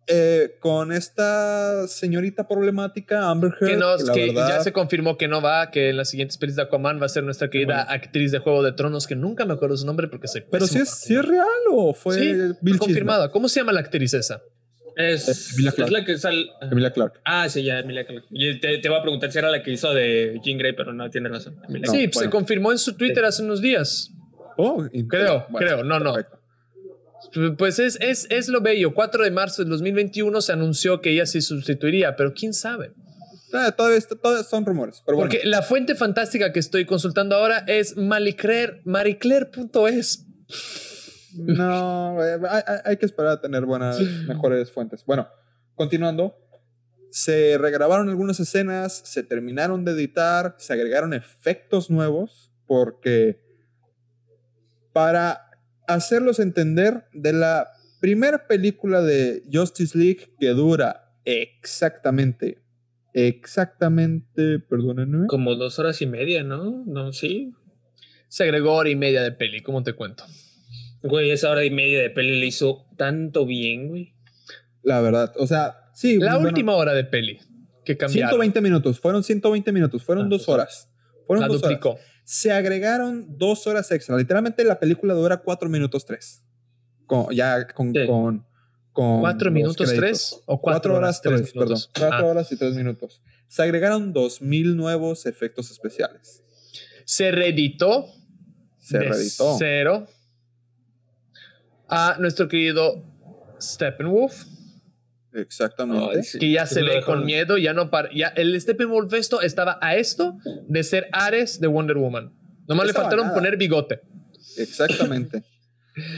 Eh, 0.08 0.56
con 0.58 0.90
esta 0.92 1.86
señorita 1.86 2.48
problemática, 2.48 3.30
Amber 3.30 3.52
Heard, 3.60 3.70
Que, 3.70 3.76
no, 3.76 3.96
que 3.96 4.02
la 4.04 4.12
que 4.12 4.26
verdad- 4.26 4.48
ya 4.48 4.60
se 4.60 4.72
confirmó 4.72 5.16
que 5.16 5.28
no 5.28 5.40
va, 5.40 5.70
que 5.70 5.90
en 5.90 5.96
las 5.96 6.10
siguientes 6.10 6.38
pelis 6.38 6.56
de 6.56 6.62
Aquaman 6.62 7.00
va 7.00 7.06
a 7.06 7.08
ser 7.08 7.22
nuestra 7.22 7.50
querida 7.50 7.82
actriz 7.82 8.32
de 8.32 8.38
Juego 8.40 8.64
de 8.64 8.72
Tronos, 8.72 9.06
que 9.06 9.14
nunca 9.14 9.44
me 9.44 9.52
acuerdo 9.54 9.76
su 9.76 9.86
nombre 9.86 10.08
porque 10.08 10.26
soy 10.26 10.42
Pero 10.50 10.66
si 10.66 10.78
es, 10.78 10.90
si 10.90 11.14
es 11.14 11.24
real 11.24 11.46
o 11.70 11.94
fue 11.94 12.16
Sí, 12.18 12.34
Bill 12.60 12.78
confirmada. 12.78 13.30
¿Cómo 13.30 13.48
se 13.48 13.60
llama 13.60 13.72
la 13.72 13.80
actriz 13.80 14.12
esa? 14.14 14.42
Es, 14.96 15.52
Emilia 15.54 15.70
es 15.70 15.74
Clarke. 15.76 15.92
la 15.92 16.04
que 16.04 16.18
sale. 16.18 16.46
Emilia 16.70 16.90
Clark. 16.92 17.20
Ah, 17.24 17.48
sí, 17.48 17.62
ya, 17.62 17.78
Emilia 17.78 18.04
Clarke. 18.04 18.26
Y 18.30 18.58
Te, 18.60 18.76
te 18.78 18.88
voy 18.88 18.98
a 18.98 19.02
preguntar 19.02 19.30
si 19.32 19.38
era 19.38 19.50
la 19.50 19.62
que 19.62 19.70
hizo 19.70 19.94
de 19.94 20.38
Jean 20.44 20.58
Grey, 20.58 20.72
pero 20.74 20.92
no, 20.92 21.08
tiene 21.10 21.28
razón. 21.28 21.56
Emilia 21.68 21.86
No, 21.86 21.92
sí, 21.92 22.08
Clarke. 22.08 22.18
se 22.26 22.28
confirmó 22.30 22.72
en 22.72 22.78
su 22.78 22.94
Twitter 22.96 23.24
hace 23.24 23.42
unos 23.42 23.62
días. 23.62 24.10
Oh, 24.58 24.84
Creo, 25.08 25.46
bueno, 25.48 25.66
creo, 25.66 25.84
no, 25.84 25.98
no. 25.98 26.14
Pues 27.56 27.78
es, 27.78 27.98
es, 28.00 28.26
es 28.30 28.48
lo 28.48 28.60
bello. 28.60 28.94
4 28.94 29.24
de 29.24 29.30
marzo 29.30 29.62
del 29.62 29.70
2021 29.70 30.40
se 30.40 30.52
anunció 30.52 31.00
que 31.00 31.10
ella 31.10 31.26
sí 31.26 31.40
sustituiría, 31.40 32.16
pero 32.16 32.34
quién 32.34 32.52
sabe. 32.52 32.92
Ah, 33.54 33.70
todavía, 33.72 34.00
son 34.44 34.64
rumores, 34.64 35.02
pero 35.04 35.16
bueno. 35.18 35.30
Porque 35.30 35.46
la 35.46 35.62
fuente 35.62 35.94
fantástica 35.94 36.52
que 36.52 36.60
estoy 36.60 36.86
consultando 36.86 37.36
ahora 37.36 37.64
es 37.66 37.96
mariclaire.es. 37.96 40.26
No, 41.34 42.24
eh, 42.24 42.38
hay- 42.48 42.62
hay 42.84 42.96
que 42.96 43.06
esperar 43.06 43.32
a 43.32 43.40
tener 43.40 43.64
buenas, 43.64 43.98
mejores 44.26 44.70
fuentes. 44.70 45.04
Bueno, 45.06 45.28
continuando. 45.74 46.36
Se 47.10 47.58
regrabaron 47.58 48.08
algunas 48.08 48.40
escenas, 48.40 49.02
se 49.04 49.22
terminaron 49.22 49.84
de 49.84 49.92
editar, 49.92 50.54
se 50.58 50.72
agregaron 50.72 51.12
efectos 51.12 51.90
nuevos, 51.90 52.50
porque 52.66 53.42
para 54.94 55.50
hacerlos 55.94 56.38
entender 56.38 57.04
de 57.12 57.32
la 57.32 57.68
primera 58.00 58.46
película 58.46 59.00
de 59.02 59.42
Justice 59.52 59.96
League 59.96 60.34
que 60.38 60.48
dura 60.48 61.14
exactamente, 61.24 62.58
exactamente, 63.14 64.58
perdónenme, 64.58 65.26
Como 65.26 65.54
dos 65.54 65.78
horas 65.78 66.00
y 66.02 66.06
media, 66.06 66.42
¿no? 66.42 66.84
No, 66.86 67.12
sí. 67.12 67.52
Se 68.28 68.44
agregó 68.44 68.72
hora 68.74 68.88
y 68.88 68.96
media 68.96 69.22
de 69.22 69.32
peli, 69.32 69.60
¿cómo 69.60 69.82
te 69.82 69.92
cuento? 69.92 70.24
Güey, 71.02 71.30
esa 71.30 71.50
hora 71.50 71.64
y 71.64 71.70
media 71.70 72.00
de 72.00 72.10
peli 72.10 72.38
le 72.40 72.46
hizo 72.46 72.86
tanto 72.96 73.44
bien, 73.44 73.88
güey. 73.88 74.14
la 74.82 75.00
verdad, 75.00 75.32
o 75.36 75.46
sea, 75.46 75.90
sí. 75.94 76.18
La 76.18 76.34
bueno, 76.34 76.48
última 76.48 76.74
hora 76.74 76.94
de 76.94 77.04
peli 77.04 77.38
que 77.84 77.96
cambiaron. 77.96 78.30
120 78.30 78.60
minutos, 78.60 79.00
fueron 79.00 79.22
120 79.22 79.72
minutos, 79.72 80.02
fueron 80.04 80.26
Ah, 80.26 80.28
dos 80.30 80.48
horas. 80.48 80.88
Fueron 81.26 81.42
la 81.42 81.48
dos 81.48 81.62
horas. 81.62 81.78
Se 82.24 82.52
agregaron 82.52 83.26
dos 83.38 83.66
horas 83.66 83.90
extra. 83.90 84.16
Literalmente 84.16 84.64
la 84.64 84.78
película 84.78 85.14
dura 85.14 85.38
cuatro 85.38 85.68
minutos 85.68 86.06
tres. 86.06 86.42
Con, 87.06 87.34
ya 87.34 87.66
con, 87.68 87.92
Sí. 87.92 88.06
con, 88.06 88.46
con 88.92 89.20
¿Cuatro 89.20 89.50
minutos 89.50 89.88
créditos. 89.90 89.98
tres? 89.98 90.42
¿O 90.46 90.60
cuatro, 90.60 90.92
Cuatro 90.92 90.96
horas 90.96 91.20
tres 91.20 91.40
tres, 91.40 91.52
perdón. 91.52 91.78
Cuatro 91.98 92.26
Ah. 92.28 92.30
horas 92.30 92.52
y 92.52 92.56
tres 92.56 92.74
minutos. 92.74 93.20
Se 93.48 93.62
agregaron 93.62 94.12
dos 94.12 94.40
mil 94.40 94.76
nuevos 94.76 95.26
efectos 95.26 95.70
especiales. 95.70 96.42
Se 97.04 97.30
reeditó 97.32 98.06
Se 98.78 98.98
de 98.98 99.04
reeditó. 99.08 99.56
cero 99.58 100.06
a 101.88 102.16
nuestro 102.18 102.48
querido 102.48 103.04
Steppenwolf, 103.60 104.44
Exactamente. 105.34 106.16
Ay, 106.16 106.22
sí. 106.22 106.38
que 106.38 106.50
ya 106.50 106.66
se 106.66 106.82
lo 106.82 106.92
ve 106.92 107.02
con 107.02 107.24
miedo, 107.24 107.56
ya 107.58 107.72
no 107.72 107.90
para, 107.90 108.10
ya 108.14 108.28
el 108.28 108.60
Steppenwolf 108.60 109.12
esto 109.14 109.40
estaba 109.40 109.78
a 109.80 109.96
esto 109.96 110.36
de 110.68 110.82
ser 110.82 111.08
Ares 111.12 111.60
de 111.60 111.66
Wonder 111.68 111.96
Woman. 111.96 112.32
Nomás 112.68 112.86
le 112.86 112.92
faltaron 112.92 113.26
nada. 113.26 113.34
poner 113.34 113.56
bigote. 113.56 114.00
Exactamente. 114.56 115.42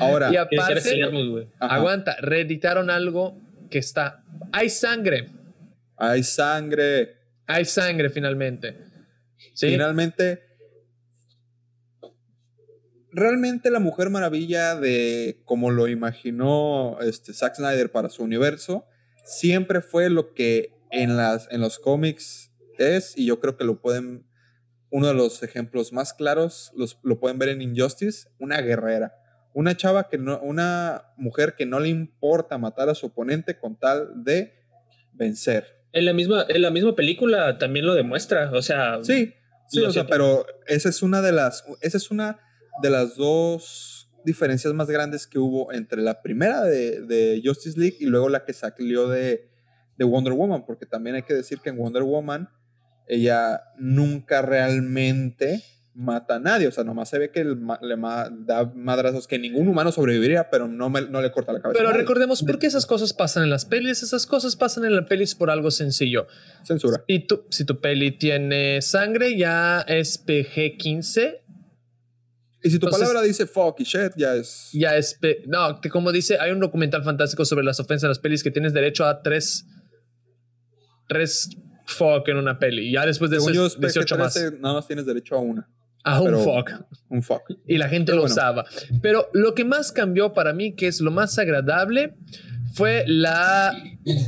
Ahora, 0.00 0.32
Y 0.32 0.36
aparte, 0.36 1.00
aguanta, 1.58 2.16
reeditaron 2.20 2.90
algo 2.90 3.40
que 3.70 3.78
está. 3.78 4.22
Hay 4.52 4.70
sangre. 4.70 5.28
hay 5.96 6.22
sangre. 6.22 7.16
Hay 7.46 7.64
sangre 7.64 8.10
finalmente. 8.10 8.78
¿Sí? 9.54 9.68
Finalmente, 9.68 10.42
realmente 13.12 13.70
la 13.70 13.80
Mujer 13.80 14.10
Maravilla 14.10 14.76
de 14.76 15.40
como 15.44 15.70
lo 15.70 15.88
imaginó 15.88 16.98
este, 17.00 17.32
Zack 17.32 17.56
Snyder 17.56 17.90
para 17.90 18.08
su 18.08 18.22
universo, 18.22 18.86
siempre 19.24 19.80
fue 19.80 20.10
lo 20.10 20.34
que 20.34 20.72
en, 20.90 21.16
las, 21.16 21.48
en 21.50 21.60
los 21.60 21.78
cómics 21.78 22.52
es, 22.78 23.16
y 23.16 23.26
yo 23.26 23.40
creo 23.40 23.56
que 23.56 23.64
lo 23.64 23.80
pueden, 23.80 24.26
uno 24.90 25.08
de 25.08 25.14
los 25.14 25.42
ejemplos 25.42 25.92
más 25.92 26.12
claros, 26.12 26.70
los, 26.76 26.98
lo 27.02 27.18
pueden 27.18 27.38
ver 27.38 27.48
en 27.48 27.62
Injustice, 27.62 28.28
una 28.38 28.60
guerrera. 28.60 29.14
Una 29.52 29.76
chava 29.76 30.08
que 30.08 30.18
no, 30.18 30.40
una 30.40 31.12
mujer 31.16 31.54
que 31.56 31.64
no 31.64 31.78
le 31.78 31.88
importa 31.88 32.58
matar 32.58 32.88
a 32.88 32.94
su 32.94 33.06
oponente 33.06 33.56
con 33.56 33.78
tal 33.78 34.24
de 34.24 34.52
vencer. 35.12 35.84
En 35.92 36.06
la 36.06 36.12
misma, 36.12 36.44
en 36.48 36.60
la 36.60 36.72
misma 36.72 36.96
película 36.96 37.56
también 37.56 37.86
lo 37.86 37.94
demuestra. 37.94 38.50
O 38.52 38.62
sea, 38.62 38.98
Sí, 39.02 39.32
sí, 39.68 39.80
o 39.80 39.92
sea, 39.92 40.08
pero 40.08 40.44
esa 40.66 40.88
es 40.88 41.02
una 41.02 41.22
de 41.22 41.30
las, 41.30 41.64
esa 41.82 41.96
es 41.96 42.10
una 42.10 42.40
de 42.82 42.90
las 42.90 43.14
dos 43.14 43.93
diferencias 44.24 44.72
más 44.74 44.88
grandes 44.88 45.26
que 45.26 45.38
hubo 45.38 45.72
entre 45.72 46.02
la 46.02 46.22
primera 46.22 46.62
de, 46.62 47.00
de 47.02 47.40
Justice 47.44 47.78
League 47.78 47.96
y 48.00 48.06
luego 48.06 48.28
la 48.28 48.44
que 48.44 48.52
salió 48.52 49.08
de, 49.08 49.48
de 49.96 50.04
Wonder 50.04 50.32
Woman, 50.32 50.64
porque 50.66 50.86
también 50.86 51.16
hay 51.16 51.22
que 51.22 51.34
decir 51.34 51.60
que 51.60 51.70
en 51.70 51.76
Wonder 51.78 52.02
Woman 52.02 52.48
ella 53.06 53.60
nunca 53.78 54.40
realmente 54.42 55.62
mata 55.96 56.34
a 56.36 56.38
nadie, 56.40 56.66
o 56.66 56.72
sea, 56.72 56.82
nomás 56.82 57.08
se 57.08 57.20
ve 57.20 57.30
que 57.30 57.38
el 57.38 57.54
ma- 57.56 57.78
le 57.80 57.96
ma- 57.96 58.28
da 58.28 58.64
madrazos 58.74 59.28
que 59.28 59.38
ningún 59.38 59.68
humano 59.68 59.92
sobreviviría, 59.92 60.50
pero 60.50 60.66
no, 60.66 60.90
me- 60.90 61.02
no 61.08 61.22
le 61.22 61.30
corta 61.30 61.52
la 61.52 61.60
cabeza. 61.62 61.78
Pero 61.78 61.92
recordemos 61.92 62.42
por 62.42 62.58
qué 62.58 62.66
esas 62.66 62.84
cosas 62.84 63.12
pasan 63.12 63.44
en 63.44 63.50
las 63.50 63.64
pelis. 63.64 64.02
Esas 64.02 64.26
cosas 64.26 64.56
pasan 64.56 64.84
en 64.86 64.96
las 64.96 65.06
pelis 65.06 65.36
por 65.36 65.50
algo 65.50 65.70
sencillo. 65.70 66.26
Censura. 66.64 67.04
Y 67.06 67.28
tú, 67.28 67.44
si 67.50 67.64
tu 67.64 67.80
peli 67.80 68.10
tiene 68.10 68.82
sangre, 68.82 69.36
ya 69.38 69.82
es 69.82 70.18
PG-15. 70.26 71.42
Y 72.64 72.70
si 72.70 72.78
tu 72.78 72.86
Entonces- 72.86 73.06
palabra 73.08 73.22
dice 73.26 73.46
fuck 73.46 73.78
y 73.78 73.84
shit, 73.84 74.12
ya 74.16 74.34
es... 74.34 74.70
Ya 74.72 74.96
es. 74.96 75.18
No, 75.46 75.80
que 75.80 75.90
como 75.90 76.10
dice, 76.10 76.38
hay 76.40 76.50
un 76.50 76.60
documental 76.60 77.04
fantástico 77.04 77.44
sobre 77.44 77.62
las 77.64 77.78
ofensas 77.78 78.04
en 78.04 78.08
las 78.08 78.18
pelis 78.18 78.42
que 78.42 78.50
tienes 78.50 78.72
derecho 78.72 79.04
a 79.04 79.22
tres. 79.22 79.66
Tres 81.06 81.50
fuck 81.86 82.26
en 82.28 82.38
una 82.38 82.58
peli. 82.58 82.88
Y 82.88 82.92
ya 82.92 83.04
después 83.04 83.30
de 83.30 83.36
eso 83.36 83.46
Según 83.46 83.56
yo, 83.56 83.66
es 83.66 83.78
18 83.78 84.16
más. 84.18 84.34
PG-13, 84.36 84.58
nada 84.60 84.74
más 84.76 84.86
tienes 84.86 85.04
derecho 85.06 85.34
a 85.36 85.40
una. 85.40 85.68
A 86.04 86.20
un 86.22 86.38
fuck. 86.42 86.70
Un 87.08 87.22
fuck. 87.22 87.42
y 87.66 87.76
la 87.78 87.88
gente 87.88 88.12
Pero 88.12 88.16
lo 88.16 88.22
bueno. 88.22 88.32
usaba. 88.34 88.64
Pero 89.02 89.28
lo 89.34 89.54
que 89.54 89.64
más 89.64 89.92
cambió 89.92 90.32
para 90.32 90.52
mí, 90.52 90.74
que 90.74 90.86
es 90.86 91.00
lo 91.00 91.10
más 91.10 91.38
agradable, 91.38 92.14
fue 92.74 93.04
la 93.06 93.72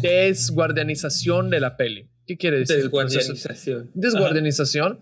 desguardianización 0.03 1.51
de 1.51 1.61
la 1.61 1.76
peli. 1.76 2.09
¿Qué 2.26 2.37
quiere 2.37 2.59
decir? 2.59 2.76
desguardianización. 2.76 3.91
Desguardianización. 3.95 5.01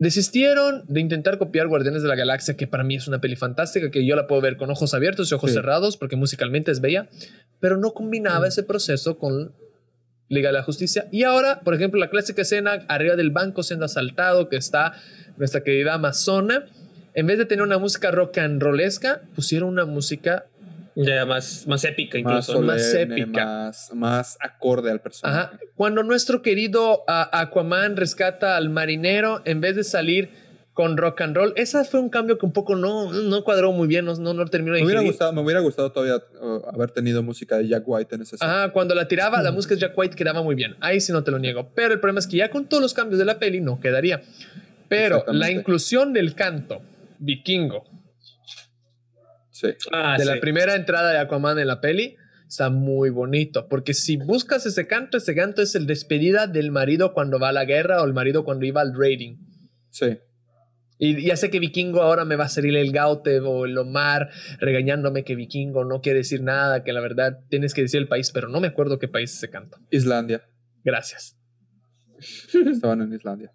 Desistieron 0.00 0.82
de 0.88 0.98
intentar 1.00 1.36
copiar 1.36 1.68
Guardianes 1.68 2.00
de 2.02 2.08
la 2.08 2.16
Galaxia, 2.16 2.56
que 2.56 2.66
para 2.66 2.82
mí 2.82 2.96
es 2.96 3.06
una 3.06 3.20
peli 3.20 3.36
fantástica, 3.36 3.90
que 3.90 4.06
yo 4.06 4.16
la 4.16 4.26
puedo 4.26 4.40
ver 4.40 4.56
con 4.56 4.70
ojos 4.70 4.94
abiertos 4.94 5.30
y 5.30 5.34
ojos 5.34 5.50
Sí. 5.50 5.56
cerrados, 5.56 5.98
porque 5.98 6.16
musicalmente 6.16 6.70
es 6.72 6.80
bella, 6.80 7.10
pero 7.60 7.76
no 7.76 7.92
combinaba 7.92 8.48
ese 8.48 8.62
proceso 8.62 9.18
con 9.18 9.52
Liga 10.30 10.48
de 10.48 10.54
la 10.54 10.62
Justicia. 10.62 11.06
Y 11.12 11.24
ahora, 11.24 11.60
por 11.60 11.74
ejemplo, 11.74 12.00
la 12.00 12.08
clásica 12.08 12.40
escena 12.40 12.82
arriba 12.88 13.14
del 13.14 13.30
banco 13.30 13.62
siendo 13.62 13.84
asaltado, 13.84 14.48
que 14.48 14.56
está 14.56 14.94
nuestra 15.36 15.62
querida 15.62 15.92
Amazona, 15.92 16.64
en 17.12 17.26
vez 17.26 17.36
de 17.36 17.44
tener 17.44 17.62
una 17.62 17.76
música 17.76 18.10
rock 18.10 18.38
and 18.38 18.62
rollesca, 18.62 19.20
pusieron 19.34 19.68
una 19.68 19.84
música 19.84 20.46
Ya 21.04 21.24
más, 21.24 21.66
más 21.66 21.84
épica 21.84 22.18
Más 22.18 22.48
incluso. 22.48 22.62
Más 22.62 22.90
solemne, 22.90 23.22
épica. 23.22 23.44
más, 23.44 23.90
más 23.94 24.38
acorde 24.40 24.90
al 24.90 25.00
personaje. 25.00 25.38
Ajá. 25.38 25.58
Cuando 25.74 26.02
nuestro 26.02 26.42
querido 26.42 27.04
ah, 27.08 27.28
Aquaman 27.32 27.96
rescata 27.96 28.56
al 28.56 28.68
marinero, 28.68 29.40
en 29.44 29.60
vez 29.60 29.76
de 29.76 29.84
salir 29.84 30.30
con 30.72 30.96
rock 30.96 31.22
and 31.22 31.36
roll, 31.36 31.52
esa 31.56 31.84
fue 31.84 32.00
un 32.00 32.10
cambio 32.10 32.38
que 32.38 32.46
un 32.46 32.52
poco 32.52 32.76
no, 32.76 33.12
no 33.12 33.44
cuadró 33.44 33.72
muy 33.72 33.88
bien, 33.88 34.04
no, 34.04 34.14
no, 34.16 34.34
no 34.34 34.46
terminó 34.46 34.74
de 34.74 34.80
Me 34.80 34.86
hubiera, 34.86 35.02
gustado, 35.02 35.32
me 35.32 35.40
hubiera 35.42 35.60
gustado 35.60 35.90
todavía 35.90 36.16
uh, 36.40 36.62
haber 36.72 36.90
tenido 36.90 37.22
música 37.22 37.58
de 37.58 37.68
Jack 37.68 37.82
White 37.86 38.14
en 38.14 38.22
ese. 38.22 38.36
Ajá, 38.40 38.70
cuando 38.70 38.94
la 38.94 39.08
tiraba, 39.08 39.42
la 39.42 39.52
música 39.52 39.74
de 39.74 39.80
Jack 39.80 39.96
White 39.96 40.16
quedaba 40.16 40.42
muy 40.42 40.54
bien. 40.54 40.76
Ahí 40.80 41.00
sí 41.00 41.12
no 41.12 41.24
te 41.24 41.30
lo 41.30 41.38
niego. 41.38 41.70
Pero 41.74 41.94
el 41.94 42.00
problema 42.00 42.20
es 42.20 42.26
que 42.26 42.36
ya 42.36 42.50
con 42.50 42.66
todos 42.66 42.82
los 42.82 42.94
cambios 42.94 43.18
de 43.18 43.24
la 43.24 43.38
peli 43.38 43.60
no 43.60 43.80
quedaría. 43.80 44.22
Pero 44.88 45.24
la 45.28 45.50
inclusión 45.50 46.12
del 46.12 46.34
canto 46.34 46.82
vikingo 47.18 47.84
Sí. 49.60 49.68
Ah, 49.92 50.16
de 50.16 50.24
sí. 50.24 50.30
la 50.30 50.40
primera 50.40 50.74
entrada 50.74 51.10
de 51.10 51.18
Aquaman 51.18 51.58
en 51.58 51.66
la 51.66 51.82
peli 51.82 52.16
está 52.48 52.70
muy 52.70 53.10
bonito. 53.10 53.68
Porque 53.68 53.92
si 53.92 54.16
buscas 54.16 54.64
ese 54.64 54.86
canto, 54.86 55.18
ese 55.18 55.34
canto 55.34 55.60
es 55.60 55.74
el 55.74 55.86
despedida 55.86 56.46
del 56.46 56.70
marido 56.70 57.12
cuando 57.12 57.38
va 57.38 57.50
a 57.50 57.52
la 57.52 57.66
guerra 57.66 58.02
o 58.02 58.06
el 58.06 58.14
marido 58.14 58.44
cuando 58.44 58.64
iba 58.64 58.80
al 58.80 58.94
raiding. 58.96 59.38
Sí. 59.90 60.18
Y 60.98 61.26
ya 61.26 61.36
sé 61.36 61.50
que 61.50 61.60
vikingo 61.60 62.02
ahora 62.02 62.24
me 62.24 62.36
va 62.36 62.44
a 62.44 62.48
salir 62.48 62.76
el 62.76 62.92
Gaute 62.92 63.40
o 63.40 63.64
el 63.66 63.76
Omar 63.76 64.30
regañándome 64.58 65.24
que 65.24 65.34
vikingo 65.34 65.84
no 65.84 66.00
quiere 66.00 66.18
decir 66.18 66.42
nada, 66.42 66.84
que 66.84 66.92
la 66.92 67.00
verdad 67.00 67.40
tienes 67.48 67.72
que 67.72 67.82
decir 67.82 68.00
el 68.00 68.08
país, 68.08 68.30
pero 68.32 68.48
no 68.48 68.60
me 68.60 68.68
acuerdo 68.68 68.98
qué 68.98 69.08
país 69.08 69.38
se 69.38 69.48
canta. 69.50 69.78
Islandia. 69.90 70.42
Gracias. 70.84 71.38
Estaban 72.66 73.02
en 73.02 73.12
Islandia. 73.14 73.52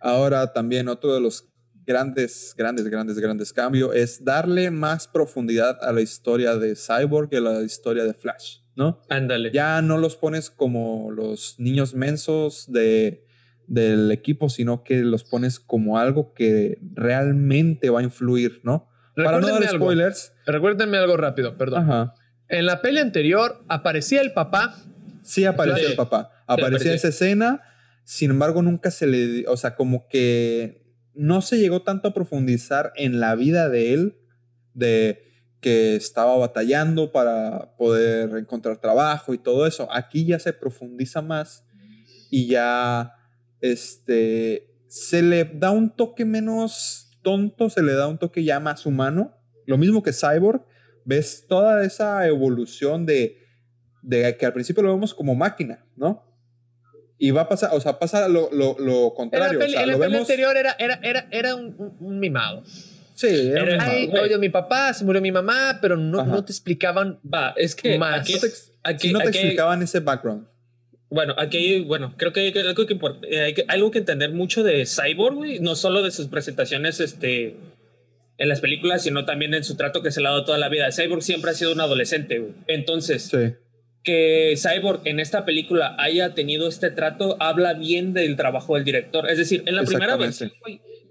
Ahora 0.00 0.52
también 0.52 0.88
otro 0.88 1.14
de 1.14 1.20
los 1.20 1.48
grandes, 1.88 2.54
grandes, 2.56 2.86
grandes, 2.86 3.18
grandes 3.18 3.52
cambios 3.54 3.94
es 3.96 4.22
darle 4.22 4.70
más 4.70 5.08
profundidad 5.08 5.78
a 5.82 5.90
la 5.90 6.02
historia 6.02 6.54
de 6.56 6.76
Cyborg 6.76 7.30
y 7.32 7.36
a 7.36 7.40
la 7.40 7.62
historia 7.62 8.04
de 8.04 8.12
Flash, 8.12 8.58
¿no? 8.76 9.00
Ándale. 9.08 9.50
Ya 9.52 9.80
no 9.80 9.96
los 9.96 10.14
pones 10.16 10.50
como 10.50 11.10
los 11.10 11.54
niños 11.58 11.94
mensos 11.94 12.70
de, 12.70 13.24
del 13.66 14.12
equipo, 14.12 14.50
sino 14.50 14.84
que 14.84 14.98
los 15.00 15.24
pones 15.24 15.58
como 15.58 15.98
algo 15.98 16.34
que 16.34 16.78
realmente 16.94 17.88
va 17.88 18.00
a 18.00 18.02
influir, 18.02 18.60
¿no? 18.64 18.86
Para 19.16 19.40
no 19.40 19.48
dar 19.48 19.64
algo. 19.66 19.86
spoilers. 19.86 20.32
Recuérdenme 20.46 20.98
algo 20.98 21.16
rápido, 21.16 21.56
perdón. 21.56 21.84
Ajá. 21.84 22.14
En 22.50 22.66
la 22.66 22.82
peli 22.82 22.98
anterior 22.98 23.64
aparecía 23.68 24.20
el 24.20 24.32
papá. 24.32 24.76
Sí 25.22 25.46
aparecía 25.46 25.84
Sí. 25.84 25.90
el 25.92 25.96
papá. 25.96 26.30
Aparecía 26.46 26.66
aparecía. 26.66 26.94
esa 26.94 27.08
escena, 27.08 27.62
sin 28.04 28.30
embargo 28.30 28.60
nunca 28.62 28.90
se 28.90 29.06
le... 29.06 29.46
O 29.48 29.56
sea, 29.56 29.74
como 29.74 30.06
que 30.08 30.87
no 31.18 31.42
se 31.42 31.58
llegó 31.58 31.82
tanto 31.82 32.08
a 32.08 32.14
profundizar 32.14 32.92
en 32.94 33.18
la 33.18 33.34
vida 33.34 33.68
de 33.68 33.92
él, 33.92 34.18
de 34.72 35.24
que 35.60 35.96
estaba 35.96 36.36
batallando 36.36 37.10
para 37.10 37.74
poder 37.76 38.36
encontrar 38.36 38.80
trabajo 38.80 39.34
y 39.34 39.38
todo 39.38 39.66
eso. 39.66 39.88
Aquí 39.90 40.24
ya 40.24 40.38
se 40.38 40.52
profundiza 40.52 41.20
más 41.20 41.64
y 42.30 42.46
ya 42.46 43.14
este, 43.60 44.70
se 44.86 45.22
le 45.22 45.44
da 45.44 45.72
un 45.72 45.90
toque 45.90 46.24
menos 46.24 47.10
tonto, 47.22 47.68
se 47.68 47.82
le 47.82 47.94
da 47.94 48.06
un 48.06 48.18
toque 48.18 48.44
ya 48.44 48.60
más 48.60 48.86
humano. 48.86 49.34
Lo 49.66 49.76
mismo 49.76 50.04
que 50.04 50.12
Cyborg, 50.12 50.64
ves 51.04 51.46
toda 51.48 51.84
esa 51.84 52.28
evolución 52.28 53.06
de, 53.06 53.38
de 54.02 54.36
que 54.36 54.46
al 54.46 54.52
principio 54.52 54.84
lo 54.84 54.94
vemos 54.94 55.14
como 55.14 55.34
máquina, 55.34 55.84
¿no? 55.96 56.27
Y 57.18 57.32
va 57.32 57.42
a 57.42 57.48
pasar, 57.48 57.70
o 57.72 57.80
sea, 57.80 57.98
pasa 57.98 58.28
lo, 58.28 58.48
lo, 58.52 58.76
lo 58.78 58.94
En 58.96 59.04
la 59.08 59.14
contrario. 59.14 59.58
peli, 59.58 59.72
o 59.72 59.74
sea, 59.74 59.82
en 59.82 59.86
la 59.88 59.92
lo 59.94 59.98
peli 59.98 60.12
vemos. 60.12 60.30
anterior 60.30 60.56
era, 60.56 60.76
era, 60.78 61.00
era, 61.02 61.26
era 61.32 61.54
un, 61.56 61.94
un- 61.98 62.18
mimado. 62.20 62.62
Sí, 63.14 63.26
era 63.26 63.62
Era- 63.62 63.74
un 63.74 63.80
Ay, 63.80 64.00
mimado. 64.02 64.10
güey. 64.20 64.22
oye, 64.30 64.38
mi 64.38 64.48
papá, 64.50 64.94
se 64.94 65.04
murió 65.04 65.20
mi 65.20 65.32
mamá, 65.32 65.78
pero 65.82 65.96
no, 65.96 66.24
no 66.24 66.44
te 66.44 66.52
explicaban. 66.52 67.18
Va, 67.22 67.54
es 67.56 67.74
que 67.74 67.98
Más. 67.98 68.20
aquí, 68.20 68.34
No 68.34 68.40
te 68.40 68.46
aquí- 68.84 69.08
si 69.08 69.12
no 69.12 69.18
te 69.18 69.28
aquí- 69.28 69.38
explicaban 69.38 69.82
ese 69.82 69.98
background. 70.00 70.46
Bueno, 71.10 71.34
aquí, 71.38 71.80
bueno, 71.80 72.14
creo 72.16 72.32
que 72.32 72.40
hay 72.40 72.52
que- 72.52 72.60
algo 72.60 72.86
que, 72.86 72.98
eh, 73.30 73.40
hay 73.40 73.54
que, 73.54 73.64
algo 73.66 73.90
que 73.90 73.98
entender 73.98 74.30
mucho 74.32 74.62
de 74.62 74.84
Cyborg, 74.86 75.34
güey, 75.36 75.58
no 75.58 75.74
solo 75.74 76.02
de 76.02 76.10
sus 76.12 76.28
presentaciones 76.28 77.00
este, 77.00 77.56
en 78.36 78.48
las 78.48 78.60
películas, 78.60 79.02
sino 79.02 79.24
también 79.24 79.54
en 79.54 79.64
su 79.64 79.74
trato 79.76 80.02
que 80.02 80.12
se 80.12 80.20
le 80.20 80.28
ha 80.28 80.30
dado 80.30 80.44
toda 80.44 80.58
la 80.58 80.68
vida. 80.68 80.88
Cyborg 80.92 81.22
siempre 81.22 81.50
ha 81.50 81.54
sido 81.54 81.72
un 81.72 81.80
adolescente, 81.80 82.38
güey. 82.38 82.52
Entonces, 82.68 83.24
Sí. 83.24 83.54
Que 84.04 84.54
Cyborg 84.56 85.00
en 85.04 85.20
esta 85.20 85.44
película 85.44 85.94
haya 85.98 86.34
tenido 86.34 86.68
este 86.68 86.90
trato 86.90 87.36
habla 87.40 87.74
bien 87.74 88.14
del 88.14 88.36
trabajo 88.36 88.74
del 88.76 88.84
director. 88.84 89.28
Es 89.30 89.38
decir, 89.38 89.62
en 89.66 89.76
la 89.76 89.82
primera 89.82 90.16
versión, 90.16 90.52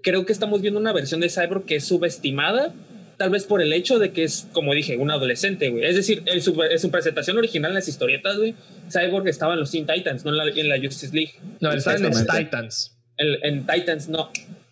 creo 0.02 0.26
que 0.26 0.32
estamos 0.32 0.60
viendo 0.62 0.80
una 0.80 0.92
versión 0.92 1.20
de 1.20 1.28
Cyborg 1.28 1.64
que 1.64 1.76
es 1.76 1.84
subestimada, 1.84 2.72
tal 3.16 3.30
vez 3.30 3.44
por 3.44 3.60
el 3.62 3.72
hecho 3.72 3.98
de 3.98 4.12
que 4.12 4.24
es, 4.24 4.48
como 4.52 4.74
dije, 4.74 4.96
un 4.96 5.10
adolescente, 5.10 5.68
güey. 5.70 5.84
Es 5.84 5.96
decir, 5.96 6.22
en 6.26 6.40
su, 6.42 6.60
en 6.62 6.78
su 6.78 6.90
presentación 6.90 7.36
original 7.38 7.70
en 7.72 7.76
las 7.76 7.88
historietas, 7.88 8.36
güey, 8.36 8.54
Cyborg 8.90 9.28
estaba 9.28 9.54
en 9.54 9.60
los 9.60 9.70
Teen 9.70 9.86
Titans, 9.86 10.24
no 10.24 10.30
en 10.30 10.36
la, 10.38 10.44
en 10.44 10.68
la 10.68 10.78
Justice 10.78 11.14
League. 11.14 11.32
No, 11.60 11.70
él 11.70 11.78
estaba 11.78 11.96
en 11.96 12.02
los. 12.04 12.26
Titans. 12.26 12.96
En, 13.16 13.28
en 13.44 13.66
Titans, 13.66 14.08
no. 14.08 14.30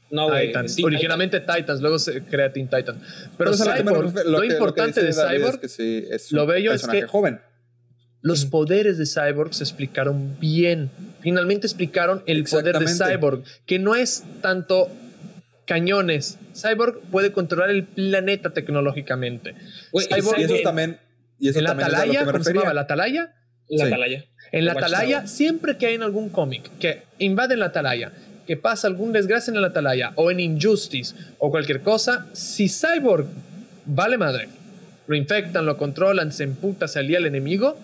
No, 0.09 0.29
güey. 0.29 0.47
Titans. 0.49 0.77
Originalmente 0.85 1.41
Titans, 1.41 1.81
luego 1.81 1.99
se 1.99 2.23
crea 2.23 2.53
Teen 2.53 2.69
Titan. 2.69 3.01
Pero 3.37 3.51
Pues 3.51 3.61
a 3.61 3.65
lo 3.67 3.73
que 3.75 3.79
Cyborg, 3.83 4.03
refiero- 4.05 4.31
lo, 4.31 4.41
que- 4.41 4.47
importante 4.47 5.03
de 5.03 5.13
Cyborg, 5.13 5.55
es 5.55 5.57
que 5.59 5.69
sí, 5.69 6.05
es 6.11 6.31
lo 6.33 6.43
un 6.45 6.49
bello 6.49 6.71
es 6.73 6.81
personaje 6.83 7.01
que- 7.01 7.07
joven. 7.09 7.41
Los 8.27 8.45
poderes 8.45 8.99
de 8.99 9.07
Cyborg 9.07 9.55
se 9.55 9.63
explicaron 9.63 10.37
bien. 10.41 10.91
Finalmente 11.21 11.67
explicaron 11.67 12.23
el 12.27 12.43
poder 12.45 12.79
de. 12.79 12.87
Cyborg, 12.89 13.43
que 13.67 13.79
no 13.79 13.95
es 13.95 14.25
tanto 14.43 14.89
cañones. 15.67 16.39
Cyborg 16.55 17.01
puede 17.11 17.33
controlar 17.33 17.71
el 17.71 17.85
planeta 17.85 18.51
tecnológicamente. 18.51 19.55
Cyborg- 19.93 20.39
Y 20.39 20.43
eso 20.43 20.57
en- 20.57 20.63
también. 20.63 20.99
Y 21.39 21.49
eso 21.51 21.59
en 21.59 21.65
la 21.65 21.71
atalaya, 21.73 22.21
¿cómo 22.21 22.33
se 22.33 22.39
refería. 22.39 22.61
llamaba? 22.63 22.75
¿La 22.75 22.81
atalaya? 22.83 23.35
La 23.69 23.85
Sí. 23.85 23.93
atalaya. 23.93 24.25
En 24.53 24.65
la 24.65 24.73
atalaya, 24.73 25.27
siempre 25.27 25.77
que 25.77 25.87
hay 25.87 25.95
en 25.95 26.03
algún 26.03 26.29
cómic 26.31 26.71
que 26.79 27.03
invaden 27.19 27.59
la 27.61 27.67
atalaya, 27.67 28.13
que 28.47 28.57
pasa 28.57 28.87
algún 28.87 29.13
desgracia 29.13 29.53
en 29.53 29.61
la 29.61 29.69
atalaya 29.69 30.13
o 30.15 30.31
en 30.31 30.39
Injustice 30.41 31.15
o 31.39 31.51
cualquier 31.51 31.81
cosa, 31.81 32.27
si 32.33 32.69
Cyborg 32.69 33.27
vale 33.85 34.19
madre, 34.19 34.49
lo 35.09 35.17
infectan, 35.17 35.67
lo 35.67 35.77
controlan, 35.77 36.33
se 36.33 36.45
emputa, 36.45 36.87
se 36.89 37.01
alía 37.01 37.19
al 37.19 37.27
enemigo, 37.27 37.77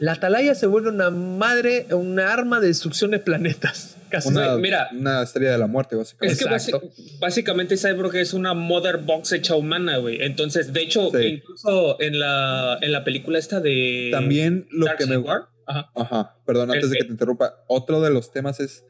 la 0.00 0.12
atalaya 0.12 0.54
se 0.54 0.66
vuelve 0.66 0.88
una 0.90 1.10
madre, 1.10 1.86
una 1.92 2.32
arma 2.32 2.60
de 2.60 2.68
destrucción 2.68 3.10
de 3.12 3.18
planetas. 3.18 3.96
Casi. 4.10 4.28
Una, 4.28 4.56
mira. 4.58 4.88
una 4.92 5.22
estrella 5.22 5.52
de 5.52 5.58
la 5.58 5.66
muerte, 5.66 5.96
básicamente. 5.96 6.32
Es 6.44 6.48
que 6.48 6.54
Exacto. 6.54 6.90
básicamente 7.18 7.76
Cyborg 7.76 8.14
es 8.16 8.32
una 8.32 8.54
mother 8.54 8.98
box 8.98 9.32
hecha 9.32 9.56
humana, 9.56 9.96
güey. 9.96 10.22
Entonces, 10.22 10.72
de 10.72 10.82
hecho, 10.82 11.10
Sí. 11.10 11.26
incluso 11.26 12.00
en 12.00 12.20
la, 12.20 12.78
en 12.80 12.92
la 12.92 13.02
película 13.02 13.38
esta 13.40 13.60
de... 13.60 14.10
También 14.12 14.68
lo 14.70 14.86
que 14.96 15.06
me. 15.06 15.16
War, 15.16 15.48
Ajá, 15.66 16.36
perdón, 16.46 16.70
antes 16.70 16.90
de 16.90 16.98
que 16.98 17.04
te 17.04 17.10
interrumpa. 17.10 17.64
Otro 17.66 18.00
de 18.02 18.10
los 18.10 18.30
temas 18.30 18.60
es 18.60 18.84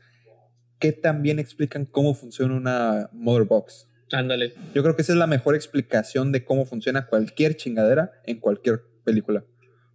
que 0.78 0.92
también 0.92 1.38
explican 1.38 1.86
cómo 1.86 2.14
funciona 2.14 2.54
una 2.54 3.08
Mother 3.12 3.44
Box. 3.44 3.88
Ándale. 4.12 4.52
Yo 4.74 4.82
creo 4.82 4.94
que 4.94 5.02
esa 5.02 5.12
es 5.12 5.18
la 5.18 5.26
mejor 5.26 5.54
explicación 5.54 6.32
de 6.32 6.44
cómo 6.44 6.66
funciona 6.66 7.06
cualquier 7.06 7.56
chingadera 7.56 8.12
en 8.26 8.40
cualquier 8.40 8.82
película. 9.04 9.44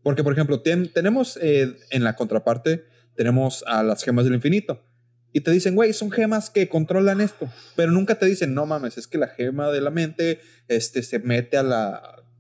Porque, 0.04 0.24
por 0.24 0.34
ejemplo, 0.34 0.64
tien- 0.64 0.91
tenemos 0.93 1.38
eh, 1.41 1.76
en 1.91 2.04
la 2.04 2.16
contraparte, 2.16 2.86
tenemos 3.16 3.64
a 3.68 3.84
las 3.84 4.04
gemas 4.04 4.26
del 4.26 4.34
infinito. 4.36 4.82
Y 5.32 5.41
te 5.41 5.52
dicen, 5.52 5.76
güey, 5.76 5.93
son 5.93 6.10
gemas 6.10 6.50
que 6.50 6.68
controlan 6.70 7.22
esto. 7.22 7.47
Pero 7.76 7.91
nunca 7.91 8.16
te 8.16 8.26
dicen, 8.26 8.54
no 8.54 8.66
mames, 8.66 8.97
es 8.97 9.08
que 9.08 9.18
la 9.18 9.28
gema 9.28 9.70
de 9.72 9.82
la 9.82 9.91
mente 9.91 10.39
este, 10.68 11.04
se 11.04 11.20
mete 11.20 11.58
a 11.58 11.64
la, 11.64 11.95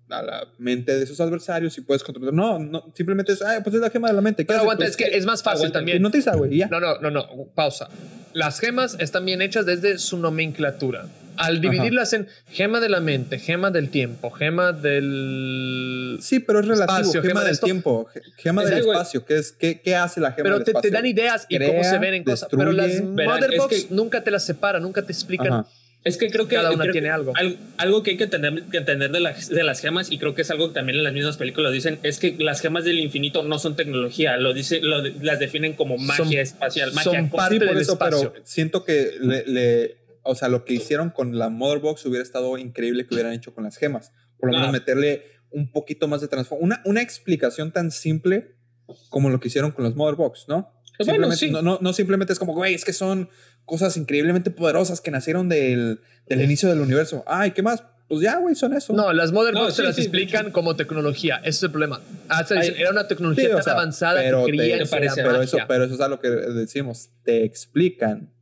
a 0.09 0.21
la 0.23 0.47
mente 0.57 0.97
de 0.97 1.05
sus 1.05 1.19
adversarios 1.19 1.77
y 1.77 1.81
puedes 1.81 2.01
controlar. 2.03 2.33
No, 2.33 2.57
no 2.57 2.91
simplemente 2.95 3.33
es, 3.33 3.41
ay, 3.43 3.59
pues 3.63 3.75
es 3.75 3.81
la 3.81 3.91
gema 3.91 4.07
de 4.07 4.13
la 4.15 4.21
mente. 4.21 4.43
¿Qué 4.43 4.47
Pero 4.47 4.61
aguanta, 4.61 4.85
Pues 4.85 4.91
es 4.91 4.97
que 4.97 5.15
es 5.15 5.25
más 5.27 5.43
fácil 5.43 5.57
aguanta, 5.67 5.79
también. 5.79 5.97
Hipnotiza, 5.97 6.35
güey, 6.35 6.55
y 6.55 6.57
ya. 6.59 6.67
No, 6.67 6.79
no, 6.79 6.99
no, 6.99 7.11
no, 7.11 7.27
pausa. 7.53 7.89
Las 8.33 8.59
gemas 8.59 8.95
están 8.99 9.25
bien 9.25 9.41
hechas 9.43 9.65
desde 9.67 9.99
su 9.99 10.17
nomenclatura. 10.17 11.07
Al 11.39 11.61
dividirlas 11.61 12.13
en 12.13 12.27
gema 12.49 12.79
de 12.79 12.89
la 12.89 12.99
mente, 12.99 13.39
gema 13.39 13.71
del 13.71 13.89
tiempo, 13.89 14.29
gema 14.31 14.71
del... 14.73 16.17
Sí, 16.21 16.39
pero 16.39 16.59
es 16.59 16.67
relativo. 16.67 16.97
Espacio, 16.99 17.21
gema, 17.21 17.29
gema 17.29 17.39
de 17.41 17.45
del 17.45 17.53
esto. 17.53 17.65
tiempo, 17.65 18.05
ge- 18.13 18.21
gema 18.37 18.63
Es 18.63 18.69
del 18.69 18.79
espacio. 18.79 19.25
¿Qué, 19.25 19.37
es, 19.37 19.51
qué, 19.51 19.79
¿Qué 19.81 19.95
hace 19.95 20.19
la 20.19 20.31
gema 20.33 20.43
Pero 20.43 20.55
del 20.57 20.65
te, 20.65 20.71
te 20.73 20.77
espacio? 20.77 20.91
dan 20.91 21.05
ideas 21.05 21.45
y 21.49 21.55
Crea, 21.57 21.69
cómo 21.69 21.83
se 21.83 21.97
ven 21.97 22.13
en 22.13 22.23
cosas. 22.23 22.49
Pero 22.51 22.71
las 22.71 22.87
destruye. 22.87 23.15
Verán, 23.15 23.35
Mother 23.35 23.53
es 23.53 23.57
Box 23.59 23.83
que- 23.85 23.93
nunca 23.95 24.23
te 24.23 24.31
las 24.31 24.45
separan, 24.45 24.81
nunca 24.83 25.01
te 25.03 25.11
explican. 25.11 25.47
Ajá. 25.47 25.67
Es 26.01 26.15
que 26.17 26.29
creo 26.29 26.47
que 26.47 26.55
Cada 26.55 26.71
una 26.71 26.83
creo 26.83 26.93
tiene 26.93 27.07
que 27.09 27.11
algo. 27.11 27.33
Algo 27.75 28.03
que 28.03 28.11
hay 28.11 28.17
que 28.17 28.23
entender, 28.23 28.63
que 28.71 28.77
entender 28.77 29.11
de, 29.11 29.19
las, 29.19 29.49
de 29.49 29.63
las 29.63 29.81
gemas, 29.81 30.09
y 30.09 30.17
creo 30.17 30.33
que 30.33 30.43
es 30.43 30.49
algo 30.49 30.69
que 30.69 30.75
también 30.75 30.97
en 30.97 31.03
las 31.03 31.11
mismas 31.11 31.35
películas 31.35 31.73
dicen, 31.73 31.99
es 32.03 32.19
que 32.19 32.37
las 32.39 32.61
gemas 32.61 32.85
del 32.85 32.99
infinito 33.01 33.43
no 33.43 33.59
son 33.59 33.75
tecnología, 33.75 34.37
lo 34.37 34.53
dice, 34.53 34.79
lo 34.79 35.01
de- 35.01 35.13
las 35.21 35.39
definen 35.39 35.73
como 35.73 35.97
magia 35.97 36.23
Son- 36.25 36.33
espacial, 36.33 36.93
magia 36.93 37.11
son 37.19 37.29
parte 37.29 37.55
Sí, 37.55 37.59
por 37.59 37.67
del 37.69 37.77
eso, 37.81 37.93
espacio. 37.93 38.31
pero 38.31 38.45
siento 38.45 38.85
que 38.85 39.11
le, 39.19 39.43
le- 39.45 39.95
o 40.23 40.35
sea, 40.35 40.47
lo 40.49 40.65
que 40.65 40.73
hicieron 40.73 41.09
con 41.09 41.37
la 41.37 41.49
Mother 41.49 41.79
Box 41.79 42.05
hubiera 42.05 42.23
estado 42.23 42.57
increíble 42.57 43.05
que 43.07 43.13
hubieran 43.15 43.33
hecho 43.33 43.53
con 43.53 43.63
las 43.63 43.77
gemas. 43.77 44.11
Por 44.39 44.49
lo 44.51 44.57
Ah. 44.57 44.59
menos 44.61 44.73
meterle 44.73 45.23
un 45.51 45.71
poquito 45.71 46.07
más 46.07 46.21
de 46.21 46.27
trasfondo. 46.27 46.63
Una, 46.63 46.81
una 46.85 47.01
explicación 47.01 47.71
tan 47.71 47.91
simple 47.91 48.55
como 49.09 49.29
lo 49.29 49.39
que 49.39 49.47
hicieron 49.49 49.71
con 49.71 49.83
las 49.83 49.95
Mother 49.95 50.15
Box, 50.15 50.45
¿no? 50.47 50.71
Pues 50.97 51.07
bueno, 51.07 51.31
sí. 51.31 51.49
no, 51.49 51.61
no, 51.61 51.79
no 51.81 51.93
simplemente 51.93 52.33
es 52.33 52.39
como, 52.39 52.53
güey, 52.53 52.73
es 52.73 52.83
que 52.83 52.91
son 52.93 53.29
cosas 53.65 53.95
increíblemente 53.97 54.51
poderosas 54.51 54.99
que 54.99 55.11
nacieron 55.11 55.47
del, 55.47 56.01
del 56.27 56.41
inicio 56.41 56.67
del 56.69 56.81
universo. 56.81 57.23
Ay, 57.27 57.51
¿qué 57.51 57.61
más? 57.61 57.83
Pues 58.09 58.21
ya, 58.21 58.37
güey, 58.37 58.55
son 58.55 58.73
eso. 58.75 58.91
No, 58.93 59.13
las 59.13 59.31
Mother 59.31 59.53
No, 59.53 59.69
sí, 59.71 59.83
las 59.83 59.95
sí. 59.95 60.01
explican 60.01 60.51
como 60.51 60.75
tecnología. 60.75 61.37
Ese 61.37 61.49
es 61.49 61.63
el 61.63 61.71
problema. 61.71 62.01
Hasta 62.27 62.59
Ay, 62.59 62.73
era 62.77 62.89
una 62.89 63.07
tecnología 63.07 63.45
Sí, 63.45 63.51
o 63.51 63.55
tan 63.55 63.63
sea, 63.63 63.73
avanzada 63.73 64.19
pero 64.19 64.45
que 64.45 64.51
te 64.53 64.57
que 64.79 64.85
parece, 64.87 65.21
pero, 65.21 65.41
eso, 65.41 65.57
magia. 65.57 65.67
pero 65.67 65.83
eso 65.85 65.93
es 65.93 66.01
algo 66.01 66.19
que 66.19 66.29
decimos. 66.29 67.09
Te 67.23 67.43
explican, 67.45 68.33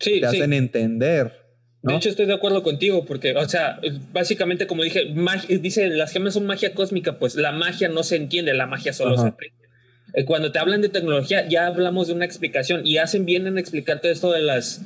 Sí, 0.00 0.20
te 0.20 0.28
sí. 0.30 0.36
hacen 0.36 0.52
entender. 0.52 1.32
¿no? 1.82 1.92
De 1.92 1.96
hecho, 1.98 2.08
estoy 2.08 2.26
de 2.26 2.34
acuerdo 2.34 2.62
contigo, 2.62 3.04
porque, 3.04 3.36
o 3.36 3.48
sea, 3.48 3.78
básicamente, 4.12 4.66
como 4.66 4.82
dije, 4.82 5.14
mag- 5.14 5.46
dice, 5.60 5.88
las 5.88 6.12
gemas 6.12 6.34
son 6.34 6.46
magia 6.46 6.72
cósmica, 6.74 7.18
pues 7.18 7.34
la 7.34 7.52
magia 7.52 7.88
no 7.88 8.02
se 8.02 8.16
entiende, 8.16 8.54
la 8.54 8.66
magia 8.66 8.92
solo 8.92 9.14
Ajá. 9.14 9.22
se 9.22 9.28
aprende. 9.28 9.64
Eh, 10.14 10.24
Cuando 10.24 10.50
te 10.52 10.58
hablan 10.58 10.80
de 10.80 10.88
tecnología, 10.88 11.46
ya 11.48 11.66
hablamos 11.66 12.06
de 12.08 12.14
una 12.14 12.24
explicación 12.24 12.86
y 12.86 12.96
hacen 12.98 13.26
bien 13.26 13.46
en 13.46 13.58
explicarte 13.58 14.10
esto 14.10 14.32
de 14.32 14.40
las 14.42 14.80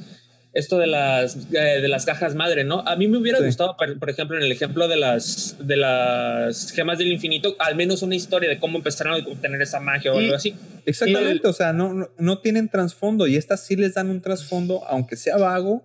esto 0.58 0.78
de 0.78 0.86
las 0.86 1.36
eh, 1.52 1.80
de 1.80 1.88
las 1.88 2.04
cajas 2.04 2.34
madre, 2.34 2.64
¿no? 2.64 2.80
A 2.86 2.96
mí 2.96 3.06
me 3.08 3.18
hubiera 3.18 3.38
Sí. 3.38 3.44
gustado, 3.46 3.76
por, 3.76 4.10
ejemplo, 4.10 4.36
en 4.36 4.42
el 4.42 4.50
ejemplo 4.52 4.88
de 4.88 4.96
las 4.96 5.56
de 5.60 5.76
las 5.76 6.72
gemas 6.72 6.98
del 6.98 7.08
infinito, 7.12 7.54
al 7.58 7.76
menos 7.76 8.02
una 8.02 8.14
historia 8.14 8.48
de 8.48 8.58
cómo 8.58 8.78
empezaron 8.78 9.14
a 9.14 9.16
obtener 9.26 9.62
esa 9.62 9.80
magia 9.80 10.12
o 10.12 10.20
Y- 10.20 10.24
algo 10.24 10.36
así. 10.36 10.54
Exactamente, 10.84 11.46
o 11.48 11.52
sea, 11.52 11.72
no, 11.72 11.92
no, 11.94 12.08
no 12.18 12.38
tienen 12.40 12.68
trasfondo 12.68 13.26
y 13.26 13.36
estas 13.36 13.64
sí 13.64 13.76
les 13.76 13.94
dan 13.94 14.08
un 14.10 14.20
trasfondo, 14.20 14.84
aunque 14.88 15.16
sea 15.16 15.36
vago, 15.36 15.84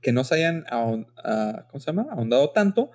que 0.00 0.12
no 0.12 0.22
se 0.24 0.36
hayan 0.36 0.64
ahon- 0.70 1.06
ah, 1.24 1.66
¿cómo 1.70 1.80
se 1.80 1.86
llama? 1.86 2.06
ahondado 2.10 2.50
tanto, 2.50 2.90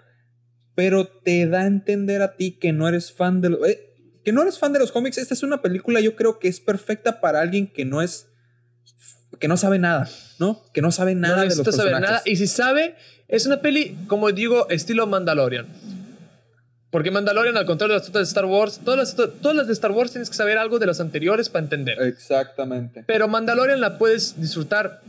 pero 0.74 1.06
te 1.08 1.46
da 1.48 1.62
a 1.62 1.68
entender 1.68 2.22
a 2.22 2.36
ti 2.36 2.54
que 2.54 2.72
no 2.74 2.88
eres 2.88 3.12
fan 3.12 3.42
de 3.42 3.50
los... 3.50 3.68
eh, 3.68 3.90
que 4.24 4.32
no 4.32 4.42
eres 4.42 4.58
fan 4.58 4.72
de 4.74 4.80
los 4.80 4.92
cómics. 4.94 5.18
Esta 5.18 5.34
es 5.34 5.44
una 5.44 5.62
película 5.62 6.00
yo 6.00 6.16
creo 6.16 6.40
que 6.40 6.48
es 6.48 6.60
perfecta 6.62 7.20
para 7.20 7.42
alguien 7.42 7.68
que 7.68 7.84
no 7.86 8.02
es... 8.02 8.28
que 9.40 9.48
no 9.50 9.58
sabe 9.58 9.80
nada, 9.80 10.08
¿no? 10.44 10.62
Que 10.74 10.82
no 10.82 10.92
sabe 10.92 11.16
nada 11.16 11.36
no 11.38 11.42
de 11.44 11.48
los 11.48 11.58
necesita 11.58 11.78
saber 11.78 11.94
personajes. 11.94 12.24
nada. 12.26 12.32
Y 12.32 12.36
si 12.36 12.48
sabe, 12.48 12.96
es 13.28 13.46
una 13.46 13.62
peli, 13.62 13.96
como 14.08 14.32
digo, 14.32 14.68
estilo 14.70 15.08
Mandalorian. 15.08 15.68
Porque 16.92 17.10
Mandalorian, 17.10 17.58
al 17.58 17.66
contrario 17.66 17.94
de 17.96 18.00
las 18.02 18.10
otras 18.10 18.28
de 18.28 18.30
Star 18.30 18.46
Wars, 18.46 18.80
todas 18.86 19.00
las, 19.00 19.16
todas 19.42 19.56
las 19.58 19.68
de 19.68 19.74
Star 19.74 19.92
Wars 19.92 20.12
tienes 20.12 20.30
que 20.30 20.36
saber 20.36 20.58
algo 20.60 20.78
de 20.78 20.86
las 20.86 21.00
anteriores 21.00 21.50
para 21.50 21.64
entender. 21.64 22.00
Exactamente. 22.04 23.04
Pero 23.08 23.28
Mandalorian 23.28 23.82
la 23.82 23.98
puedes 23.98 24.40
disfrutar 24.40 25.02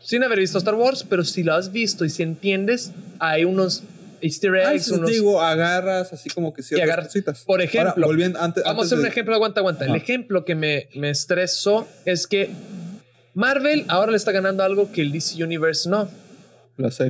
sin 0.00 0.22
haber 0.24 0.38
visto 0.38 0.56
Star 0.58 0.74
Wars, 0.76 1.04
pero 1.08 1.24
si 1.24 1.42
lo 1.42 1.52
has 1.54 1.72
visto 1.72 2.04
y 2.06 2.10
si 2.10 2.22
entiendes, 2.22 2.92
hay 3.18 3.44
unos 3.44 3.82
easter 4.22 4.54
Ay, 4.54 4.76
eggs, 4.76 4.88
les 4.88 4.98
unos... 4.98 5.10
digo, 5.10 5.42
agarras 5.42 6.10
así 6.14 6.30
como 6.30 6.54
que 6.54 6.62
ciertas 6.62 6.88
agarras- 6.88 7.06
cositas. 7.08 7.44
Por 7.44 7.60
ejemplo, 7.60 7.90
Ahora, 7.90 8.06
volviendo 8.06 8.40
antes, 8.40 8.64
Vamos 8.64 8.84
a 8.84 8.86
hacer 8.86 8.98
un 8.98 9.06
ejemplo, 9.06 9.34
aguanta, 9.34 9.60
aguanta. 9.60 9.84
El 9.84 9.94
ejemplo 9.94 10.44
que 10.46 10.54
me, 10.54 10.88
me 10.94 11.10
estresó 11.10 11.86
es 12.06 12.26
que 12.26 12.48
Marvel 13.36 13.84
ahora 13.88 14.12
le 14.12 14.16
está 14.16 14.32
ganando 14.32 14.62
algo 14.62 14.90
que 14.90 15.02
el 15.02 15.12
DC 15.12 15.44
Universe 15.44 15.88
no. 15.90 16.08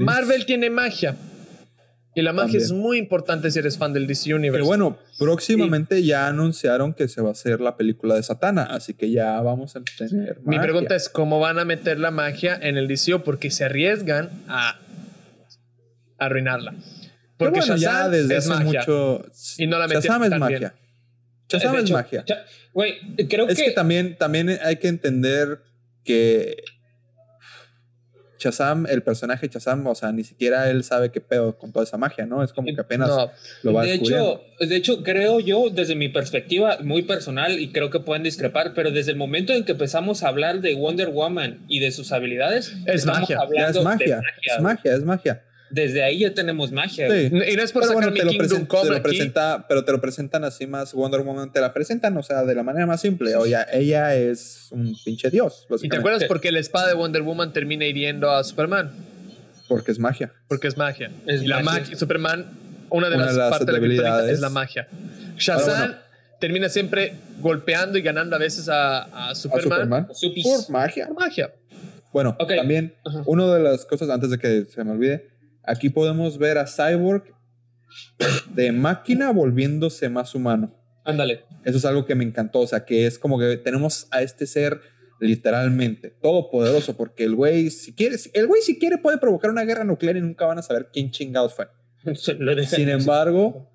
Marvel 0.01 0.45
tiene 0.45 0.71
magia. 0.71 1.17
Y 2.17 2.23
la 2.23 2.33
magia 2.33 2.59
También. 2.59 2.65
es 2.65 2.73
muy 2.73 2.99
importante 2.99 3.49
si 3.51 3.61
eres 3.61 3.79
fan 3.79 3.93
del 3.93 4.09
DC 4.09 4.35
Universe. 4.35 4.57
Pero 4.57 4.67
bueno, 4.67 4.99
próximamente 5.19 6.03
ya 6.03 6.27
anunciaron 6.27 6.95
que 6.95 7.07
se 7.07 7.23
va 7.23 7.29
a 7.29 7.33
hacer 7.33 7.61
la 7.61 7.77
película 7.77 8.17
de 8.17 8.25
Satana, 8.25 8.65
así 8.65 8.95
que 8.95 9.11
ya 9.11 9.41
vamos 9.41 9.77
a 9.77 9.83
tener. 9.97 10.41
Mi 10.41 10.57
magia. 10.57 10.63
pregunta 10.63 10.97
es 10.97 11.09
cómo 11.09 11.39
van 11.39 11.61
a 11.61 11.65
meter 11.65 12.01
la 12.01 12.11
magia 12.11 12.59
en 12.61 12.77
el 12.77 12.89
DCU 12.89 13.23
porque 13.23 13.53
se 13.53 13.65
arriesgan 13.65 14.31
a 14.49 14.81
arruinarla. 16.19 16.75
Porque 17.37 17.61
bueno, 17.61 17.77
ya 17.77 18.09
desde 18.09 18.37
es 18.37 18.51
hace 18.51 18.65
magia. 18.65 18.81
mucho. 18.81 19.27
Y 19.59 19.69
no 19.69 19.79
la 19.79 19.87
Shazam 19.87 20.25
es 20.25 20.39
magia. 20.39 20.75
Shazam 21.49 21.77
es 21.77 21.91
magia. 21.93 22.25
Güey, 22.73 22.99
creo 23.29 23.47
Es 23.47 23.63
que 23.63 23.71
también, 23.71 24.17
también 24.17 24.59
hay 24.65 24.77
que 24.77 24.89
entender 24.89 25.66
que 26.07 26.63
Shazam, 28.39 28.87
el 28.89 29.03
personaje 29.03 29.49
Shazam, 29.49 29.87
o 29.87 29.95
sea, 29.95 30.13
ni 30.13 30.25
siquiera 30.25 30.71
él 30.71 30.85
sabe 30.85 31.11
qué 31.11 31.21
pedo 31.21 31.57
con 31.59 31.73
toda 31.73 31.85
esa 31.85 31.97
magia, 31.97 32.27
¿no? 32.27 32.43
Es 32.43 32.53
como 32.53 32.75
que 32.75 32.81
apenas 32.81 33.09
No, 33.09 33.31
lo 33.63 33.73
va 33.73 33.85
de 33.85 33.95
hecho, 33.95 34.43
de 34.61 34.77
hecho, 34.77 35.03
creo 35.03 35.41
yo, 35.41 35.71
desde 35.71 35.95
mi 35.95 36.09
perspectiva 36.09 36.79
muy 36.83 37.03
personal, 37.03 37.59
y 37.59 37.73
creo 37.73 37.91
que 37.91 38.01
pueden 38.01 38.23
discrepar, 38.23 38.73
pero 38.75 38.91
desde 38.91 39.13
el 39.13 39.17
momento 39.17 39.53
en 39.53 39.65
que 39.65 39.73
empezamos 39.73 40.23
a 40.23 40.29
hablar 40.29 40.61
de 40.61 40.75
Wonder 40.75 41.09
Woman 41.09 41.65
y 41.69 41.81
de 41.81 41.91
sus 41.91 42.13
habilidades, 42.13 42.75
Es 42.87 43.07
magia, 43.07 43.39
ya 43.57 43.69
es 43.69 43.75
de 43.75 43.83
magia, 43.83 44.21
es 44.43 44.63
magia, 44.63 44.95
es 44.95 45.05
magia. 45.05 45.43
Desde 45.71 46.05
ahí 46.05 46.21
ya 46.21 46.33
tenemos 46.33 46.71
magia. 46.73 47.11
Sí. 47.11 47.27
Y 47.27 47.31
no 47.57 47.63
es 47.63 47.73
por 47.73 47.83
Pero 47.83 47.93
sacar 47.93 47.95
bueno, 47.95 48.11
mi 48.13 48.19
te 48.19 48.25
lo, 48.25 48.31
Kingdom 48.31 48.47
presen- 48.47 48.61
te 48.63 48.67
Come 48.69 48.91
lo 48.91 48.97
aquí. 48.97 49.03
presenta, 49.03 49.67
pero 49.69 49.85
te 49.85 49.93
lo 49.93 50.01
presentan 50.01 50.45
así 50.45 50.67
más 50.67 50.93
Wonder 50.95 51.23
Woman, 51.23 51.53
te 51.53 51.61
la 51.61 51.73
presentan, 51.73 52.17
o 52.17 52.23
sea, 52.23 52.45
de 52.45 52.55
la 52.55 52.63
manera 52.63 52.87
más 52.87 53.01
simple. 53.01 53.35
O 53.37 53.47
ya, 53.47 53.67
ella 53.73 54.15
es 54.15 54.69
un 54.71 54.97
pinche 55.05 55.29
dios, 55.31 55.67
¿Y 55.83 55.89
te 55.89 55.97
acuerdas 55.97 56.25
por 56.25 56.41
qué 56.41 56.53
la 56.53 56.61
espada 56.61 56.87
de 56.89 56.95
Wonder 56.95 57.23
Woman 57.23 57.53
termina 57.53 57.85
hiriendo 57.85 58.31
a 58.31 58.45
Superman? 58.45 58.93
porque 59.69 59.91
es 59.91 59.99
magia. 59.99 60.33
Porque 60.47 60.69
es 60.69 60.77
magia. 60.77 61.11
Es 61.27 61.43
y 61.43 61.47
la 61.49 61.61
magia. 61.61 61.81
magia, 61.81 61.97
Superman, 61.99 62.47
una 62.89 63.09
de 63.11 63.17
Una 63.17 63.25
las, 63.27 63.35
de 63.35 63.41
las 63.41 63.51
partes 63.51 63.67
de 63.81 63.97
la 63.97 64.31
es 64.31 64.39
la 64.41 64.49
magia. 64.51 64.87
Shazam 65.37 65.79
bueno. 65.89 65.95
termina 66.41 66.69
siempre 66.69 67.15
golpeando 67.41 67.99
y 67.99 68.03
ganando 68.03 68.37
a 68.37 68.39
veces 68.39 68.69
a, 68.69 69.03
a 69.03 69.31
A 69.31 69.35
Superman. 69.35 69.63
Superman. 69.65 70.07
Por 70.07 70.71
magia. 70.71 71.07
Por 71.09 71.17
magia. 71.19 71.51
Bueno, 72.13 72.37
también 72.39 72.95
Ajá. 73.05 73.23
una 73.27 73.53
de 73.53 73.61
las 73.61 73.85
cosas, 73.85 74.09
antes 74.09 74.31
de 74.31 74.39
que 74.39 74.67
se 74.73 74.85
me 74.85 74.93
olvide, 74.93 75.29
aquí 75.67 75.91
podemos 75.91 76.39
ver 76.39 76.59
a 76.59 76.67
Cyborg 76.67 77.35
de 78.55 78.73
máquina 78.73 79.31
volviéndose 79.33 80.09
más 80.09 80.35
humano. 80.35 80.75
Ándale. 81.05 81.45
Eso 81.65 81.79
es 81.79 81.85
algo 81.85 82.05
que 82.05 82.15
me 82.15 82.25
encantó, 82.25 82.61
o 82.61 82.67
sea, 82.67 82.85
que 82.85 83.07
es 83.07 83.19
como 83.19 83.39
que 83.39 83.57
tenemos 83.57 84.09
a 84.11 84.23
este 84.23 84.47
ser 84.47 84.81
literalmente 85.21 86.11
todopoderoso, 86.11 86.97
porque 86.97 87.25
el 87.25 87.35
güey, 87.35 87.71
si 87.71 87.95
quiere, 87.95 88.17
el 88.35 88.47
güey 88.47 88.63
si 88.63 88.79
quiere 88.79 88.99
puede 88.99 89.19
provocar 89.19 89.51
una 89.51 89.65
guerra 89.65 89.85
nuclear 89.85 90.17
y 90.17 90.21
nunca 90.21 90.47
van 90.47 90.59
a 90.59 90.63
saber 90.63 90.91
quién 90.93 91.11
chingados 91.11 91.55
fue. 91.55 91.69
Sin 92.15 92.89
embargo, 92.89 93.71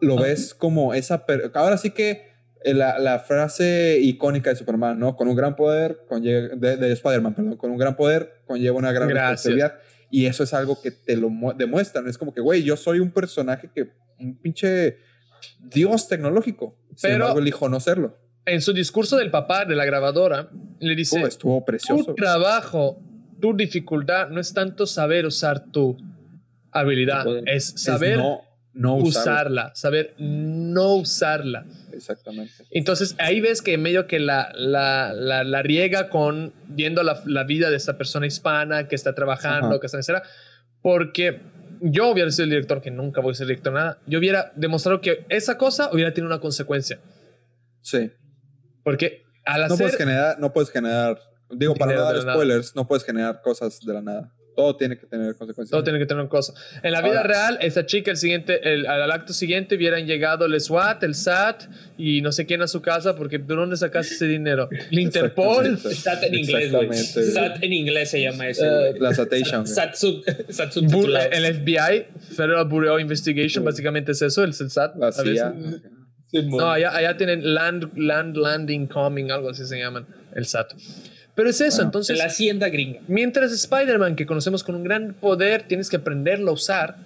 lo 0.00 0.16
ves 0.16 0.54
como 0.54 0.94
esa... 0.94 1.24
Ahora 1.54 1.76
sí 1.76 1.90
que 1.90 2.34
eh, 2.64 2.74
la, 2.74 2.98
la 2.98 3.20
frase 3.20 3.98
icónica 4.00 4.50
de 4.50 4.56
Superman, 4.56 4.98
¿no? 4.98 5.16
Con 5.16 5.28
un 5.28 5.36
gran 5.36 5.54
poder, 5.54 6.00
conlleva, 6.08 6.54
de, 6.56 6.76
de 6.76 6.92
Spider-Man, 6.92 7.34
perdón, 7.34 7.56
con 7.56 7.70
un 7.70 7.78
gran 7.78 7.94
poder 7.94 8.42
conlleva 8.46 8.76
una 8.76 8.92
gran 8.92 9.08
Gracias. 9.08 9.30
responsabilidad. 9.30 9.78
Y 10.16 10.26
eso 10.26 10.44
es 10.44 10.54
algo 10.54 10.80
que 10.80 10.92
te 10.92 11.16
lo 11.16 11.28
mu- 11.28 11.52
demuestran. 11.54 12.06
Es 12.06 12.16
como 12.18 12.32
que, 12.32 12.40
güey, 12.40 12.62
yo 12.62 12.76
soy 12.76 13.00
un 13.00 13.10
personaje 13.10 13.68
que, 13.74 13.90
un 14.20 14.36
pinche 14.40 14.98
dios 15.58 16.06
tecnológico. 16.06 16.78
Sin 16.94 17.10
Pero- 17.10 17.14
embargo, 17.16 17.40
elijo 17.40 17.68
no 17.68 17.80
serlo. 17.80 18.16
En 18.46 18.60
su 18.60 18.72
discurso 18.72 19.16
del 19.16 19.32
papá 19.32 19.64
de 19.64 19.74
la 19.74 19.84
grabadora, 19.84 20.50
le 20.78 20.94
dice: 20.94 21.20
Oh, 21.20 21.26
estuvo 21.26 21.58
Tu 21.58 21.64
precioso. 21.64 22.14
trabajo, 22.14 23.02
tu 23.40 23.56
dificultad 23.56 24.28
no 24.28 24.40
es 24.40 24.52
tanto 24.54 24.86
saber 24.86 25.26
usar 25.26 25.64
tu 25.72 25.96
habilidad, 26.70 27.24
es 27.46 27.70
Es 27.74 27.82
saber 27.82 28.20
no, 28.72 28.94
usarla, 28.96 29.72
saber 29.74 30.14
no 30.18 30.94
usarla. 30.94 31.66
Exactamente. 31.94 32.52
Entonces 32.70 33.14
ahí 33.18 33.40
ves 33.40 33.62
que 33.62 33.78
medio 33.78 34.06
que 34.06 34.18
la, 34.18 34.52
la, 34.54 35.12
la, 35.12 35.44
la 35.44 35.62
riega 35.62 36.08
con 36.10 36.52
viendo 36.68 37.02
la, 37.02 37.22
la 37.26 37.44
vida 37.44 37.70
de 37.70 37.76
esta 37.76 37.96
persona 37.96 38.26
hispana 38.26 38.88
que 38.88 38.94
está 38.94 39.14
trabajando, 39.14 39.68
Ajá. 39.68 39.80
que 39.80 39.86
está 39.86 39.98
en 39.98 40.22
porque 40.82 41.40
yo 41.80 42.10
hubiera 42.10 42.30
sido 42.30 42.44
el 42.44 42.50
director, 42.50 42.80
que 42.80 42.90
nunca 42.90 43.20
voy 43.20 43.32
a 43.32 43.34
ser 43.34 43.46
director 43.46 43.72
nada, 43.72 43.98
yo 44.06 44.18
hubiera 44.18 44.52
demostrado 44.54 45.00
que 45.00 45.24
esa 45.28 45.56
cosa 45.58 45.90
hubiera 45.92 46.12
tenido 46.12 46.28
una 46.32 46.40
consecuencia. 46.40 47.00
Sí. 47.80 48.10
Porque 48.82 49.22
al 49.44 49.60
No 49.60 49.66
hacer... 49.66 49.78
puedes 49.78 49.96
generar, 49.96 50.38
no 50.38 50.52
puedes 50.52 50.70
generar, 50.70 51.18
digo, 51.50 51.74
para 51.74 51.94
no 51.94 52.02
dar 52.02 52.16
nada. 52.16 52.32
spoilers, 52.34 52.74
no 52.76 52.86
puedes 52.86 53.04
generar 53.04 53.40
cosas 53.42 53.80
de 53.80 53.92
la 53.92 54.02
nada. 54.02 54.32
Todo 54.56 54.76
tiene 54.76 54.96
que 54.98 55.06
tener 55.06 55.34
consecuencias. 55.36 55.70
Todo 55.70 55.82
tiene 55.82 55.98
que 55.98 56.06
tener 56.06 56.20
una 56.20 56.28
cosa. 56.30 56.54
En 56.82 56.92
la 56.92 57.00
vida 57.02 57.18
Ahora- 57.22 57.28
real, 57.28 57.58
esa 57.60 57.86
chica, 57.86 58.10
el 58.10 58.16
siguiente, 58.16 58.72
el, 58.72 58.86
al 58.86 59.10
acto 59.10 59.32
siguiente, 59.32 59.74
hubieran 59.76 60.06
llegado 60.06 60.44
el 60.46 60.60
SWAT, 60.60 61.02
el 61.02 61.14
SAT 61.14 61.64
y 61.98 62.20
no 62.22 62.30
sé 62.32 62.46
quién 62.46 62.62
a 62.62 62.68
su 62.68 62.80
casa 62.82 63.16
porque 63.16 63.38
¿de 63.38 63.54
dónde 63.54 63.76
sacaste 63.76 64.14
ese 64.14 64.26
dinero? 64.26 64.68
El 64.90 64.98
Interpol. 64.98 65.78
SAT 65.78 66.22
en 66.24 66.34
inglés, 66.34 66.70
güey. 66.72 66.92
SAT 66.94 67.62
en 67.62 67.72
inglés 67.72 68.10
se 68.10 68.20
llama 68.22 68.48
eso, 68.48 68.64
Eh, 68.64 68.90
güey. 68.90 69.00
La 69.00 69.12
citation. 69.14 69.62
güey. 69.64 69.74
SAT 69.74 69.94
sub, 69.94 70.22
el 71.32 71.54
FBI, 71.54 72.06
Federal 72.36 72.66
Bureau 72.68 72.94
of 72.94 73.00
Investigation, 73.00 73.62
Sí. 73.62 73.66
básicamente 73.66 74.12
es 74.12 74.22
eso, 74.22 74.44
el 74.44 74.52
SAT. 74.54 74.96
La 74.96 75.06
a 75.06 75.10
veces. 75.10 75.24
CIA. 75.24 75.54
No, 76.44 76.70
allá, 76.72 76.94
allá 76.96 77.16
tienen 77.16 77.54
Land, 77.54 77.96
land 77.96 78.36
Landing 78.36 78.86
Coming, 78.88 79.30
algo 79.30 79.50
así 79.50 79.64
se 79.66 79.78
llaman, 79.78 80.06
el 80.34 80.46
SAT. 80.46 80.72
Pero 81.34 81.50
es 81.50 81.60
eso, 81.60 81.76
Bueno, 81.78 81.88
entonces, 81.88 82.18
la 82.18 82.26
hacienda 82.26 82.68
gringa. 82.68 83.00
mientras 83.08 83.50
Spider-Man, 83.52 84.14
que 84.14 84.24
conocemos 84.26 84.62
con 84.62 84.74
un 84.76 84.84
gran 84.84 85.14
poder, 85.14 85.64
tienes 85.66 85.90
que 85.90 85.96
aprenderlo 85.96 86.50
a 86.52 86.54
usar, 86.54 86.96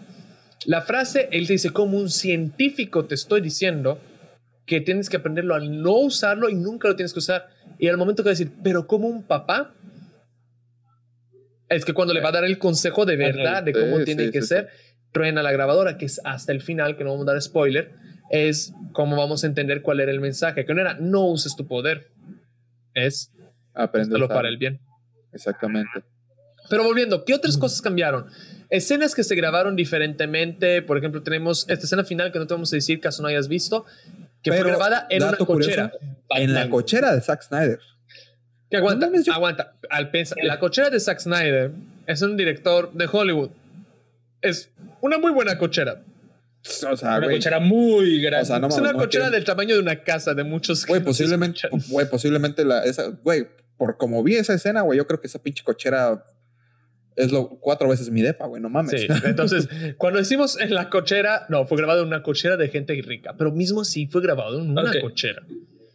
la 0.67 0.83
frase, 0.83 1.29
él 1.33 1.47
te 1.47 1.55
dice, 1.55 1.71
como 1.71 1.97
un 1.99 2.11
científico 2.11 3.07
te 3.07 3.15
estoy 3.15 3.41
diciendo 3.41 4.01
que 4.67 4.81
tienes 4.81 5.09
que 5.09 5.17
aprenderlo 5.17 5.55
a 5.55 5.61
no 5.61 5.93
usarlo 5.99 6.51
y 6.51 6.55
nunca 6.55 6.89
lo 6.89 6.97
tienes 6.97 7.13
que 7.15 7.21
usar. 7.21 7.49
Y 7.79 7.89
al 7.89 7.97
momento 7.97 8.23
que 8.23 8.29
va 8.29 8.33
a 8.33 8.37
decir, 8.39 8.53
pero 8.63 8.87
como 8.87 9.09
un 9.09 9.23
papá, 9.23 9.75
es 11.71 11.85
que 11.85 11.93
cuando 11.95 12.13
le 12.13 12.21
va 12.21 12.31
a 12.31 12.33
dar 12.33 12.45
el 12.45 12.59
consejo 12.59 13.07
de 13.07 13.17
verdad 13.17 13.63
de 13.63 13.73
cómo 13.73 13.99
Sí, 13.99 14.05
tiene 14.05 14.27
sí, 14.27 14.31
que 14.31 14.43
sí, 14.43 14.49
ser, 14.49 14.69
truena 15.13 15.43
la 15.43 15.53
grabadora, 15.53 15.97
que 15.97 16.07
es 16.07 16.21
hasta 16.25 16.53
el 16.53 16.61
final, 16.61 16.97
que 16.97 17.05
no 17.05 17.11
vamos 17.13 17.27
a 17.29 17.33
dar 17.33 17.41
spoiler, 17.43 17.93
es 18.31 18.73
cómo 18.93 19.17
vamos 19.17 19.45
a 19.45 19.47
entender 19.47 19.81
cuál 19.81 20.01
era 20.01 20.11
el 20.11 20.21
mensaje, 20.21 20.65
que 20.67 20.75
no 20.75 20.81
era 20.81 20.95
no 20.95 21.27
uses 21.27 21.57
tu 21.57 21.67
poder, 21.67 22.09
es 22.95 23.33
Aprende 23.79 24.09
a 24.09 24.17
solo 24.17 24.27
usar. 24.27 24.37
para 24.37 24.49
el 24.49 24.59
bien. 24.59 24.81
Exactamente. 25.33 26.03
Pero 26.69 26.85
volviendo, 26.85 27.25
¿qué 27.25 27.35
otras 27.35 27.57
cosas 27.57 27.81
cambiaron? 27.81 28.27
Escenas 28.71 29.15
que 29.15 29.25
se 29.25 29.35
grabaron 29.35 29.77
diferentemente, 29.77 30.83
por 30.83 30.99
ejemplo, 30.99 31.23
tenemos 31.23 31.65
esta 31.69 31.87
escena 31.87 32.05
final 32.05 32.33
que 32.33 32.39
no 32.39 32.47
te 32.47 32.55
vamos 32.55 32.73
a 32.73 32.77
decir, 32.77 33.01
caso 33.01 33.23
no 33.23 33.29
hayas 33.29 33.49
visto, 33.49 33.87
que 34.43 34.53
fue 34.53 34.63
grabada 34.63 35.07
en 35.09 35.23
una 35.23 35.37
curioso, 35.39 35.55
cochera. 35.55 35.93
En 36.31 36.53
la 36.53 36.69
cochera 36.69 37.15
de 37.15 37.21
Zack 37.21 37.43
Snyder. 37.43 37.81
Que 38.71 38.77
aguanta, 38.77 39.09
No 39.09 39.33
aguanta. 39.33 39.75
Al 39.89 40.11
pensar, 40.11 40.37
la 40.43 40.59
cochera 40.59 40.91
de 40.91 41.01
Zack 41.01 41.21
Snyder 41.21 41.73
es 42.07 42.21
un 42.21 42.37
director 42.37 42.93
de 42.93 43.09
Hollywood. 43.11 43.51
Es 44.43 44.71
una 45.01 45.19
muy 45.19 45.33
buena 45.33 45.57
cochera. 45.57 46.03
O 46.91 46.97
sea, 46.97 47.17
Una 47.17 47.29
cochera 47.31 47.61
muy 47.61 48.21
grande. 48.21 48.43
O 48.43 48.47
sea, 48.47 48.59
no 48.59 48.69
es 48.69 48.77
una 48.77 48.93
no 48.93 48.99
cochera 48.99 49.31
del 49.31 49.45
tamaño 49.45 49.75
de 49.75 49.81
una 49.81 50.03
casa 50.03 50.35
de 50.35 50.45
muchos. 50.45 50.85
Güey, 50.87 51.03
posiblemente, 51.03 51.63
güey, 51.89 52.09
posiblemente 52.11 52.65
la, 52.65 52.85
esa, 52.85 53.09
güey, 53.23 53.49
por 53.79 53.97
como 53.97 54.23
vi 54.23 54.35
esa 54.37 54.53
escena, 54.55 54.83
güey, 54.83 54.99
yo 54.99 55.07
creo 55.07 55.21
que 55.21 55.29
esa 55.29 55.41
pinche 55.43 55.65
cochera 55.65 56.25
es 57.17 57.33
lo 57.33 57.49
cuatro 57.49 57.89
veces 57.89 58.11
mi 58.11 58.23
depa, 58.23 58.47
güey, 58.47 58.61
no 58.63 58.69
mames. 58.69 59.01
Sí, 59.01 59.07
entonces, 59.25 59.69
cuando 59.97 60.19
decimos 60.19 60.61
en 60.61 60.75
la 60.75 60.91
cochera, 60.91 61.47
no, 61.49 61.65
fue 61.67 61.77
grabado 61.79 62.03
en 62.03 62.09
una 62.09 62.23
cochera 62.23 62.57
de 62.57 62.69
gente 62.69 62.95
rica, 63.03 63.35
pero 63.39 63.51
mismo 63.53 63.85
sí 63.85 64.07
fue 64.07 64.21
grabado 64.23 64.61
en 64.61 64.71
una 64.71 64.93
cochera. 65.01 65.43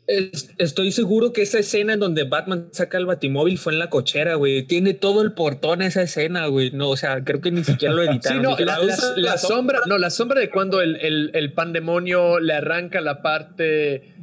Es- 0.05 0.49
Estoy 0.57 0.91
seguro 0.91 1.31
que 1.31 1.43
esa 1.43 1.59
escena 1.59 1.93
en 1.93 1.99
donde 2.01 2.23
Batman 2.25 2.67
saca 2.73 2.97
el 2.97 3.05
batimóvil 3.05 3.57
fue 3.57 3.71
en 3.71 3.79
la 3.79 3.89
cochera, 3.89 4.35
güey. 4.35 4.63
Tiene 4.63 4.93
todo 4.93 5.21
el 5.21 5.31
portón 5.31 5.81
esa 5.81 6.01
escena, 6.01 6.47
güey. 6.47 6.71
No, 6.71 6.89
o 6.89 6.97
sea, 6.97 7.23
creo 7.23 7.39
que 7.39 7.51
ni 7.51 7.63
siquiera 7.63 7.93
lo 7.93 8.01
Sí, 8.03 8.09
editaron. 8.09 8.41
no, 8.41 8.49
Dije, 8.49 8.65
la, 8.65 8.75
"Ah, 8.75 8.79
la- 8.79 8.85
usa 8.93 9.13
la 9.15 9.37
sombra, 9.37 9.79
no, 9.87 9.97
la 9.97 10.09
sombra 10.09 10.41
de 10.41 10.49
cuando 10.49 10.81
el, 10.81 10.97
el, 10.97 11.31
el 11.33 11.53
pandemonio 11.53 12.41
le 12.41 12.51
arranca 12.53 12.99
la 12.99 13.21
parte. 13.21 14.13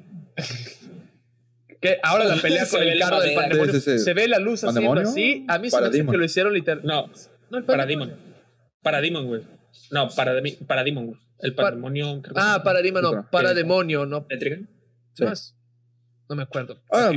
Que 1.80 1.98
ahora 2.02 2.24
la 2.24 2.36
pelea 2.36 2.66
con 2.70 2.82
el 2.82 2.98
carro 2.98 3.20
del 3.20 3.34
pandemonio. 3.34 3.72
Sí, 3.74 3.80
sí, 3.80 3.98
sí. 3.98 4.04
Se 4.04 4.14
ve 4.14 4.28
la 4.28 4.38
luz 4.38 4.64
haciendo 4.64 4.90
¿Pandemonio? 4.90 5.08
así. 5.10 5.44
A 5.48 5.58
mí 5.58 5.70
se 5.70 5.76
me 5.76 5.82
hace 5.82 5.86
Parademon. 5.88 6.12
que 6.12 6.18
lo 6.18 6.24
hicieron 6.24 6.52
literal. 6.54 6.80
No, 6.84 7.10
no 7.50 7.58
el 7.58 7.64
Parademon. 7.64 8.12
Parademon, 8.82 9.26
güey. 9.26 9.42
No, 9.90 10.08
Parademon, 10.10 11.06
güey. 11.06 11.18
El 11.40 11.54
Par- 11.54 11.66
patrimonio. 11.66 12.20
creo 12.22 12.34
que 12.34 12.40
Ah, 12.42 12.60
paradigma 12.62 13.00
no, 13.00 13.26
parademonio, 13.30 14.04
no. 14.04 14.26
¿Etrigan? 14.28 14.68
Sí. 15.14 15.24
No, 15.24 15.32
es- 15.32 15.56
no 16.28 16.36
me 16.36 16.42
acuerdo. 16.42 16.80
Ah, 16.92 17.10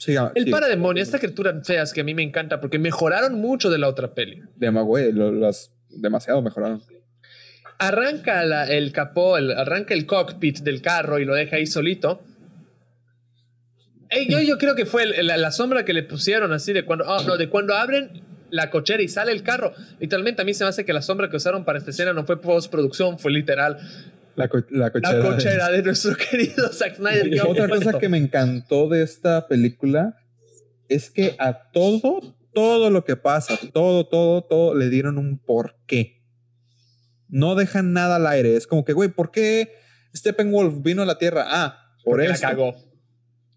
siga, 0.00 0.32
El 0.34 0.44
siga. 0.44 0.56
parademonio, 0.56 1.02
esta 1.02 1.18
criatura 1.18 1.60
feas 1.62 1.92
que 1.92 2.00
a 2.00 2.04
mí 2.04 2.14
me 2.14 2.22
encanta 2.22 2.60
porque 2.60 2.78
mejoraron 2.78 3.34
mucho 3.34 3.70
de 3.70 3.78
la 3.78 3.88
otra 3.88 4.14
peli. 4.14 4.40
Dema, 4.56 4.80
güey, 4.82 5.12
lo- 5.12 5.30
las 5.30 5.72
demasiado 5.90 6.40
mejoraron. 6.42 6.82
arranca 7.78 8.42
la- 8.44 8.64
el 8.72 8.92
capó, 8.92 9.36
el- 9.36 9.52
arranca 9.52 9.92
el 9.94 10.06
cockpit 10.06 10.60
del 10.60 10.80
carro 10.80 11.18
y 11.18 11.24
lo 11.26 11.34
deja 11.34 11.56
ahí 11.56 11.66
solito. 11.66 12.22
Yo, 14.28 14.40
yo 14.40 14.58
creo 14.58 14.74
que 14.74 14.86
fue 14.86 15.06
la, 15.22 15.36
la 15.36 15.50
sombra 15.52 15.84
que 15.84 15.92
le 15.92 16.02
pusieron 16.02 16.52
así 16.52 16.72
de 16.72 16.84
cuando, 16.84 17.04
ah, 17.10 17.22
no, 17.26 17.36
de 17.36 17.48
cuando 17.48 17.74
abren 17.74 18.22
la 18.50 18.70
cochera 18.70 19.02
y 19.02 19.08
sale 19.08 19.32
el 19.32 19.42
carro. 19.42 19.72
Literalmente 20.00 20.42
a 20.42 20.44
mí 20.44 20.54
se 20.54 20.64
me 20.64 20.68
hace 20.70 20.84
que 20.84 20.92
la 20.92 21.02
sombra 21.02 21.28
que 21.28 21.36
usaron 21.36 21.64
para 21.64 21.78
esta 21.78 21.90
escena 21.90 22.12
no 22.12 22.24
fue 22.24 22.40
postproducción, 22.40 23.18
fue 23.18 23.32
literal 23.32 23.76
La, 24.36 24.48
co- 24.48 24.64
la 24.70 24.90
cochera. 24.90 25.12
la 25.18 25.24
cochera 25.28 25.70
de 25.70 25.82
nuestro 25.82 26.16
querido 26.30 26.72
Zack 26.72 26.96
Snyder. 26.96 27.30
que 27.30 27.40
Otra 27.42 27.68
cosa 27.68 27.98
que 27.98 28.08
me 28.08 28.18
encantó 28.18 28.88
de 28.88 29.02
esta 29.02 29.48
película 29.48 30.16
es 30.88 31.10
que 31.10 31.34
a 31.38 31.70
todo, 31.72 32.36
todo 32.54 32.90
lo 32.90 33.04
que 33.04 33.16
pasa, 33.16 33.58
todo, 33.72 34.06
todo, 34.06 34.42
todo, 34.44 34.74
le 34.74 34.88
dieron 34.88 35.18
un 35.18 35.38
porqué. 35.38 36.22
No 37.28 37.56
dejan 37.56 37.92
nada 37.92 38.16
al 38.16 38.26
aire. 38.28 38.54
Es 38.56 38.68
como 38.68 38.84
que, 38.84 38.92
güey, 38.92 39.08
¿por 39.08 39.32
qué 39.32 39.72
Steppenwolf 40.14 40.82
vino 40.82 41.02
a 41.02 41.06
la 41.06 41.18
Tierra? 41.18 41.44
Ah, 41.48 41.80
por 42.04 42.12
Porque 42.14 42.28
la 42.28 42.34
eso. 42.34 42.42
cagó. 42.46 42.76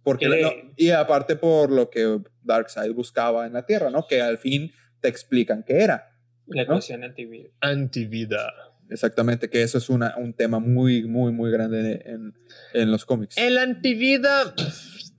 Porque 0.10 0.30
Que- 0.30 0.41
no- 0.41 0.51
y 0.76 0.89
aparte 0.89 1.36
por 1.36 1.72
lo 1.72 1.89
que 1.89 2.20
Darkseid 2.43 2.93
buscaba 2.93 3.45
en 3.45 3.53
la 3.53 3.66
Tierra, 3.66 3.89
¿no? 3.89 4.05
Que 4.07 4.22
al 4.22 4.38
fin 4.38 4.72
te 5.01 5.07
explican 5.07 5.64
qué 5.64 5.80
era. 5.84 6.10
La 6.47 6.64
¿no? 6.64 6.74
ecuación 6.74 7.03
antivida. 7.03 7.49
Antivida. 7.62 8.51
Exactamente, 8.89 9.49
que 9.51 9.62
eso 9.62 9.78
es 9.78 9.88
una, 9.89 10.16
un 10.18 10.34
tema 10.34 10.57
muy, 10.60 11.03
muy, 11.03 11.32
muy 11.32 11.51
grande 11.51 12.01
en, 12.05 12.34
en 12.74 12.91
los 12.91 13.05
cómics. 13.05 13.38
El 13.38 13.60
antivida, 13.60 14.55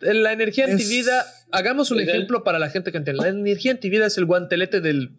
la 0.00 0.32
energía 0.32 0.64
Es- 0.64 0.72
antivida, 0.72 1.24
hagamos 1.52 1.90
un 1.92 2.00
Es 2.00 2.08
el- 2.08 2.14
ejemplo 2.16 2.42
para 2.42 2.58
la 2.58 2.68
gente 2.68 2.90
que 2.90 2.98
entiende. 2.98 3.22
La 3.22 3.28
energía 3.28 3.70
antivida 3.70 4.06
es 4.06 4.18
el 4.18 4.24
guantelete 4.24 4.80
del, 4.80 5.12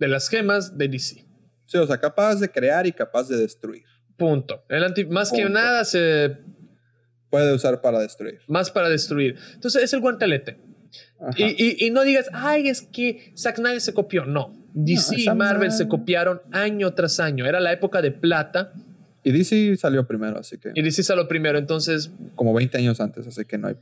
de 0.00 0.08
las 0.08 0.28
gemas 0.28 0.76
de 0.76 0.88
DC. 0.88 1.24
Sí, 1.66 1.78
o 1.78 1.86
sea, 1.86 1.98
capaz 1.98 2.40
de 2.40 2.48
crear 2.50 2.86
y 2.88 2.92
capaz 2.92 3.28
de 3.28 3.36
destruir. 3.36 3.84
Punto. 4.16 4.64
El 4.68 4.82
anti- 4.84 5.04
más 5.06 5.30
que 5.30 5.42
Punto. 5.42 5.60
nada, 5.60 5.84
se, 5.84 6.38
Puede 7.32 7.52
usar 7.52 7.80
para 7.80 7.98
destruir. 7.98 8.38
más 8.46 8.70
para 8.70 8.88
destruir. 8.88 9.34
Entonces 9.54 9.82
es 9.82 9.92
el 9.92 9.98
guantelete. 10.00 10.58
Y, 11.36 11.44
y- 11.44 11.86
y 11.86 11.90
no 11.90 12.04
digas, 12.04 12.28
ay, 12.32 12.68
es 12.68 12.82
que 12.82 13.32
Zack 13.36 13.56
Snyder 13.56 13.80
se 13.80 13.92
copió. 13.94 14.24
No. 14.26 14.54
DC 14.74 15.16
y 15.16 15.22
esa 15.22 15.34
Marvel 15.34 15.68
ma- 15.68 15.74
se 15.74 15.88
copiaron 15.88 16.42
año 16.52 16.92
tras 16.94 17.18
año. 17.20 17.46
Era 17.46 17.58
la 17.60 17.72
época 17.72 18.00
de 18.02 18.10
plata 18.10 18.72
Y 19.24 19.30
DC 19.32 19.76
salió 19.76 20.06
primero, 20.06 20.38
así 20.38 20.58
que 20.58 20.72
y 20.74 20.82
DC 20.82 21.02
salió 21.02 21.26
primero. 21.26 21.58
Entonces, 21.58 22.10
como 22.34 22.52
20 22.54 22.76
años 22.78 23.00
antes, 23.00 23.26
así 23.26 23.44
que 23.46 23.56
no 23.56 23.68
hay. 23.68 23.76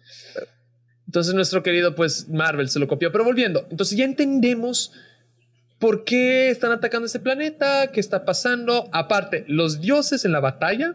entonces 1.06 1.34
nuestro 1.34 1.62
querido, 1.64 1.94
pues 1.96 2.28
Marvel 2.28 2.68
se 2.68 2.78
lo 2.78 2.86
copió. 2.86 3.10
Pero 3.10 3.24
volviendo, 3.24 3.66
entonces 3.70 3.98
ya 3.98 4.04
entendemos 4.04 4.92
por 5.80 6.04
qué 6.04 6.50
están 6.50 6.72
atacando 6.72 7.06
ese 7.06 7.18
planeta, 7.20 7.90
qué 7.92 7.98
está 8.00 8.24
pasando. 8.24 8.88
Aparte, 8.92 9.44
los 9.48 9.80
dioses 9.80 10.24
en 10.24 10.32
la 10.32 10.40
batalla, 10.40 10.94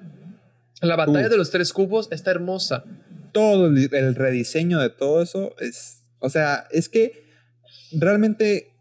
la 0.82 0.96
batalla 0.96 1.26
Uf. 1.26 1.32
de 1.32 1.38
los 1.38 1.52
tres 1.52 1.72
cubos 1.74 2.08
está 2.12 2.32
hermosa. 2.32 2.84
Todo 3.32 3.68
el, 3.68 3.90
el 3.94 4.16
rediseño 4.16 4.80
de 4.80 4.90
todo 4.90 5.22
eso 5.22 5.56
es. 5.60 6.02
O 6.20 6.30
sea, 6.30 6.68
es 6.72 6.90
que 6.90 7.26
realmente 7.92 8.72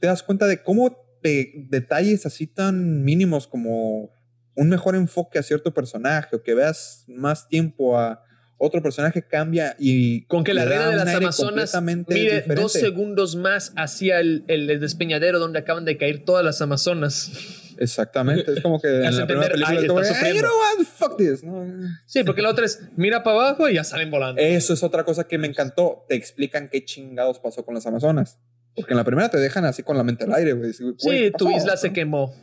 te 0.00 0.06
das 0.06 0.22
cuenta 0.22 0.46
de 0.46 0.62
cómo 0.62 0.96
te- 1.22 1.52
detalles 1.68 2.26
así 2.26 2.46
tan 2.46 3.02
mínimos 3.04 3.46
como 3.46 4.10
un 4.54 4.68
mejor 4.68 4.94
enfoque 4.96 5.38
a 5.38 5.42
cierto 5.42 5.72
personaje 5.74 6.34
o 6.36 6.42
que 6.42 6.54
veas 6.54 7.04
más 7.08 7.48
tiempo 7.48 7.98
a 7.98 8.22
otro 8.56 8.82
personaje 8.82 9.22
cambia 9.22 9.76
y 9.78 10.24
Con 10.26 10.42
que 10.42 10.52
la 10.52 10.64
reina 10.64 10.90
de 10.90 10.96
las 10.96 11.14
Amazonas 11.14 11.80
mire 11.82 12.04
diferente. 12.08 12.54
dos 12.56 12.72
segundos 12.72 13.36
más 13.36 13.72
hacia 13.76 14.18
el, 14.18 14.44
el 14.48 14.66
despeñadero 14.80 15.38
donde 15.38 15.60
acaban 15.60 15.84
de 15.84 15.96
caer 15.96 16.24
todas 16.24 16.44
las 16.44 16.60
Amazonas. 16.60 17.30
Exactamente, 17.78 18.52
es 18.52 18.60
como 18.60 18.80
que 18.80 18.88
en 19.04 19.16
la 19.16 19.26
primera 19.26 19.50
película 19.50 19.80
es 19.80 19.86
como, 19.86 20.00
"Hey, 20.00 20.08
you 20.08 20.14
sufriendo". 20.14 20.42
know 20.42 20.58
what, 20.58 20.84
fuck 20.86 21.16
this. 21.16 21.44
¿no? 21.44 21.66
Sí, 22.06 22.24
porque 22.24 22.42
la 22.42 22.50
otra 22.50 22.64
es 22.66 22.80
mira 22.96 23.22
para 23.22 23.36
abajo 23.36 23.68
y 23.68 23.74
ya 23.74 23.84
salen 23.84 24.10
volando. 24.10 24.40
Eso 24.42 24.74
es 24.74 24.82
otra 24.82 25.04
cosa 25.04 25.24
que 25.24 25.38
me 25.38 25.46
encantó. 25.46 26.04
Te 26.08 26.14
explican 26.16 26.68
qué 26.68 26.84
chingados 26.84 27.38
pasó 27.38 27.64
con 27.64 27.74
las 27.74 27.86
Amazonas. 27.86 28.38
Porque 28.74 28.92
en 28.92 28.96
la 28.96 29.04
primera 29.04 29.28
te 29.28 29.38
dejan 29.38 29.64
así 29.64 29.82
con 29.82 29.96
la 29.96 30.04
mente 30.04 30.24
al 30.24 30.34
aire, 30.34 30.52
güey. 30.52 30.72
Sí, 30.72 30.84
¿qué 31.02 31.32
tu 31.36 31.50
isla 31.50 31.76
se 31.76 31.92
quemó. 31.92 32.34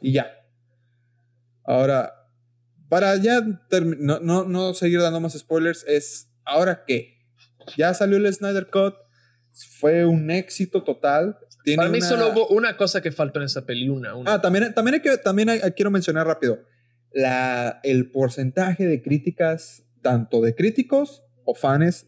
Y 0.00 0.12
ya. 0.12 0.32
Ahora, 1.64 2.14
para 2.88 3.14
ya 3.16 3.40
no, 3.98 4.18
no, 4.20 4.44
no 4.44 4.74
seguir 4.74 5.00
dando 5.00 5.20
más 5.20 5.34
spoilers, 5.38 5.84
es 5.86 6.30
ahora 6.44 6.84
qué. 6.86 7.18
Ya 7.76 7.92
salió 7.94 8.16
el 8.16 8.32
Snyder 8.32 8.68
Cut, 8.70 8.94
fue 9.78 10.04
un 10.04 10.30
éxito 10.30 10.82
total. 10.82 11.36
Tiene 11.64 11.76
Para 11.78 11.90
mí 11.90 11.98
una- 11.98 12.06
solo 12.08 12.32
hubo 12.32 12.48
una 12.48 12.76
cosa 12.76 13.00
que 13.02 13.12
faltó 13.12 13.40
en 13.40 13.46
esa 13.46 13.66
peli, 13.66 13.88
una. 13.88 14.14
una. 14.14 14.34
Ah, 14.34 14.40
también, 14.40 14.72
también, 14.74 14.94
hay 14.94 15.00
que, 15.00 15.16
también 15.18 15.48
hay- 15.50 15.60
quiero 15.72 15.90
mencionar 15.90 16.26
rápido. 16.26 16.60
La, 17.12 17.80
el 17.82 18.10
porcentaje 18.10 18.86
de 18.86 19.02
críticas, 19.02 19.82
tanto 20.02 20.40
de 20.40 20.54
críticos 20.54 21.22
o 21.44 21.54
fans, 21.54 22.06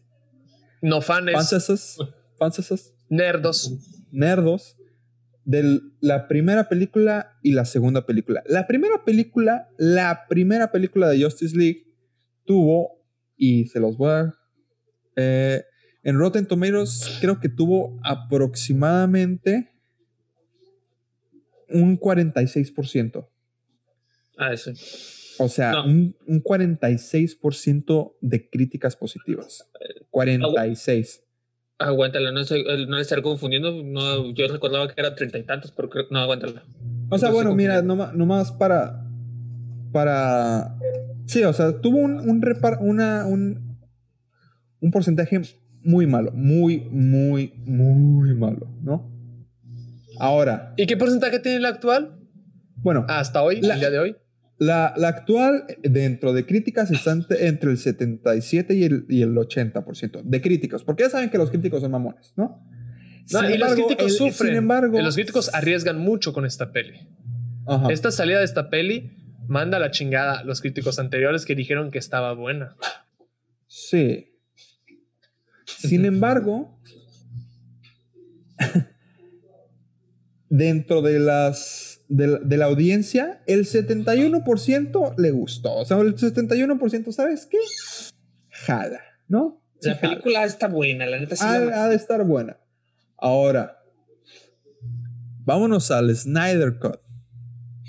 no 0.81 1.01
fanes, 1.01 1.33
fanses, 1.33 1.97
fanses, 2.37 2.93
nerdos. 3.09 3.73
nerdos, 4.11 4.77
de 5.43 5.79
la 5.99 6.27
primera 6.27 6.69
película 6.69 7.37
y 7.41 7.53
la 7.53 7.65
segunda 7.65 8.05
película. 8.05 8.43
La 8.45 8.67
primera 8.67 9.03
película, 9.03 9.69
la 9.77 10.25
primera 10.29 10.71
película 10.71 11.09
de 11.09 11.23
Justice 11.23 11.55
League 11.57 11.87
tuvo, 12.45 13.03
y 13.35 13.65
se 13.67 13.79
los 13.79 13.97
voy 13.97 14.11
a... 14.11 14.33
eh, 15.15 15.63
en 16.03 16.17
Rotten 16.17 16.45
Tomatoes 16.47 17.17
creo 17.21 17.39
que 17.39 17.49
tuvo 17.49 17.99
aproximadamente 18.03 19.71
un 21.69 21.97
46%. 21.99 23.27
Ah, 24.37 24.53
eso. 24.53 24.71
O 25.39 25.47
sea, 25.47 25.71
No. 25.71 25.85
un, 25.85 26.15
un 26.27 26.43
46% 26.43 28.13
de 28.21 28.49
críticas 28.49 28.95
positivas. 28.95 29.69
46. 30.09 31.23
Aguántala, 31.79 32.31
no, 32.31 32.41
estoy, 32.41 32.63
no 32.87 32.95
le 32.97 33.01
estaré 33.01 33.21
confundiendo. 33.23 33.71
No, 33.83 34.31
yo 34.33 34.47
recordaba 34.47 34.87
que 34.87 34.99
era 35.01 35.15
treinta 35.15 35.39
y 35.39 35.43
tantos, 35.43 35.71
pero 35.71 35.89
creo, 35.89 36.05
no, 36.11 36.19
aguántala. 36.19 36.63
O 37.09 37.17
sea, 37.17 37.31
bueno, 37.31 37.55
mira, 37.55 37.81
nomás, 37.81 38.13
nomás 38.13 38.51
para. 38.51 39.07
Para. 39.91 40.77
Sí, 41.25 41.43
o 41.43 41.53
sea, 41.53 41.81
tuvo 41.81 41.97
un, 41.97 42.19
un, 42.29 42.41
repar- 42.41 42.77
una, 42.81 43.25
un, 43.25 43.77
un 44.79 44.91
porcentaje 44.91 45.41
muy 45.83 46.07
malo. 46.07 46.31
Muy, 46.33 46.81
muy, 46.91 47.53
muy 47.65 48.33
malo, 48.35 48.67
¿no? 48.81 49.09
Ahora, 50.19 50.73
¿Y 50.77 50.85
qué 50.85 50.97
porcentaje 50.97 51.39
tiene 51.39 51.59
la 51.59 51.69
actual? 51.69 52.17
bueno, 52.75 53.05
Hasta 53.09 53.41
hoy, 53.43 53.61
La- 53.61 53.75
el 53.75 53.79
día 53.79 53.89
de 53.89 53.99
hoy. 53.99 54.15
la, 54.57 54.93
la 54.97 55.07
actual, 55.09 55.65
dentro 55.83 56.33
de 56.33 56.45
críticas, 56.45 56.91
está 56.91 57.15
ent- 57.15 57.35
entre 57.39 57.71
el 57.71 57.77
77 57.77 58.73
y 58.75 58.83
el, 58.83 59.05
y 59.09 59.21
el 59.23 59.35
80% 59.35 60.21
de 60.23 60.41
críticos. 60.41 60.83
Porque 60.83 61.03
ya 61.03 61.09
saben 61.09 61.29
que 61.29 61.37
los 61.37 61.49
críticos 61.49 61.81
son 61.81 61.91
mamones, 61.91 62.33
¿no? 62.37 62.63
No, 63.31 63.39
Sin 63.39 63.49
y 63.51 63.57
los 63.57 63.71
embargo, 63.71 63.75
críticos 63.87 64.11
el- 64.11 64.17
sufren. 64.17 64.49
Sin 64.49 64.57
embargo, 64.57 64.99
Y 64.99 65.03
los 65.03 65.15
críticos 65.15 65.53
arriesgan 65.53 65.99
mucho 65.99 66.33
con 66.33 66.45
esta 66.45 66.71
peli. 66.71 67.07
Ajá. 67.67 67.87
Esta 67.91 68.11
salida 68.11 68.39
de 68.39 68.45
esta 68.45 68.69
peli 68.69 69.11
manda 69.47 69.77
a 69.77 69.79
la 69.79 69.91
chingada 69.91 70.39
a 70.39 70.43
los 70.43 70.61
críticos 70.61 70.97
anteriores 70.99 71.45
que 71.45 71.55
dijeron 71.55 71.91
que 71.91 71.99
estaba 71.99 72.33
buena. 72.33 72.75
Sí. 73.67 74.30
Sin 75.87 76.05
embargo, 76.05 76.77
dentro 80.49 81.01
de 81.01 81.19
las 81.19 82.01
de 82.09 82.27
la, 82.27 82.39
de 82.39 82.57
la 82.57 82.65
audiencia, 82.65 83.41
el 83.47 83.65
71% 83.65 85.15
le 85.17 85.31
gustó. 85.31 85.73
O 85.75 85.85
sea, 85.85 85.97
el 85.99 86.13
71%, 86.15 87.11
¿sabes 87.13 87.45
qué? 87.49 87.57
Jala, 88.49 88.99
¿no? 89.29 89.63
Sí, 89.79 89.89
La 89.89 89.95
jala. 89.95 90.09
película 90.13 90.43
está 90.43 90.67
buena, 90.67 91.05
la 91.05 91.19
neta 91.19 91.35
sí. 91.37 91.43
la- 91.45 91.53
ha, 91.53 91.85
ha 91.85 91.89
de 91.89 91.95
estar 91.95 92.25
buena. 92.25 92.57
Ahora, 93.17 93.77
vámonos 95.45 95.89
al 95.91 96.13
Snyder 96.15 96.79
Cut. 96.79 96.99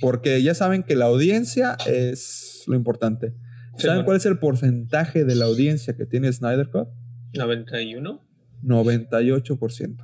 Porque 0.00 0.42
ya 0.42 0.54
saben 0.54 0.82
que 0.82 0.96
la 0.96 1.04
audiencia 1.06 1.76
es 1.86 2.62
lo 2.66 2.74
importante. 2.76 3.34
Sí, 3.76 3.82
¿Saben 3.86 3.98
bueno. 3.98 4.04
cuál 4.06 4.16
es 4.18 4.26
el 4.26 4.38
porcentaje 4.38 5.24
de 5.24 5.34
la 5.36 5.44
audiencia 5.46 5.96
que 5.96 6.06
tiene 6.06 6.32
Snyder 6.32 6.70
Cut? 6.70 6.88
91. 7.34 8.20
98%. 8.64 9.96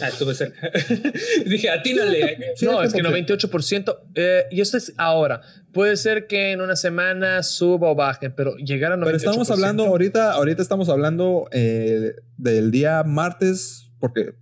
Ah, 0.00 0.08
estuve 0.08 0.34
cerca. 0.34 0.70
Dije, 1.46 1.68
atínale. 1.68 2.54
Sí, 2.56 2.64
no, 2.64 2.82
es 2.82 2.94
que 2.94 3.02
porque- 3.02 3.26
98%. 3.26 3.96
eh, 4.14 4.44
y 4.50 4.60
esto 4.62 4.78
es 4.78 4.94
ahora. 4.96 5.42
Puede 5.72 5.96
ser 5.96 6.26
que 6.26 6.52
en 6.52 6.60
una 6.62 6.76
semana 6.76 7.42
suba 7.42 7.90
o 7.90 7.94
baje, 7.94 8.30
pero 8.30 8.56
llegar 8.56 8.92
a 8.92 8.96
98%. 8.96 9.04
Pero 9.04 9.16
estamos 9.18 9.50
hablando, 9.50 9.84
ahorita, 9.84 10.32
ahorita 10.32 10.62
estamos 10.62 10.88
hablando 10.88 11.46
eh, 11.52 12.12
del 12.38 12.70
día 12.70 13.02
martes, 13.04 13.90
porque 14.00 14.34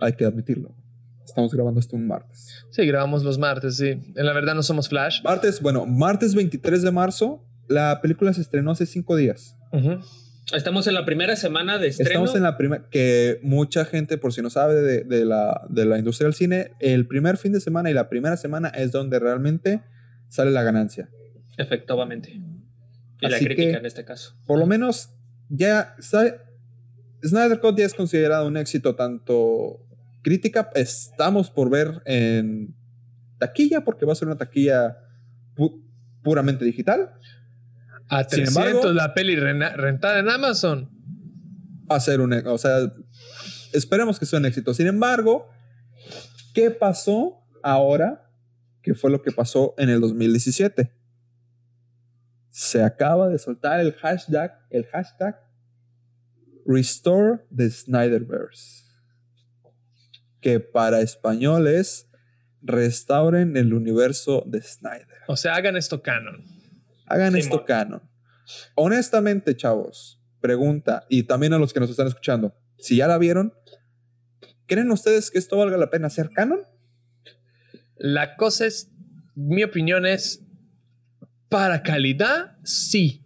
hay 0.00 0.14
que 0.14 0.24
admitirlo. 0.24 0.74
Estamos 1.24 1.52
grabando 1.54 1.78
esto 1.80 1.96
un 1.96 2.06
martes. 2.06 2.64
Sí, 2.70 2.84
grabamos 2.86 3.22
los 3.22 3.38
martes, 3.38 3.76
sí. 3.76 3.88
En 4.16 4.26
la 4.26 4.32
verdad 4.32 4.54
no 4.54 4.62
somos 4.62 4.88
Flash. 4.88 5.22
Martes, 5.22 5.60
bueno, 5.60 5.86
martes 5.86 6.34
23 6.34 6.82
de 6.82 6.90
marzo, 6.90 7.44
la 7.68 8.00
película 8.00 8.32
se 8.32 8.40
estrenó 8.40 8.72
hace 8.72 8.86
cinco 8.86 9.14
días. 9.16 9.56
Ujú. 9.72 10.00
Estamos 10.52 10.86
en 10.86 10.94
la 10.94 11.04
primera 11.04 11.34
semana 11.34 11.78
de 11.78 11.88
estreno. 11.88 12.10
Estamos 12.10 12.36
en 12.36 12.42
la 12.44 12.56
primera, 12.56 12.88
que 12.88 13.40
mucha 13.42 13.84
gente, 13.84 14.16
por 14.16 14.32
si 14.32 14.42
no 14.42 14.50
sabe 14.50 14.74
de, 14.76 15.02
de 15.04 15.24
la, 15.24 15.66
de 15.68 15.84
la 15.86 15.98
industria 15.98 16.26
del 16.26 16.34
cine, 16.34 16.70
el 16.78 17.06
primer 17.08 17.36
fin 17.36 17.52
de 17.52 17.60
semana 17.60 17.90
y 17.90 17.94
la 17.94 18.08
primera 18.08 18.36
semana 18.36 18.68
es 18.68 18.92
donde 18.92 19.18
realmente 19.18 19.82
sale 20.28 20.52
la 20.52 20.62
ganancia. 20.62 21.08
Efectivamente. 21.58 22.30
Y 23.20 23.28
la 23.28 23.38
crítica 23.38 23.56
que- 23.72 23.76
en 23.78 23.86
este 23.86 24.04
caso. 24.04 24.36
Por 24.46 24.58
lo 24.58 24.66
menos 24.66 25.10
ya 25.48 25.96
sabe, 25.98 26.40
Snyder 27.24 27.58
Cut 27.60 27.78
ya 27.78 27.86
es 27.86 27.94
considerado 27.94 28.46
un 28.46 28.56
éxito 28.56 28.94
tanto 28.94 29.80
crítica, 30.22 30.70
estamos 30.74 31.50
por 31.50 31.70
ver 31.70 32.02
en 32.04 32.74
taquilla, 33.38 33.82
porque 33.84 34.06
va 34.06 34.12
a 34.12 34.16
ser 34.16 34.28
una 34.28 34.36
taquilla 34.36 34.98
pu- 35.56 35.82
puramente 36.22 36.64
digital. 36.64 37.10
A 38.08 38.20
Sin 38.24 38.44
300 38.44 38.56
embargo- 38.66 38.92
la 38.92 39.14
peli 39.14 39.36
rentada 39.36 40.18
en 40.20 40.28
Amazon. 40.28 40.90
a 41.88 42.00
ser 42.00 42.20
un, 42.20 42.32
e- 42.32 42.46
o 42.46 42.58
sea, 42.58 42.78
esperemos 43.72 44.18
que 44.18 44.26
sea 44.26 44.38
un 44.40 44.46
éxito. 44.46 44.74
Sin 44.74 44.86
embargo, 44.88 45.48
¿qué 46.54 46.70
pasó 46.70 47.38
ahora? 47.62 48.28
¿Qué 48.82 48.94
fue 48.94 49.10
lo 49.10 49.22
que 49.22 49.30
pasó 49.32 49.74
en 49.78 49.90
el 49.90 50.00
2017? 50.00 50.92
Se 52.48 52.82
acaba 52.82 53.28
de 53.28 53.38
soltar 53.38 53.80
el 53.80 53.92
hashtag, 53.94 54.58
el 54.70 54.86
hashtag 54.86 55.40
Restore 56.64 57.44
the 57.54 57.70
Snyderverse, 57.70 58.84
que 60.40 60.58
para 60.60 61.00
español 61.00 61.66
es 61.68 62.08
restauren 62.62 63.56
el 63.56 63.74
universo 63.74 64.42
de 64.46 64.60
Snyder. 64.62 65.06
O 65.28 65.36
sea, 65.36 65.54
hagan 65.54 65.76
esto 65.76 66.02
canon. 66.02 66.44
Hagan 67.06 67.34
Sí, 67.34 67.40
esto 67.40 67.64
canon. 67.64 68.02
Honestamente, 68.74 69.56
chavos, 69.56 70.20
pregunta, 70.40 71.06
y 71.08 71.24
también 71.24 71.52
a 71.52 71.58
los 71.58 71.72
que 71.72 71.80
nos 71.80 71.90
están 71.90 72.06
escuchando, 72.06 72.54
si 72.78 72.96
ya 72.96 73.06
la 73.06 73.18
vieron, 73.18 73.54
¿creen 74.66 74.90
ustedes 74.90 75.30
que 75.30 75.38
esto 75.38 75.56
valga 75.56 75.76
la 75.76 75.90
pena 75.90 76.10
ser 76.10 76.30
canon? 76.30 76.60
La 77.96 78.36
cosa 78.36 78.66
es, 78.66 78.90
mi 79.34 79.64
opinión 79.64 80.06
es, 80.06 80.44
para 81.48 81.82
calidad, 81.82 82.56
sí. 82.64 83.24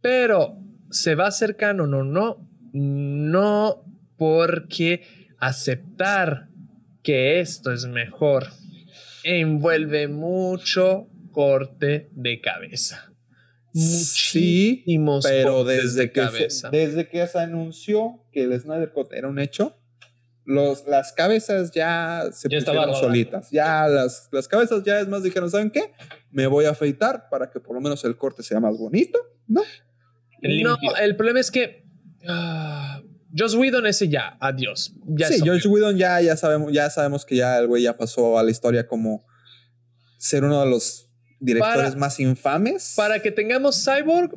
Pero, 0.00 0.58
¿se 0.90 1.14
va 1.14 1.26
a 1.26 1.28
hacer 1.28 1.56
canon 1.56 1.94
o 1.94 2.02
no? 2.02 2.48
No, 2.72 3.84
porque 4.16 5.02
aceptar 5.38 6.48
que 7.02 7.40
esto 7.40 7.72
es 7.72 7.86
mejor 7.86 8.48
envuelve 9.24 10.08
mucho 10.08 11.08
corte 11.32 12.10
de 12.12 12.40
cabeza. 12.40 13.12
Sí, 13.74 14.82
Muchísimos 14.84 15.24
Pero 15.26 15.54
cortes 15.54 15.82
desde 15.82 16.00
de 16.02 16.12
que, 16.12 16.20
se, 16.20 16.26
cabeza. 16.26 16.70
desde 16.70 17.08
que 17.08 17.26
se 17.26 17.38
anunció 17.38 18.24
que 18.30 18.44
el 18.44 18.60
Snyder 18.60 18.92
Cut 18.92 19.12
era 19.14 19.28
un 19.28 19.38
hecho, 19.38 19.78
los, 20.44 20.86
las 20.86 21.12
cabezas 21.12 21.70
ya 21.70 22.24
se 22.32 22.48
Ya 22.48 22.58
pusieron 22.58 22.94
solitas. 22.94 23.50
Ya 23.50 23.86
las, 23.88 24.28
las 24.32 24.48
cabezas 24.48 24.82
ya 24.84 25.00
es 25.00 25.08
más 25.08 25.22
dijeron, 25.22 25.50
¿saben 25.50 25.70
qué? 25.70 25.92
Me 26.30 26.46
voy 26.46 26.66
a 26.66 26.70
afeitar 26.70 27.28
para 27.30 27.50
que 27.50 27.60
por 27.60 27.74
lo 27.74 27.80
menos 27.80 28.04
el 28.04 28.16
corte 28.16 28.42
sea 28.42 28.60
más 28.60 28.76
bonito, 28.76 29.18
¿no? 29.46 29.62
No, 30.42 30.76
el 31.00 31.16
problema 31.16 31.38
es 31.38 31.50
que 31.50 31.86
ah, 32.26 33.00
Joss 33.36 33.54
Whedon 33.54 33.86
ese 33.86 34.08
ya, 34.08 34.36
adiós. 34.40 34.94
Ya 35.06 35.28
sí, 35.28 35.40
obvio. 35.40 35.70
Whedon 35.70 35.96
ya, 35.96 36.20
ya, 36.20 36.36
sabemos, 36.36 36.72
ya 36.72 36.90
sabemos 36.90 37.24
que 37.24 37.36
ya 37.36 37.58
el 37.58 37.68
güey 37.68 37.84
ya 37.84 37.96
pasó 37.96 38.38
a 38.38 38.42
la 38.42 38.50
historia 38.50 38.86
como 38.86 39.24
ser 40.18 40.44
uno 40.44 40.60
de 40.62 40.70
los 40.70 41.08
directores 41.42 41.88
Para- 41.90 41.96
más 41.96 42.18
infames. 42.20 42.94
Para 42.96 43.20
que 43.20 43.30
tengamos 43.30 43.84
Cyborg, 43.84 44.30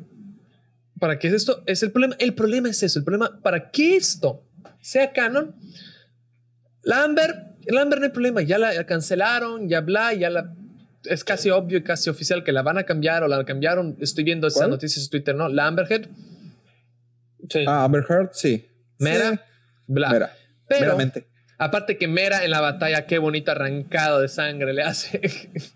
para 0.99 1.17
que 1.19 1.27
esto 1.29 1.63
es 1.65 1.81
el 1.83 1.91
problema. 1.91 2.15
El 2.19 2.33
problema 2.33 2.69
es 2.69 2.83
eso. 2.83 2.99
El 2.99 3.05
problema, 3.05 3.39
para 3.41 3.71
que 3.71 3.95
esto 3.95 4.43
sea 4.81 5.11
canon, 5.13 5.55
la 6.83 7.03
Amber, 7.03 7.53
la 7.67 7.81
Amber 7.81 7.99
no 7.99 8.05
hay 8.05 8.11
problema. 8.11 8.41
Ya 8.41 8.57
la 8.57 8.85
cancelaron, 8.85 9.69
ya 9.69 9.81
bla, 9.81 10.13
ya 10.13 10.29
la. 10.29 10.53
Es 11.03 11.23
casi 11.23 11.51
obvio 11.51 11.77
y 11.77 11.83
casi 11.83 12.09
oficial 12.09 12.43
que 12.43 12.51
la 12.51 12.63
van 12.63 12.79
a 12.79 12.83
cambiar 12.83 13.21
o 13.23 13.27
la 13.27 13.43
cambiaron. 13.45 13.95
Estoy 13.99 14.23
viendo 14.23 14.47
esas 14.47 14.67
noticias 14.67 15.03
en 15.05 15.09
Twitter, 15.11 15.35
¿no? 15.35 15.47
La 15.49 15.67
Amber 15.67 15.85
Heard, 15.89 16.09
Sí. 17.49 17.63
Ah, 17.67 17.83
Amber 17.83 18.03
Heard, 18.09 18.29
sí. 18.33 18.67
Mera, 18.97 19.31
Sí, 19.33 19.37
bla. 19.87 20.09
Mera, 20.09 20.33
Pero, 20.67 20.81
meramente. 20.81 21.27
aparte 21.59 21.97
que 21.99 22.07
Mera 22.07 22.43
en 22.43 22.49
la 22.49 22.59
batalla, 22.61 23.05
qué 23.05 23.19
bonito 23.19 23.51
arrancado 23.51 24.19
de 24.21 24.27
sangre 24.29 24.73
le 24.73 24.81
hace. 24.81 25.21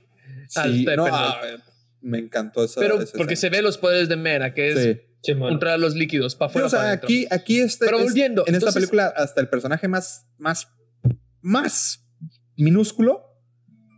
Sí, 0.50 0.86
no, 0.98 1.06
a 1.06 1.42
ver, 1.42 1.60
me 2.02 2.18
encantó 2.18 2.64
esa. 2.64 2.80
Pero 2.82 3.00
esa 3.02 3.18
porque 3.18 3.36
se 3.36 3.50
ve 3.50 3.62
los 3.62 3.78
poderes 3.78 4.10
de 4.10 4.16
Mera, 4.18 4.54
que 4.54 4.70
es 4.72 4.98
Sí. 5.22 5.34
Ultra 5.34 5.78
los 5.78 5.96
líquidos 5.96 6.36
para 6.36 6.48
Sí, 6.50 6.52
afuera. 6.54 6.68
o 6.68 6.70
sea, 6.70 6.80
para 6.80 6.92
aquí, 6.94 7.28
aquí 7.30 7.60
este, 7.60 7.86
Pero 7.86 7.98
es- 8.00 8.04
volviendo, 8.06 8.46
en 8.48 8.56
esta 8.56 8.72
película, 8.72 9.08
hasta 9.16 9.42
el 9.42 9.50
personaje 9.50 9.88
más, 9.90 10.26
más, 10.38 10.70
más 11.42 12.06
minúsculo 12.56 13.26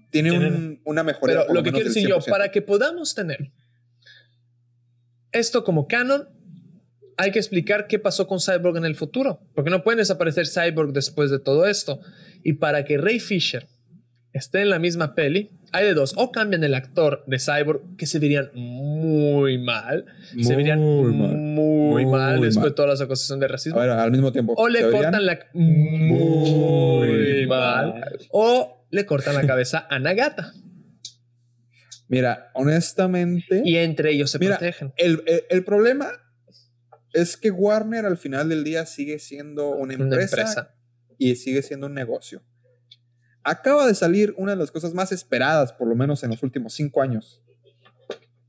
tiene 0.10 0.32
un- 0.32 0.82
una 0.84 1.04
mejoría. 1.04 1.42
Pero 1.42 1.54
lo 1.54 1.62
que 1.64 1.72
quiero 1.72 1.88
decir 1.88 2.08
yo, 2.08 2.16
100%. 2.20 2.30
para 2.32 2.52
que 2.52 2.62
podamos 2.64 3.14
tener 3.16 3.52
esto 5.32 5.64
como 5.64 5.88
canon, 5.88 6.28
hay 7.18 7.32
que 7.32 7.40
explicar 7.40 7.88
qué 7.88 8.00
pasó 8.00 8.28
con 8.28 8.40
Cyborg 8.40 8.78
en 8.78 8.86
el 8.86 8.96
futuro. 8.96 9.42
Porque 9.54 9.70
no 9.70 9.84
pueden 9.84 10.00
desaparecer 10.00 10.48
Cyborg 10.48 10.92
después 10.92 11.30
de 11.30 11.40
todo 11.40 11.68
esto. 11.68 12.00
Y 12.44 12.54
para 12.54 12.84
que 12.84 12.98
Ray 12.98 13.20
Fisher 13.20 13.68
esté 14.34 14.62
en 14.62 14.70
la 14.70 14.80
misma 14.80 15.14
peli, 15.16 15.52
hay 15.74 15.86
de 15.86 15.94
dos. 15.94 16.14
O 16.18 16.32
cambian 16.32 16.64
el 16.64 16.74
actor 16.76 17.24
de 17.28 17.38
Cyborg, 17.40 17.96
que 17.98 18.06
se 18.06 18.20
verían 18.20 18.50
muy 18.54 19.58
mal. 19.58 20.06
se 20.42 20.56
verían 20.56 20.80
Muy 20.80 21.12
muy, 21.14 22.06
mal. 22.06 22.12
mal 22.12 22.38
Muy 22.38 22.46
después 22.48 22.64
mal. 22.64 22.70
de 22.70 22.76
todas 22.76 22.90
las 22.92 23.02
acusaciones 23.02 23.42
de 23.42 23.48
racismo. 23.48 23.80
A 23.80 23.82
ver, 23.86 23.90
al 23.92 24.12
mismo 24.12 24.32
tiempo. 24.32 24.54
o 24.58 24.68
le 24.70 24.90
cortan 24.90 25.26
la... 25.26 25.40
Muy 25.54 27.46
mal. 27.48 28.18
O 28.32 28.86
le 28.90 29.06
cortan 29.06 29.36
la 29.36 29.46
cabeza 29.48 29.88
a 29.90 30.00
Nagata. 30.00 30.54
Mira, 32.08 32.52
honestamente, 32.56 33.62
Y 33.64 33.78
entre 33.78 34.12
ellos 34.12 34.32
se 34.32 34.40
Mira, 34.40 34.58
protegen. 34.58 34.94
el, 34.98 35.24
el- 35.28 35.44
el 35.50 35.64
problema 35.64 36.12
es 37.14 37.38
que 37.38 37.52
Warner 37.52 38.06
al 38.06 38.18
final 38.18 38.50
del 38.50 38.64
día 38.66 38.86
sigue 38.86 39.18
siendo 39.20 39.70
una 39.70 39.94
empresa. 39.94 40.76
y 41.18 41.36
sigue 41.36 41.62
siendo 41.62 41.88
un 41.88 41.94
negocio. 41.94 42.42
Acaba 43.44 43.88
de 43.88 43.96
salir 43.96 44.34
una 44.38 44.52
de 44.52 44.58
las 44.58 44.72
cosas 44.72 44.94
más 44.94 45.12
esperadas, 45.12 45.74
por 45.74 45.88
lo 45.88 45.96
menos 45.96 46.24
en 46.24 46.30
los 46.32 46.44
últimos 46.44 46.74
cinco 46.74 47.02
años. 47.02 47.42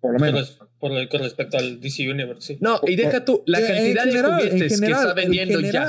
Por 0.01 0.13
lo 0.15 0.19
menos. 0.19 0.59
por 0.81 0.91
lo- 0.91 1.09
con 1.09 1.21
respecto 1.21 1.57
al 1.59 1.81
DC 1.81 2.11
Universe, 2.11 2.55
sí. 2.55 2.59
No, 2.61 2.81
y 2.85 2.97
deja 2.97 3.25
tú 3.25 3.43
la 3.47 3.61
En- 3.61 3.65
en 3.67 3.71
cantidad 3.71 4.03
general, 4.05 4.31
de 4.31 4.51
juguetes 4.51 4.81
que 4.81 4.87
está 4.91 5.09
en 5.11 5.15
vendiendo 5.15 5.61
ya. 5.61 5.89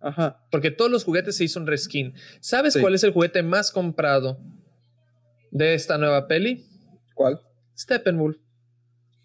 Ajá. 0.00 0.46
Porque 0.52 0.70
todos 0.70 0.88
los 0.90 1.02
juguetes 1.02 1.36
se 1.36 1.44
hizo 1.44 1.58
un 1.58 1.66
reskin. 1.66 2.14
¿Sabes 2.40 2.74
Sí. 2.74 2.80
cuál 2.80 2.94
es 2.94 3.02
el 3.02 3.12
juguete 3.12 3.42
más 3.42 3.72
comprado 3.72 4.38
de 5.50 5.74
esta 5.74 5.98
nueva 5.98 6.28
peli? 6.28 6.64
¿Cuál? 7.14 7.40
Steppenwolf. 7.76 8.36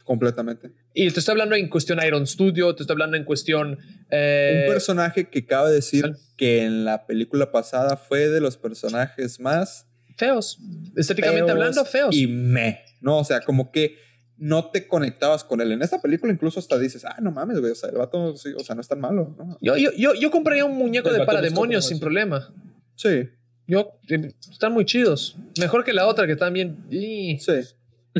Completamente. 0.04 0.72
Y 0.94 1.12
te 1.12 1.20
estoy 1.20 1.34
hablando 1.34 1.56
en 1.56 1.70
cuestión 1.70 2.00
Iron 2.06 2.26
Studio, 2.26 2.76
te 2.76 2.84
estoy 2.84 2.94
hablando 2.96 3.16
en 3.16 3.24
cuestión. 3.24 3.78
eh, 4.10 4.64
un 4.66 4.74
personaje 4.74 5.30
que 5.30 5.46
cabe 5.46 5.72
decir 5.72 6.16
que 6.36 6.64
en 6.64 6.84
la 6.84 7.06
película 7.06 7.52
pasada 7.52 7.96
fue 7.98 8.28
de 8.30 8.42
los 8.42 8.58
personajes 8.58 9.40
más 9.40 9.86
feos. 10.18 10.60
Estéticamente 10.96 11.46
feos 11.46 11.52
hablando, 11.52 11.86
feos. 11.86 12.16
Y 12.16 12.28
me. 12.28 12.82
No, 13.02 13.20
o 13.20 13.24
sea, 13.24 13.42
como 13.42 13.72
que 13.72 13.98
no 14.38 14.72
te 14.72 14.88
conectabas 14.88 15.44
con 15.44 15.62
él. 15.62 15.72
En 15.72 15.82
esta 15.82 16.02
película 16.02 16.32
incluso 16.32 16.60
hasta 16.60 16.78
dices, 16.80 17.06
ah, 17.06 17.18
no 17.22 17.32
mames, 17.32 17.60
güey, 17.60 17.72
o 17.72 17.76
sea, 17.76 17.90
el 17.90 17.98
vato, 17.98 18.36
sí, 18.36 18.50
o 18.58 18.64
sea, 18.64 18.74
no 18.74 18.82
es 18.82 18.88
tan 18.88 19.00
malo. 19.00 19.36
¿no? 19.38 19.58
Yo, 19.62 19.78
yo, 19.78 19.92
yo, 19.98 20.14
yo 20.16 20.32
compraría 20.32 20.66
un 20.66 20.78
muñeco 20.78 21.10
El 21.10 21.18
de 21.18 21.26
parademonios 21.26 21.86
sin 21.86 22.00
problema. 22.00 22.54
Sí, 22.96 23.30
Yo, 23.68 24.00
eh, 24.10 24.34
están 24.50 24.74
muy 24.74 24.86
chidos. 24.86 25.38
Mejor 25.60 25.84
que 25.84 25.94
la 25.94 26.08
otra 26.08 26.26
que 26.26 26.36
también. 26.36 26.86
sí. 26.90 27.60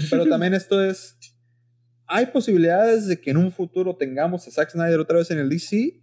Pero 0.10 0.28
también 0.28 0.54
esto 0.54 0.84
es. 0.84 1.18
¿Hay 2.10 2.26
posibilidades 2.28 3.08
de 3.08 3.22
que 3.22 3.30
en 3.32 3.38
un 3.38 3.52
futuro 3.52 3.96
tengamos 3.96 4.48
a 4.48 4.52
Zack 4.52 4.72
Snyder 4.72 5.00
otra 5.00 5.18
vez 5.20 5.30
en 5.32 5.38
el 5.40 5.48
DC? 5.50 6.02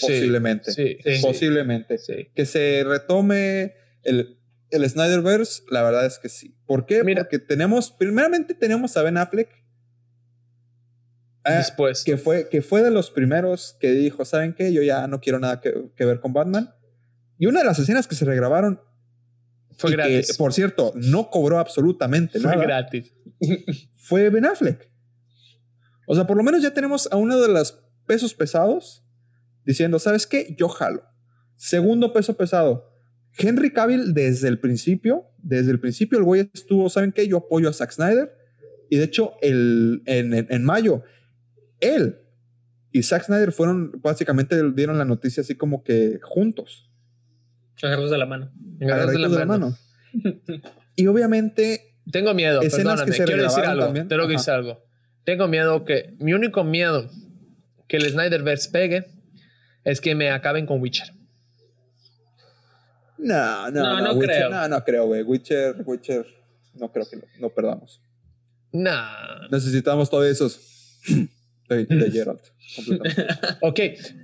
Posiblemente. 0.00 0.72
Sí, 0.72 0.98
Sí. 1.04 1.20
Posiblemente. 1.22 1.98
sí. 1.98 2.28
Que 2.34 2.46
se 2.46 2.84
retome 2.86 3.74
el, 4.02 4.38
el 4.70 4.88
Snyderverse, 4.88 5.62
la 5.70 5.82
verdad 5.82 6.06
es 6.06 6.18
que 6.18 6.28
sí. 6.28 6.54
¿Por 6.66 6.86
qué? 6.86 7.02
Mira. 7.04 7.22
Porque 7.24 7.38
tenemos, 7.38 7.90
primeramente 7.90 8.54
tenemos 8.54 8.96
a 8.96 9.02
Ben 9.02 9.16
Affleck, 9.16 9.48
eh, 11.44 11.52
Después. 11.52 12.04
que, 12.04 12.16
fue, 12.18 12.48
que 12.48 12.60
fue 12.62 12.82
de 12.82 12.90
los 12.90 13.10
primeros 13.10 13.76
que 13.80 13.92
dijo, 13.92 14.24
¿saben 14.24 14.52
qué? 14.54 14.72
Yo 14.72 14.82
ya 14.82 15.06
no 15.06 15.20
quiero 15.20 15.38
nada 15.38 15.60
que, 15.60 15.72
que 15.96 16.04
ver 16.04 16.20
con 16.20 16.32
Batman. 16.32 16.74
Y 17.38 17.46
una 17.46 17.60
de 17.60 17.66
las 17.66 17.78
escenas 17.78 18.06
que 18.06 18.14
se 18.16 18.24
regrabaron, 18.24 18.80
Fue 19.78 19.90
y 19.90 19.92
que, 19.92 19.96
gratis. 19.96 20.36
por 20.36 20.52
cierto, 20.52 20.92
no 20.96 21.30
cobró 21.30 21.58
absolutamente 21.58 22.38
Fue 22.40 22.50
nada, 22.50 22.62
gratis. 22.62 23.14
fue 23.96 24.28
Ben 24.30 24.44
Affleck. 24.44 24.90
O 26.10 26.14
sea, 26.14 26.26
por 26.26 26.36
lo 26.36 26.42
menos 26.42 26.62
ya 26.62 26.72
tenemos 26.72 27.06
a 27.12 27.16
uno 27.16 27.38
de 27.40 27.48
los 27.48 27.84
pesos 28.06 28.32
pesados 28.34 29.04
diciendo, 29.64 29.98
¿sabes 29.98 30.26
qué? 30.26 30.54
Yo 30.58 30.68
jalo. 30.68 31.02
Segundo 31.56 32.12
peso 32.12 32.36
pesado. 32.36 32.90
Henry 33.36 33.72
Cavill 33.72 34.14
desde 34.14 34.48
el 34.48 34.58
principio, 34.58 35.26
desde 35.36 35.70
el 35.70 35.80
principio 35.80 36.18
el 36.18 36.24
güey 36.24 36.50
estuvo, 36.54 36.88
¿saben 36.88 37.12
qué? 37.12 37.28
Yo 37.28 37.36
apoyo 37.36 37.68
a 37.68 37.72
Zack 37.72 37.92
Snyder. 37.92 38.32
Y 38.90 38.96
de 38.96 39.04
hecho, 39.04 39.34
el, 39.42 40.02
en, 40.06 40.32
en- 40.32 40.46
en 40.50 40.64
mayo, 40.64 41.02
él 41.80 42.20
y 42.90 43.02
Zack 43.02 43.24
Snyder 43.24 43.52
fueron, 43.52 43.92
básicamente 44.02 44.56
dieron 44.72 44.96
la 44.96 45.04
noticia 45.04 45.42
así 45.42 45.54
como 45.56 45.84
que 45.84 46.18
juntos. 46.22 46.90
Agarros 47.82 48.10
de 48.10 48.16
la 48.18 48.24
mano. 48.26 48.50
Agarras 48.80 49.12
de 49.12 49.18
la 49.18 49.26
agarraditos 49.26 49.46
mano. 49.46 49.76
y 50.96 51.06
obviamente, 51.06 51.96
Tengo 52.10 52.32
miedo, 52.32 52.62
Escenas 52.62 53.02
que 53.04 53.12
perdóname. 53.12 53.12
se 53.12 53.24
Quiero 53.24 53.42
decir 53.42 53.64
algo. 53.64 53.84
también. 53.84 54.08
Tengo 54.08 54.26
que 54.26 54.32
decir 54.32 54.54
algo. 54.54 54.87
Tengo 55.28 55.46
miedo 55.46 55.84
que. 55.84 56.14
Mi 56.20 56.32
único 56.32 56.64
miedo 56.64 57.10
que 57.86 57.98
el 57.98 58.08
Snyderverse 58.10 58.70
pegue 58.70 59.04
es 59.84 60.00
que 60.00 60.14
me 60.14 60.30
acaben 60.30 60.64
con 60.64 60.80
Witcher. 60.80 61.12
no, 63.18 63.70
no, 63.70 63.82
No, 63.82 64.00
no, 64.00 64.00
no 64.06 64.12
Witcher, 64.14 64.36
creo. 64.36 64.50
no, 64.50 64.68
no 64.68 64.84
creo, 64.84 65.06
güey. 65.06 65.22
Witcher, 65.22 65.82
Witcher, 65.84 66.24
no 66.74 66.90
creo 66.90 67.06
que 67.10 67.16
lo, 67.16 67.24
lo 67.40 67.54
perdamos. 67.54 68.00
Nah. 68.72 69.48
Necesitamos 69.50 70.08
todos 70.08 70.24
esos 70.26 70.98
de, 71.68 71.84
de 71.84 72.10
Geralt. 72.10 72.40
completamente. 72.76 73.26
Ok, 73.60 73.80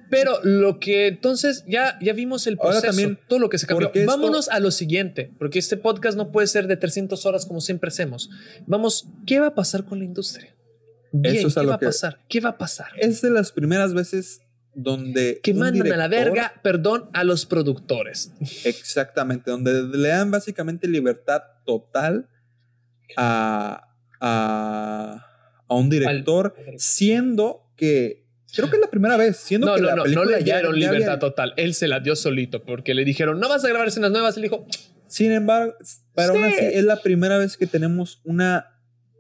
pero 0.09 0.39
lo 0.43 0.79
que 0.81 1.09
entonces 1.09 1.65
ya, 1.67 1.99
ya 2.01 2.15
vimos 2.15 2.47
el 2.47 2.55
Ahora 2.55 2.81
proceso, 2.81 2.87
también, 2.87 3.19
todo 3.29 3.41
lo 3.41 3.51
que 3.51 3.59
se 3.59 3.67
cambió. 3.67 3.91
esto- 3.93 4.07
Vámonos 4.11 4.49
a 4.49 4.59
lo 4.59 4.71
siguiente, 4.71 5.31
porque 5.39 5.59
este 5.59 5.77
podcast 5.77 6.17
no 6.17 6.33
puede 6.33 6.47
ser 6.47 6.67
de 6.67 6.79
300 6.79 7.27
horas 7.27 7.45
como 7.45 7.61
siempre 7.61 7.89
hacemos. 7.89 8.31
Vamos, 8.67 9.07
¿qué 9.27 9.39
va 9.41 9.49
a 9.49 9.55
pasar 9.55 9.85
con 9.85 9.99
la 9.99 10.07
industria? 10.07 10.54
Bien, 11.17 11.37
Eso 11.37 11.47
es 11.49 11.57
a 11.57 11.61
¿qué 11.61 11.65
lo 11.67 11.71
va 11.71 11.77
a 11.77 11.79
que- 11.79 11.87
pasar? 11.87 12.19
¿Qué 12.29 12.41
va 12.41 12.49
a 12.51 12.59
pasar? 12.59 12.89
Es 12.99 13.23
de 13.23 13.31
las 13.31 13.53
primeras 13.53 13.95
veces 13.95 14.41
donde. 14.75 15.39
Que 15.43 15.55
mandan 15.55 15.93
a 15.93 15.97
la 15.97 16.09
director- 16.09 16.35
verga, 16.35 16.53
perdón, 16.63 17.09
a 17.13 17.23
los 17.23 17.47
productores. 17.47 18.33
Exactamente, 18.65 19.51
donde 19.51 19.85
le 19.97 20.09
dan 20.09 20.31
básicamente 20.33 20.89
libertad 20.89 21.43
total 21.65 22.29
a, 23.17 23.89
a, 24.21 25.27
a 25.69 25.75
un 25.75 25.89
director, 25.91 26.55
siendo 26.79 27.63
que. 27.77 28.25
Creo 28.55 28.71
que 28.71 28.77
es 28.77 28.81
la 28.83 28.91
primera 28.91 29.17
vez, 29.17 29.37
siendo 29.37 29.67
No, 29.67 29.75
que 29.75 29.81
no, 29.81 29.87
la 29.89 29.93
no, 29.93 29.97
no 29.99 30.03
película 30.05 30.39
le 30.39 30.45
ya- 30.45 30.55
dieron 30.57 30.75
ya 30.75 30.79
libertad 30.93 31.09
había- 31.15 31.19
total. 31.19 31.55
Él 31.57 31.75
se 31.75 31.89
la 31.89 31.99
dio 32.01 32.15
solito 32.15 32.63
porque 32.65 32.95
le 32.95 33.05
dijeron, 33.05 33.41
no 33.41 33.49
vas 33.49 33.65
a 33.65 33.69
grabar 33.69 33.89
escenas 33.89 34.11
nuevas. 34.13 34.37
Él 34.37 34.43
dijo, 34.45 34.67
Sin 35.09 35.31
embargo, 35.33 35.75
pero 36.15 36.33
aún 36.33 36.45
Sí. 36.45 36.55
así 36.55 36.65
es 36.77 36.85
la 36.85 37.01
primera 37.03 37.37
vez 37.39 37.57
que 37.57 37.67
tenemos 37.69 38.21
una 38.25 38.74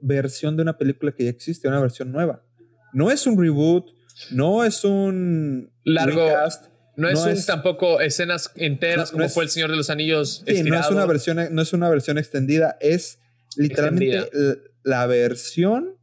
versión 0.05 0.57
de 0.57 0.63
una 0.63 0.77
película 0.79 1.13
que 1.13 1.25
ya 1.25 1.31
existe, 1.31 1.69
una 1.69 1.81
versión 1.81 2.13
nueva. 2.13 2.45
No 2.93 3.11
es 3.11 3.27
un 3.27 3.41
reboot, 3.41 3.87
no 4.31 4.65
es 4.65 4.85
un 4.85 5.73
Largo, 5.85 6.27
recast, 6.29 6.67
no 6.97 7.09
es, 7.09 7.15
No 7.19 7.25
un, 7.25 7.31
es- 7.31 7.47
tampoco 7.47 8.01
escenas 8.01 8.51
enteras 8.55 9.11
No- 9.13 9.13
no 9.13 9.13
como 9.13 9.25
es- 9.27 9.35
fue 9.35 9.45
El 9.45 9.51
Señor 9.51 9.71
de 9.71 9.77
los 9.77 9.91
Anillos. 9.91 10.45
Sí, 10.47 10.63
no 10.63 10.79
es 10.79 10.89
una 10.91 11.07
versión, 11.07 11.39
no 11.51 11.63
es 11.63 11.73
una 11.73 11.89
versión 11.89 12.19
extendida, 12.19 12.77
es 12.81 13.19
literalmente 13.57 14.19
Extendida. 14.19 14.57
la 14.85 15.07
versión 15.07 15.97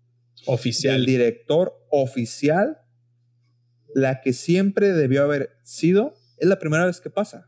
oficial. 0.48 0.96
del 0.98 1.06
director 1.06 1.74
oficial, 1.92 2.80
la 3.94 4.22
que 4.22 4.34
siempre 4.34 4.94
debió 4.94 5.24
haber 5.24 5.58
sido. 5.64 6.16
Es 6.38 6.48
la 6.48 6.58
primera 6.60 6.86
vez 6.86 7.00
que 7.02 7.10
pasa. 7.10 7.48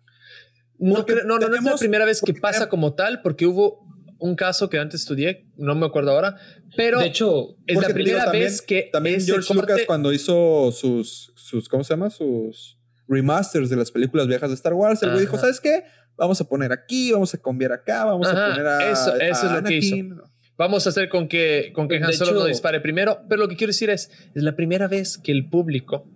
No, 0.78 1.06
no, 1.08 1.40
no, 1.40 1.48
no 1.50 1.56
es 1.56 1.64
la 1.64 1.76
primera 1.78 2.06
vez 2.06 2.22
que 2.22 2.34
pasa 2.34 2.68
como 2.70 2.94
tal, 2.94 3.22
porque 3.22 3.46
hubo 3.46 3.83
un 4.24 4.36
caso 4.36 4.70
que 4.70 4.80
antes 4.80 5.02
estudié, 5.02 5.46
no 5.58 5.76
me 5.76 5.86
acuerdo 5.86 6.12
ahora, 6.12 6.38
pero 6.78 7.00
de 7.00 7.08
hecho, 7.08 7.58
es 7.68 7.78
la 7.82 7.90
primera 7.90 8.24
también- 8.24 8.44
vez 8.46 8.62
que 8.62 8.90
También 8.92 9.20
George 9.22 9.48
corte- 9.48 9.62
Lucas 9.74 9.82
cuando 9.86 10.14
hizo 10.14 10.72
sus, 10.72 11.34
sus, 11.36 11.68
¿cómo 11.68 11.84
se 11.84 11.94
llama? 11.94 12.10
Sus 12.10 12.80
remasters 13.08 13.70
de 13.70 13.76
las 13.76 13.92
películas 13.92 14.28
viejas 14.28 14.50
de 14.50 14.56
Star 14.56 14.74
Wars, 14.74 15.04
el 15.04 15.10
güey 15.10 15.22
dijo. 15.22 15.38
¿sabes 15.38 15.60
qué? 15.60 15.84
Vamos 16.16 16.40
a 16.40 16.46
poner 16.46 16.72
aquí, 16.72 17.12
vamos 17.12 17.34
a 17.34 17.38
cambiar 17.38 17.74
acá, 17.74 18.06
vamos 18.06 18.28
Ajá, 18.28 18.48
a 18.48 18.50
poner 18.52 18.66
a, 18.68 18.92
eso- 18.92 19.16
eso 19.18 19.46
a 19.46 19.48
es 19.58 19.62
lo 19.62 19.64
que 19.68 19.76
hizo. 19.76 19.96
Anakin". 19.96 20.22
vamos 20.58 20.86
a 20.86 20.90
hacer 20.90 21.10
con 21.10 21.28
que, 21.28 21.72
con 21.76 21.90
que 21.90 22.00
De 22.00 22.06
Han 22.06 22.14
Solo 22.14 22.32
hecho- 22.32 22.40
no 22.40 22.46
dispare 22.46 22.80
primero, 22.80 23.20
pero 23.28 23.42
lo 23.42 23.50
que 23.50 23.58
quiero 23.58 23.72
decir 23.72 23.90
es, 23.90 24.10
es 24.34 24.42
la 24.44 24.56
primera 24.56 24.88
vez 24.88 25.18
que 25.18 25.34
el 25.34 25.50
público 25.50 26.08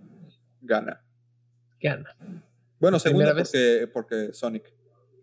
Gana. 0.62 1.02
gana. 1.80 2.16
Bueno, 2.80 2.98
vez. 3.34 3.50
porque, 3.50 3.88
porque 3.92 4.32
Sonic. 4.32 4.72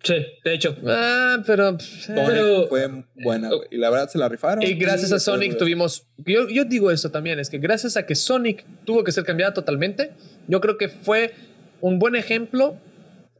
Sí, 0.05 0.13
de 0.43 0.53
hecho. 0.53 0.77
Ah, 0.87 1.43
pero... 1.45 1.77
Sonic 1.79 2.25
Pero- 2.25 2.67
fue 2.67 3.03
buena, 3.15 3.49
güey. 3.49 3.67
Y 3.71 3.77
la 3.77 3.89
verdad 3.89 4.07
se 4.07 4.17
la 4.17 4.29
rifaron. 4.29 4.63
Y 4.63 4.75
gracias 4.75 5.11
a 5.11 5.19
Sonic 5.19 5.57
tuvimos. 5.57 6.07
Yo, 6.17 6.47
yo 6.47 6.63
digo 6.63 6.91
eso 6.91 7.11
también, 7.11 7.39
es 7.39 7.49
que 7.49 7.57
gracias 7.57 7.97
a 7.97 8.05
que 8.05 8.15
Sonic 8.15 8.63
tuvo 8.85 9.03
que 9.03 9.11
ser 9.11 9.23
cambiada 9.25 9.53
totalmente, 9.53 10.11
yo 10.47 10.61
creo 10.61 10.77
que 10.77 10.87
fue 10.87 11.33
un 11.81 11.99
buen 11.99 12.15
ejemplo 12.15 12.77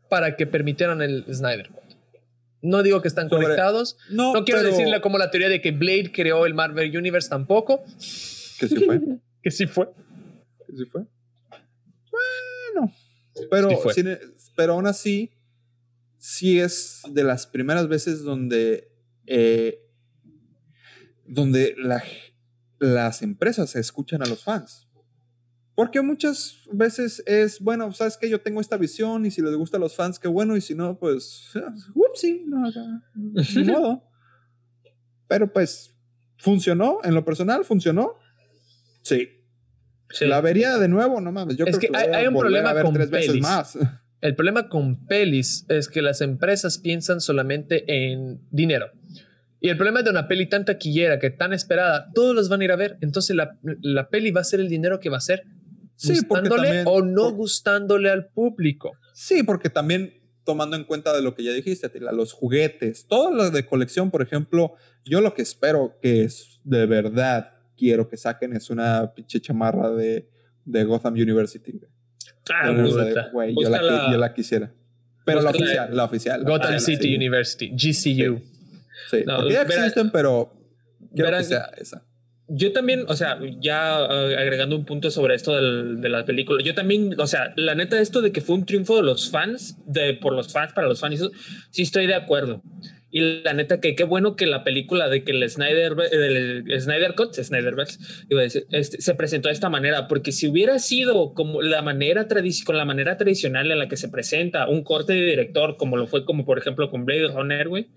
para 0.10 0.36
que 0.36 0.46
permitieran 0.46 1.02
el 1.02 1.24
Snyder. 1.34 1.70
No 2.62 2.82
digo 2.84 3.02
que 3.02 3.08
están 3.08 3.30
Sobre- 3.30 3.44
conectados. 3.44 3.96
No, 4.10 4.34
No 4.34 4.44
quiero 4.44 4.62
pero- 4.62 4.72
decirle 4.72 5.00
como 5.02 5.18
la 5.20 5.30
teoría 5.32 5.50
de 5.50 5.62
que 5.62 5.72
Blade 5.72 6.12
creó 6.12 6.46
el 6.48 6.54
Marvel 6.56 6.96
Universe 6.98 7.30
tampoco. 7.30 7.84
Que 8.60 8.68
sí 8.68 8.76
fue. 8.86 9.00
Que 9.44 9.52
sí 9.52 9.68
fue. 9.68 9.88
que 10.66 10.74
sí 10.76 10.86
fue. 10.92 11.04
Bueno. 12.12 12.92
Pero, 13.52 13.70
Sí 13.70 13.76
fue. 13.84 13.94
sin- 13.94 14.18
pero 14.56 14.74
aún 14.74 14.88
así, 14.88 15.30
sí 16.28 16.60
es 16.60 17.02
de 17.12 17.24
las 17.24 17.46
primeras 17.48 17.88
veces 17.88 18.24
donde. 18.24 18.92
eh, 19.28 19.80
donde 21.28 21.74
la- 21.78 22.04
las 22.80 23.22
empresas 23.24 23.76
escuchan 23.76 24.22
a 24.22 24.26
los 24.28 24.44
fans. 24.44 24.88
Porque 25.74 26.02
muchas 26.02 26.62
veces 26.72 27.24
es, 27.26 27.60
bueno, 27.60 27.92
sabes 27.94 28.16
que 28.18 28.30
yo 28.30 28.40
tengo 28.42 28.62
esta 28.62 28.78
visión 28.78 29.26
y 29.26 29.32
si 29.32 29.42
les 29.42 29.56
gusta 29.56 29.78
a 29.78 29.80
los 29.80 29.96
fans, 29.96 30.20
qué 30.20 30.28
bueno, 30.28 30.56
y 30.56 30.62
si 30.62 30.76
no, 30.76 30.98
pues, 31.00 31.50
whoopsie, 31.96 32.44
no, 32.46 32.62
ni 33.16 33.64
modo. 33.66 34.04
Pero 35.28 35.52
pues, 35.52 35.96
¿funcionó? 36.38 37.00
En 37.04 37.14
lo 37.16 37.26
personal, 37.26 37.66
¿funcionó? 37.66 38.14
Sí. 39.02 39.30
Sí. 40.12 40.26
¿La 40.28 40.40
vería 40.42 40.78
de 40.78 40.88
nuevo? 40.88 41.20
No 41.20 41.32
mames, 41.32 41.58
yo 41.58 41.66
Es 41.66 41.78
creo 41.78 41.80
que 41.80 41.88
que, 41.88 41.98
hay- 41.98 42.08
voy 42.08 42.16
a 42.16 42.20
hay 42.20 42.28
un 42.28 42.38
problema 42.38 42.70
a 42.70 42.74
ver 42.74 42.84
con 42.86 42.94
tres 42.94 43.10
veces 43.10 43.42
más. 43.42 43.78
El 44.26 44.36
problema 44.36 44.70
con 44.70 45.06
pelis 45.06 45.66
es 45.70 45.88
que 45.88 46.02
las 46.02 46.22
empresas 46.22 46.78
piensan 46.80 47.22
solamente 47.22 47.84
en 47.88 48.42
dinero. 48.52 48.88
Y 49.62 49.70
el 49.70 49.78
problema 49.78 50.02
de 50.02 50.10
una 50.10 50.28
peli 50.28 50.48
tan 50.48 50.66
taquillera 50.66 51.20
que 51.20 51.30
tan 51.30 51.54
esperada, 51.54 52.10
todos 52.14 52.36
los 52.36 52.50
van 52.50 52.62
a 52.62 52.64
ir 52.66 52.72
a 52.72 52.76
ver. 52.76 52.98
Entonces 53.02 53.36
la, 53.36 53.58
la 53.82 54.10
peli 54.10 54.32
va 54.32 54.42
a 54.42 54.44
ser 54.44 54.60
el 54.60 54.70
dinero 54.70 55.00
que 55.00 55.10
va 55.10 55.18
a 55.18 55.22
ser. 55.22 55.44
Sí, 55.96 56.14
gustándole 56.28 56.64
también- 56.68 56.86
o 56.88 57.02
no 57.04 57.24
por- 57.30 57.34
gustándole 57.36 58.10
al 58.10 58.28
público. 58.28 58.94
Sí, 59.14 59.44
porque 59.44 59.70
también 59.70 60.14
tomando 60.44 60.76
en 60.76 60.84
cuenta 60.84 61.14
de 61.16 61.22
lo 61.22 61.34
que 61.36 61.44
ya 61.44 61.52
dijiste, 61.52 61.88
Tila, 61.90 62.12
los 62.12 62.34
juguetes, 62.34 63.08
todo 63.08 63.32
lo 63.32 63.50
de 63.50 63.66
colección, 63.66 64.12
por 64.12 64.22
ejemplo, 64.22 64.74
yo 65.06 65.22
lo 65.22 65.34
que 65.34 65.42
espero 65.42 65.98
que 66.02 66.24
es 66.24 66.60
de 66.64 66.86
verdad 66.86 67.52
quiero 67.78 68.10
que 68.10 68.18
saquen 68.18 68.54
es 68.56 68.70
una 68.70 69.14
pinche 69.14 69.40
chamarra 69.40 69.90
de, 69.92 70.30
de 70.66 70.84
Gotham 70.84 71.14
University. 71.14 71.80
Ah, 72.54 72.70
De 72.72 72.84
puta. 72.84 73.04
verdad, 73.04 73.32
güey, 73.32 73.56
yo, 73.60 73.70
la, 73.70 74.12
yo 74.12 74.18
la 74.18 74.34
quisiera. 74.34 74.72
Pero 75.26 75.42
la 75.42 75.50
oficial, 75.50 75.90
la 75.96 76.04
oficial. 76.04 76.44
Gotham 76.44 76.76
oficial, 76.76 76.80
City 76.98 77.08
sí. 77.10 77.16
University, 77.16 77.70
GCU. 77.72 78.42
Sí, 79.10 79.24
No, 79.26 79.38
porque 79.38 79.54
ya 79.54 79.62
existen, 79.64 80.12
pero 80.12 80.54
quiero 81.14 81.30
verán- 81.32 81.40
que 81.42 81.46
sea 81.46 81.72
esa. 81.78 82.04
Yo 82.48 82.72
también, 82.74 83.06
o 83.08 83.16
sea, 83.16 83.40
ya 83.60 84.06
eh, 84.06 84.36
agregando 84.38 84.76
un 84.76 84.86
punto 84.86 85.10
sobre 85.10 85.34
esto 85.34 85.56
del- 85.56 86.00
de 86.00 86.10
la 86.10 86.26
película, 86.26 86.64
yo 86.64 86.76
también, 86.76 87.20
o 87.20 87.26
sea, 87.26 87.52
la 87.56 87.74
neta, 87.74 88.00
esto 88.00 88.22
de 88.22 88.32
que 88.32 88.40
fue 88.42 88.54
un 88.56 88.66
triunfo 88.68 88.98
de 88.98 89.02
los 89.02 89.32
fans, 89.32 89.78
de 89.88 90.14
por 90.14 90.34
los 90.34 90.54
fans, 90.54 90.72
para 90.74 90.88
los 90.88 91.00
fans, 91.00 91.16
eso, 91.16 91.32
sí 91.72 91.82
estoy 91.82 92.06
de 92.06 92.14
acuerdo. 92.14 92.62
Y 93.12 93.42
la 93.44 93.54
neta, 93.54 93.80
que 93.80 93.96
qué 93.96 94.04
bueno 94.04 94.36
que 94.36 94.46
la 94.46 94.64
película 94.64 95.08
de 95.08 95.24
que 95.24 95.32
el 95.32 95.50
Snyder, 95.50 95.96
el 96.12 96.82
Snyder 96.82 97.16
Cut, 97.16 97.34
Snyderverse, 97.34 98.00
iba 98.30 98.42
a 98.42 98.44
decir, 98.44 98.66
este, 98.72 99.02
se 99.02 99.16
presentó 99.16 99.48
de 99.48 99.54
esta 99.54 99.70
manera, 99.70 100.08
porque 100.08 100.32
si 100.32 100.48
hubiera 100.48 100.80
sido 100.80 101.34
como 101.34 101.62
la 101.62 101.82
manera 101.82 102.28
con 102.66 102.78
la 102.78 102.86
manera 102.86 103.18
tradicional 103.18 103.72
en 103.72 103.80
la 103.80 103.88
que 103.88 103.98
se 103.98 104.10
presenta 104.10 104.68
un 104.68 104.84
corte 104.84 105.14
de 105.14 105.26
director, 105.26 105.78
como 105.78 105.98
lo 105.98 106.08
fue, 106.08 106.26
como 106.26 106.46
por 106.46 106.58
ejemplo 106.58 106.90
con 106.90 107.06
Blade 107.06 107.28
Runner, 107.28 107.68
güey, 107.70 107.88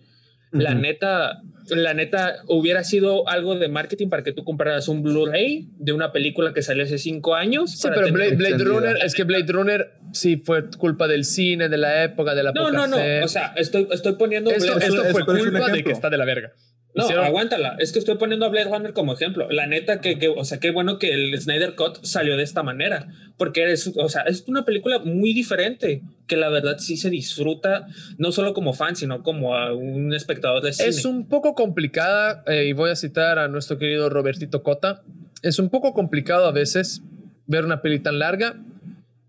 la 0.51 0.75
neta, 0.75 1.43
la 1.71 1.95
neta 1.95 2.37
hubiera 2.47 2.83
sido 2.85 3.29
algo 3.29 3.57
de 3.59 3.69
marketing 3.69 4.09
para 4.09 4.23
que 4.23 4.33
tú 4.33 4.45
compraras 4.45 4.89
un 4.89 5.03
Blu-ray 5.03 5.69
de 5.79 5.93
una 5.93 6.13
película 6.13 6.55
que 6.55 6.63
salió 6.63 6.85
hace 6.85 6.99
cinco 6.99 7.35
años. 7.35 7.73
Sí, 7.73 7.89
pero 7.95 8.11
Blade. 8.13 8.59
Runner, 8.65 8.97
es 9.05 9.15
que 9.15 9.25
Blade 9.25 9.53
Runner 9.53 9.91
sí 10.13 10.37
fue 10.39 10.69
culpa 10.79 11.07
del 11.09 11.25
cine, 11.25 11.69
de 11.69 11.77
la 11.77 12.05
época, 12.05 12.35
de 12.35 12.43
la 12.43 12.53
No, 12.53 12.71
no, 12.71 12.87
no. 12.87 12.97
O 13.25 13.29
sea, 13.29 13.53
estoy, 13.57 13.87
estoy 13.91 14.15
poniendo. 14.15 14.51
esto, 14.51 14.75
Blade- 14.75 14.87
esto 14.87 15.05
es- 15.05 15.13
fue 15.13 15.25
culpa 15.27 15.69
de 15.71 15.85
que 15.85 15.93
está 15.93 16.09
de 16.11 16.17
la 16.19 16.25
verga. 16.25 16.53
No, 16.99 17.05
Hicieron- 17.05 17.25
aguántala. 17.27 17.77
Es 17.79 17.93
que 17.93 17.99
estoy 17.99 18.17
poniendo 18.17 18.45
a 18.45 18.49
Blade 18.49 18.69
Runner 18.71 18.93
como 18.93 19.13
ejemplo. 19.15 19.49
La 19.51 19.67
neta, 19.67 20.01
que, 20.01 20.19
que- 20.19 20.29
o 20.29 20.45
sea, 20.45 20.59
qué 20.59 20.71
bueno 20.71 20.99
que 20.99 21.13
el 21.13 21.41
Snyder 21.41 21.75
Cut 21.75 22.05
salió 22.05 22.37
de 22.37 22.43
esta 22.43 22.63
manera. 22.63 23.09
Porque 23.37 23.71
es, 23.73 23.91
o 23.97 24.09
sea, 24.09 24.23
es 24.23 24.45
una 24.49 24.65
película 24.65 24.99
muy 24.99 25.33
diferente. 25.33 26.03
Que 26.27 26.37
la 26.37 26.49
verdad 26.51 26.77
sí 26.79 26.97
se 26.97 27.09
disfruta, 27.09 27.87
no 28.19 28.33
solo 28.33 28.53
como 28.53 28.75
fan, 28.75 28.97
sino 28.97 29.23
como 29.23 29.55
a 29.55 29.73
un 29.75 30.13
espectador 30.13 30.63
de 30.63 30.73
cine. 30.75 30.89
Es 30.89 31.05
un 31.07 31.27
poco 31.27 31.55
complicada, 31.55 32.43
eh, 32.47 32.67
y 32.67 32.73
voy 32.75 32.91
a 32.91 32.97
citar 32.97 33.39
a 33.39 33.49
nuestro 33.49 33.79
querido 33.79 34.11
Robertito 34.11 34.63
Cota, 34.63 35.03
es 35.43 35.59
un 35.59 35.71
poco 35.71 35.95
complicado 35.95 36.47
a 36.47 36.53
veces 36.53 37.01
ver 37.47 37.65
una 37.65 37.81
peli 37.81 38.01
tan 38.01 38.19
larga 38.19 38.57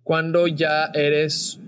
cuando 0.04 0.48
ya 0.48 0.86
eres 0.94 1.60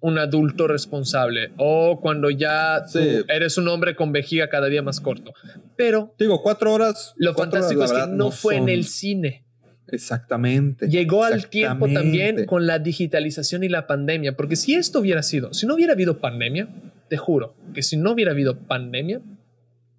un 0.00 0.18
adulto 0.18 0.68
responsable 0.68 1.50
o 1.56 2.00
cuando 2.00 2.30
ya 2.30 2.84
Sí. 2.86 3.24
eres 3.28 3.58
un 3.58 3.66
hombre 3.68 3.96
con 3.96 4.12
vejiga 4.12 4.48
cada 4.48 4.68
día 4.68 4.82
más 4.82 5.00
corto. 5.00 5.32
Pero 5.76 6.14
Digo, 6.18 6.42
cuatro 6.42 6.72
horas. 6.72 7.14
lo 7.16 7.34
cuatro 7.34 7.52
fantástico 7.60 7.84
es 7.84 7.92
que 7.92 8.06
no, 8.08 8.30
fue 8.30 8.56
en 8.56 8.68
el 8.68 8.84
cine. 8.84 9.44
Exactamente. 9.90 10.88
Llegó 10.88 11.24
al 11.24 11.48
tiempo 11.48 11.88
también 11.88 12.44
con 12.44 12.66
la 12.66 12.78
digitalización 12.78 13.64
y 13.64 13.68
la 13.68 13.86
pandemia, 13.86 14.36
porque 14.36 14.54
si 14.54 14.74
esto 14.74 15.00
hubiera 15.00 15.22
sido, 15.22 15.52
si 15.54 15.66
no 15.66 15.74
hubiera 15.74 15.94
habido 15.94 16.18
pandemia, 16.18 16.68
te 17.08 17.16
juro 17.16 17.56
que 17.74 17.82
si 17.82 17.96
no 17.96 18.12
hubiera 18.12 18.32
habido 18.32 18.58
pandemia, 18.58 19.20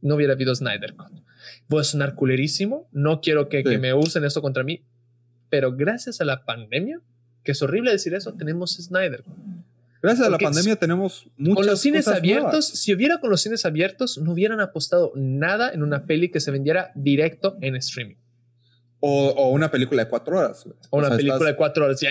no 0.02 0.16
hubiera 0.16 0.34
habido 0.34 0.54
Snyder 0.56 0.94
Cut. 0.94 1.12
Voy 1.68 1.82
a 1.82 1.84
sonar 1.84 2.16
culerísimo, 2.16 2.88
no 2.92 3.20
quiero 3.20 3.50
que, 3.50 3.58
Sí. 3.60 3.64
que 3.70 3.78
me 3.80 3.94
usen 3.94 4.24
esto 4.24 4.42
contra 4.42 4.64
mí, 4.64 4.84
pero 5.50 5.76
gracias 5.76 6.22
a 6.22 6.26
la 6.26 6.46
pandemia, 6.46 7.02
que 7.44 7.52
es 7.54 7.62
horrible 7.62 7.92
decir 7.92 8.14
eso, 8.14 8.34
tenemos 8.34 8.76
Snyder 8.78 9.24
Cut. 9.24 9.36
Gracias 10.02 10.28
a 10.28 10.30
la 10.30 10.38
pandemia 10.38 10.78
tenemos 10.78 11.30
muchas 11.38 11.56
Con 11.56 11.66
los 11.66 11.82
cines 11.82 12.06
cosas 12.06 12.20
abiertos, 12.20 12.52
nuevas. 12.52 12.68
si 12.68 12.94
hubiera 12.94 13.20
con 13.20 13.30
los 13.30 13.42
cines 13.42 13.66
abiertos, 13.66 14.18
no 14.18 14.32
hubieran 14.32 14.62
apostado 14.62 15.12
nada 15.16 15.72
en 15.72 15.84
una 15.84 16.06
peli 16.06 16.30
que 16.30 16.40
se 16.40 16.52
vendiera 16.52 16.92
directo 16.96 17.58
en 17.62 17.76
streaming. 17.76 18.16
O, 19.02 19.30
o 19.30 19.52
una 19.52 19.72
película 19.72 20.04
de 20.04 20.10
cuatro 20.10 20.38
horas. 20.38 20.64
güey. 20.66 20.76
O 20.90 20.98
una 20.98 21.08
sea, 21.08 21.16
película 21.16 21.36
estás- 21.38 21.48
de 21.48 21.56
cuatro 21.56 21.86
horas. 21.86 22.02
Ya 22.02 22.10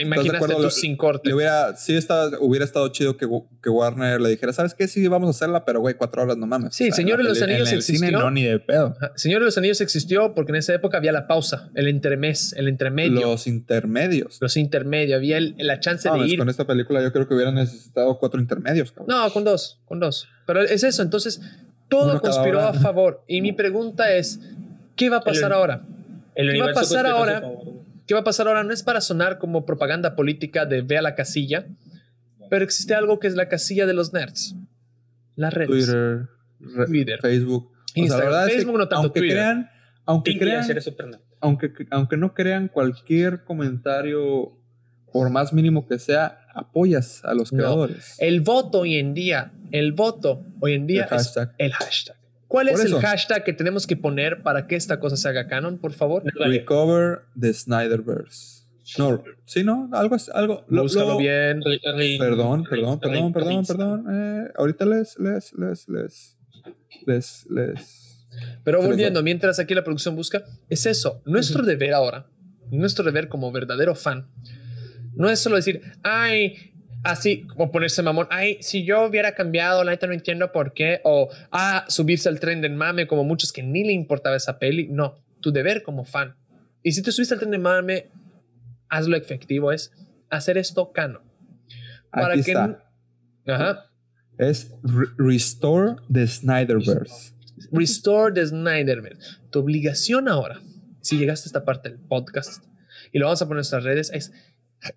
acuerdo? 0.55 0.63
tú 0.63 0.71
sin 0.71 0.97
corte. 0.97 1.29
Le 1.29 1.35
hubiera, 1.35 1.77
sí 1.77 1.95
está, 1.95 2.31
hubiera 2.41 2.65
estado 2.65 2.89
chido 2.89 3.19
que, 3.19 3.29
que 3.63 3.69
Warner 3.69 4.19
le 4.23 4.31
dijera, 4.31 4.55
¿sabes 4.55 4.73
qué? 4.73 4.89
Sí, 4.89 5.07
vamos 5.07 5.27
a 5.27 5.31
hacerla, 5.33 5.67
pero 5.67 5.81
güey, 5.81 5.97
cuatro 5.97 6.23
horas 6.23 6.39
no 6.39 6.47
mames. 6.47 6.75
Sí, 6.75 6.91
Señor 6.91 7.19
de 7.19 7.25
los 7.25 7.43
Anillos 7.43 7.69
en 7.69 7.75
el 7.77 7.83
cine 7.83 7.99
existió. 7.99 8.19
no, 8.21 8.31
ni 8.31 8.45
de 8.45 8.59
pedo. 8.59 8.97
Señor 9.17 9.41
de 9.41 9.45
los 9.45 9.59
Anillos 9.59 9.83
existió 9.83 10.35
porque 10.35 10.53
en 10.53 10.57
esa 10.57 10.73
época 10.73 10.97
había 10.97 11.13
la 11.13 11.27
pausa, 11.27 11.69
el 11.75 11.89
entremés, 11.89 12.55
el 12.57 12.69
entremedio, 12.69 13.21
los, 13.21 13.31
Los 13.31 13.47
intermedios. 13.47 14.57
intermedios, 14.57 15.17
había 15.19 15.37
el- 15.37 15.57
la 15.59 15.81
chance 15.81 16.09
No, 16.09 16.19
de 16.19 16.27
ir. 16.27 16.39
con 16.39 16.49
esta 16.49 16.67
película 16.67 17.03
yo 17.03 17.13
creo 17.13 17.29
que 17.29 17.35
hubieran 17.35 17.55
necesitado 17.57 18.19
cuatro 18.19 18.41
intermedios. 18.41 18.93
cabrón. 18.93 19.15
No, 19.15 19.31
con 19.35 19.45
dos, 19.45 19.79
con 19.85 20.01
dos. 20.01 20.27
Pero 20.47 20.63
es 20.63 20.83
eso, 20.83 21.03
entonces 21.03 21.43
todo 21.89 22.13
Uno 22.13 22.21
conspiró 22.23 22.61
a 22.61 22.73
favor. 22.73 23.23
Y 23.29 23.43
mi 23.43 23.53
pregunta 23.53 24.11
es, 24.15 24.41
¿qué 24.97 25.11
va 25.11 25.19
a 25.19 25.23
pasar 25.23 25.51
El- 25.51 25.59
ahora? 25.59 25.83
El 26.39 26.53
¿Qué 26.53 26.61
va 26.61 26.71
a 26.71 26.73
pasar 26.75 27.07
ahora? 27.07 27.43
¿Qué 28.07 28.15
va 28.15 28.21
a 28.21 28.25
pasar 28.25 28.47
ahora? 28.47 28.63
No 28.63 28.73
es 28.73 28.83
para 28.83 29.01
sonar 29.01 29.39
como 29.39 29.67
propaganda 29.67 30.15
política 30.17 30.65
de 30.67 30.83
ve 30.83 30.97
a 30.97 31.03
la 31.03 31.15
casilla, 31.17 31.67
pero 32.49 32.65
existe 32.65 32.95
algo 32.95 33.19
que 33.19 33.27
es 33.27 33.35
la 33.35 33.49
casilla 33.49 33.87
de 33.87 33.93
los 33.95 34.13
nerds. 34.13 34.55
Las 35.35 35.53
redes. 35.53 35.69
Twitter, 35.87 36.29
re- 36.61 36.87
Twitter. 36.87 37.19
Facebook. 37.21 37.67
O 37.67 37.75
sea, 37.75 37.93
la 37.95 38.01
Instagram, 38.03 38.27
verdad 38.31 38.47
es 38.47 38.51
que 38.53 38.57
Facebook 38.59 38.79
no 38.79 38.89
tanto 38.89 38.97
aunque 39.03 39.21
Twitter. 39.21 39.37
crean, 39.37 39.71
aunque 40.05 40.39
crean, 40.39 40.65
aunque, 41.41 41.73
aunque 41.91 42.17
no 42.17 42.35
crean 42.35 42.69
cualquier 42.69 43.43
comentario, 43.45 44.57
por 45.13 45.31
más 45.31 45.53
mínimo 45.53 45.87
que 45.89 45.99
sea, 45.99 46.47
apoyas 46.55 47.25
a 47.25 47.35
los 47.35 47.53
No. 47.53 47.59
creadores. 47.59 48.15
El 48.19 48.41
voto 48.43 48.81
hoy 48.81 48.97
en 48.97 49.13
día, 49.15 49.53
el 49.73 49.93
voto 49.93 50.45
hoy 50.61 50.75
en 50.75 50.87
día 50.87 51.01
El 51.11 51.17
es 51.17 51.27
hashtag. 51.27 51.55
el 51.59 51.73
hashtag. 51.73 52.17
¿Cuál 52.49 52.69
Por 52.69 52.79
es 52.81 52.85
eso. 52.87 52.97
el 52.97 53.03
hashtag 53.03 53.45
que 53.45 53.53
tenemos 53.53 53.87
que 53.87 53.97
poner 53.97 54.43
para 54.43 54.67
que 54.67 54.75
esta 54.75 54.99
cosa 55.01 55.17
se 55.17 55.29
haga 55.29 55.47
canon, 55.47 55.79
por 55.79 55.93
favor? 55.93 56.23
Recover 56.35 57.21
the 57.39 57.53
Snyderverse. 57.53 58.59
No, 58.97 59.23
sí, 59.45 59.63
no, 59.65 59.91
algo 59.93 60.17
es 60.17 60.31
algo. 60.31 60.65
lo- 60.69 60.83
Búscalo 60.85 61.09
lo- 61.13 61.19
bien. 61.19 61.61
Perdón, 62.19 62.65
perdón, 62.65 62.99
perdón, 63.01 63.33
perdón, 63.35 63.67
perdón. 63.67 64.07
Eh, 64.11 64.51
ahorita 64.57 64.87
les, 64.87 65.19
les, 65.19 65.53
les, 65.59 65.89
les, 65.91 66.37
les, 67.07 67.47
les. 67.51 68.27
Pero 68.65 68.81
volviendo, 68.81 69.23
mientras 69.23 69.59
aquí 69.59 69.75
la 69.75 69.85
producción 69.85 70.17
busca, 70.17 70.43
es 70.71 70.87
eso. 70.87 71.21
Nuestro 71.27 71.65
deber 71.65 71.93
ahora, 71.93 72.29
nuestro 72.71 73.05
deber 73.05 73.29
como 73.29 73.53
verdadero 73.53 73.95
fan, 73.95 74.27
no 75.15 75.29
es 75.29 75.39
solo 75.41 75.57
decir, 75.57 75.83
ay, 76.03 76.73
así 77.09 77.43
como 77.47 77.71
ponerse 77.73 78.03
mamón, 78.03 78.27
ay, 78.31 78.59
si 78.61 78.85
yo 78.85 79.05
hubiera 79.07 79.35
cambiado, 79.35 79.83
la 79.83 79.93
neta 79.93 80.07
no 80.07 80.13
entiendo 80.13 80.53
por 80.53 80.73
qué, 80.75 81.01
o 81.05 81.29
ah, 81.51 81.85
subirse 81.89 82.29
al 82.29 82.39
tren 82.39 82.61
del 82.61 82.75
mame 82.75 83.07
como 83.07 83.25
muchos 83.25 83.53
que 83.53 83.63
ni 83.63 83.85
le 83.85 83.93
importaba 83.93 84.37
esa 84.37 84.59
peli. 84.59 84.89
No, 84.89 85.17
tu 85.41 85.51
deber 85.53 85.83
como 85.83 86.05
fan. 86.05 86.37
Y 86.83 86.93
si 86.93 87.03
te 87.03 87.11
subiste 87.11 87.35
al 87.35 87.41
tren 87.41 87.51
del 87.51 87.61
mame, 87.61 88.09
hazlo 88.89 89.17
efectivo, 89.17 89.73
es 89.73 89.93
hacer 90.31 90.59
esto 90.59 90.93
canon. 90.93 91.23
Para 92.11 92.35
Aquí 92.35 92.43
que. 92.45 92.53
está. 92.53 92.85
Ajá. 93.47 93.85
Es 94.39 94.71
re- 94.83 95.09
Restore 95.17 95.97
the 96.13 96.27
Snyderverse. 96.27 97.33
Restore 97.73 98.33
the 98.35 98.47
Snyderverse. 98.47 99.39
Tu 99.51 99.59
obligación 99.59 100.29
ahora, 100.29 100.61
si 101.01 101.19
llegaste 101.19 101.47
a 101.47 101.49
esta 101.49 101.65
parte 101.65 101.89
del 101.89 101.99
podcast 101.99 102.65
y 103.13 103.19
lo 103.19 103.27
vamos 103.27 103.43
a 103.43 103.47
poner 103.47 103.57
en 103.57 103.59
nuestras 103.59 103.85
redes, 103.85 104.11
es 104.13 104.33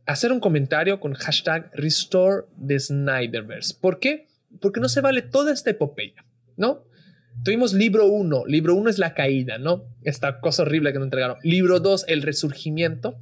hacer 0.05 0.32
un 0.32 0.39
comentario 0.39 0.99
con 0.99 1.13
hashtag 1.13 1.71
Restore 1.73 2.45
the 2.65 2.79
Snyderverse. 2.79 3.75
¿Por 3.79 3.99
qué? 3.99 4.27
porque 4.59 4.79
no 4.79 4.89
se 4.89 5.01
vale 5.01 5.21
toda 5.21 5.53
esta 5.53 5.69
epopeya, 5.69 6.25
¿no? 6.57 6.84
Tuvimos 7.43 7.73
libro 7.73 8.07
1, 8.07 8.45
libro 8.47 8.75
1 8.75 8.89
es 8.89 8.97
la 8.97 9.13
caída, 9.13 9.57
¿no? 9.57 9.86
Esta 10.03 10.41
cosa 10.41 10.63
horrible 10.63 10.91
que 10.91 10.99
nos 10.99 11.05
entregaron. 11.05 11.38
Libro 11.43 11.79
2, 11.79 12.05
el 12.09 12.23
resurgimiento. 12.23 13.17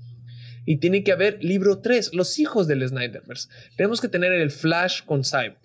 Y 0.65 0.77
tiene 0.77 1.03
que 1.03 1.11
haber 1.11 1.43
libro 1.43 1.79
3, 1.79 2.13
los 2.13 2.39
hijos 2.39 2.67
del 2.67 2.87
Snyderverse. 2.87 3.49
Tenemos 3.75 4.01
que 4.01 4.07
tener 4.07 4.33
el 4.33 4.51
Flash 4.51 5.03
con 5.03 5.23
Cyborg, 5.23 5.57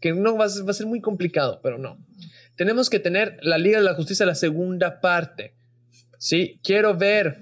que 0.00 0.12
no 0.12 0.36
va 0.36 0.46
a, 0.46 0.48
ser, 0.48 0.66
va 0.66 0.70
a 0.70 0.74
ser 0.74 0.86
muy 0.86 1.00
complicado, 1.00 1.60
pero 1.62 1.78
no. 1.78 1.98
Tenemos 2.56 2.90
que 2.90 3.00
tener 3.00 3.38
la 3.42 3.58
Liga 3.58 3.78
de 3.78 3.84
la 3.84 3.94
Justicia, 3.94 4.26
la 4.26 4.34
segunda 4.34 5.00
parte. 5.00 5.54
Sí, 6.18 6.58
quiero 6.62 6.96
ver, 6.96 7.38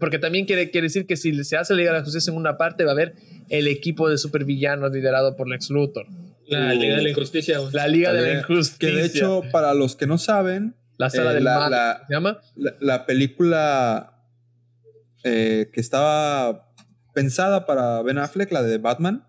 porque 0.00 0.18
también 0.18 0.46
quiere, 0.46 0.70
quiere 0.70 0.86
decir 0.86 1.06
que 1.06 1.16
si 1.16 1.44
se 1.44 1.56
hace 1.56 1.74
la 1.74 1.78
Liga 1.78 1.92
de 1.92 1.98
la 1.98 2.04
Justicia 2.04 2.24
segunda 2.26 2.56
parte, 2.58 2.84
va 2.84 2.90
a 2.90 2.94
haber 2.94 3.14
el 3.48 3.68
equipo 3.68 4.08
de 4.08 4.18
supervillanos 4.18 4.92
liderado 4.92 5.36
por 5.36 5.48
Lex 5.48 5.70
Luthor. 5.70 6.06
La 6.48 6.74
Liga 6.74 6.96
de 6.96 7.02
la 7.02 7.10
Injusticia. 7.10 7.58
La 7.72 7.88
Liga 7.88 8.12
de 8.12 8.20
la 8.20 8.26
Que 8.28 8.38
Injusticia. 8.52 8.94
de 8.96 9.06
hecho, 9.06 9.42
para 9.52 9.74
los 9.74 9.96
que 9.96 10.06
no 10.06 10.18
saben, 10.18 10.74
la 10.98 11.10
sala 11.10 11.32
eh, 11.32 11.34
del 11.34 11.44
la- 11.44 11.58
mal. 11.58 11.70
la- 11.70 12.04
¿Se 12.06 12.14
llama? 12.14 12.40
la, 12.56 12.74
la 12.80 13.06
película 13.06 14.12
eh, 15.24 15.70
que 15.72 15.80
estaba 15.80 16.72
pensada 17.14 17.66
para 17.66 18.02
Ben 18.02 18.18
Affleck, 18.18 18.52
la 18.52 18.62
de 18.62 18.78
Batman, 18.78 19.26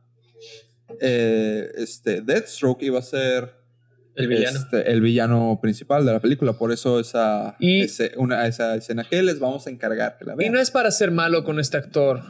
eh, 1.01 1.69
este, 1.77 2.21
Deathstroke 2.21 2.83
iba 2.83 2.99
a 2.99 3.01
ser 3.01 3.51
El 4.17 4.27
villano. 4.27 4.59
este, 4.59 4.91
el 4.91 5.01
villano 5.01 5.59
principal 5.61 6.05
de 6.05 6.13
la 6.13 6.19
película. 6.19 6.53
Por 6.53 6.71
eso 6.71 6.99
esa, 6.99 7.55
Y- 7.59 7.81
ese- 7.81 8.13
una, 8.17 8.47
esa 8.47 8.75
escena 8.75 9.03
que 9.03 9.21
les 9.23 9.39
vamos 9.39 9.67
a 9.67 9.69
encargar 9.69 10.17
que 10.17 10.25
la 10.25 10.33
Y 10.33 10.37
vean. 10.37 10.53
no 10.53 10.59
es 10.59 10.71
para 10.71 10.91
ser 10.91 11.11
malo 11.11 11.43
con 11.43 11.59
este 11.59 11.77
actor, 11.77 12.21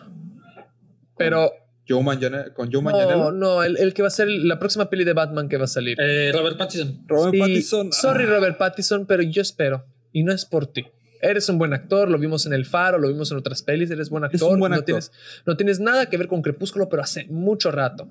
pero 1.18 1.52
Joe 1.88 2.04
Manganiello- 2.04 2.54
con 2.54 2.68
Joe 2.72 2.82
no, 2.82 2.92
Manganiello. 2.92 3.32
no, 3.32 3.64
el, 3.64 3.78
el 3.78 3.94
que 3.94 4.02
va 4.02 4.10
a 4.10 4.12
ser 4.12 4.28
la 4.30 4.60
próxima 4.60 4.90
peli 4.90 5.04
de 5.06 5.14
Batman 5.14 5.48
que 5.50 5.58
va 5.58 5.64
a 5.66 5.68
salir. 5.68 5.98
Eh, 6.00 6.32
Robert 6.34 6.58
Pattinson. 6.58 7.04
Robert 7.08 7.34
Sí, 7.34 7.40
Pattinson. 7.40 7.94
Sorry, 7.94 8.26
ah, 8.26 8.30
Robert 8.36 8.58
Pattinson, 8.58 9.06
pero 9.06 9.24
yo 9.24 9.42
espero. 9.42 9.86
Y 10.12 10.24
no 10.24 10.34
es 10.34 10.46
por 10.46 10.68
ti. 10.68 10.86
Eres 11.22 11.50
un 11.50 11.58
buen 11.58 11.74
actor, 11.74 12.10
lo 12.10 12.20
vimos 12.20 12.46
en 12.46 12.54
El 12.54 12.66
Faro, 12.66 13.00
lo 13.00 13.08
vimos 13.08 13.32
en 13.32 13.38
otras 13.38 13.64
pelis, 13.64 13.90
eres 13.90 14.10
buen 14.10 14.24
actor. 14.26 14.52
un 14.54 14.60
buen 14.60 14.72
no, 14.72 14.76
actor. 14.76 14.86
Tienes, 14.86 15.12
no 15.46 15.58
tienes 15.58 15.80
nada 15.80 16.08
que 16.10 16.18
ver 16.18 16.28
con 16.28 16.42
Crepúsculo, 16.44 16.90
pero 16.90 17.02
hace 17.02 17.26
mucho 17.30 17.72
rato. 17.72 18.08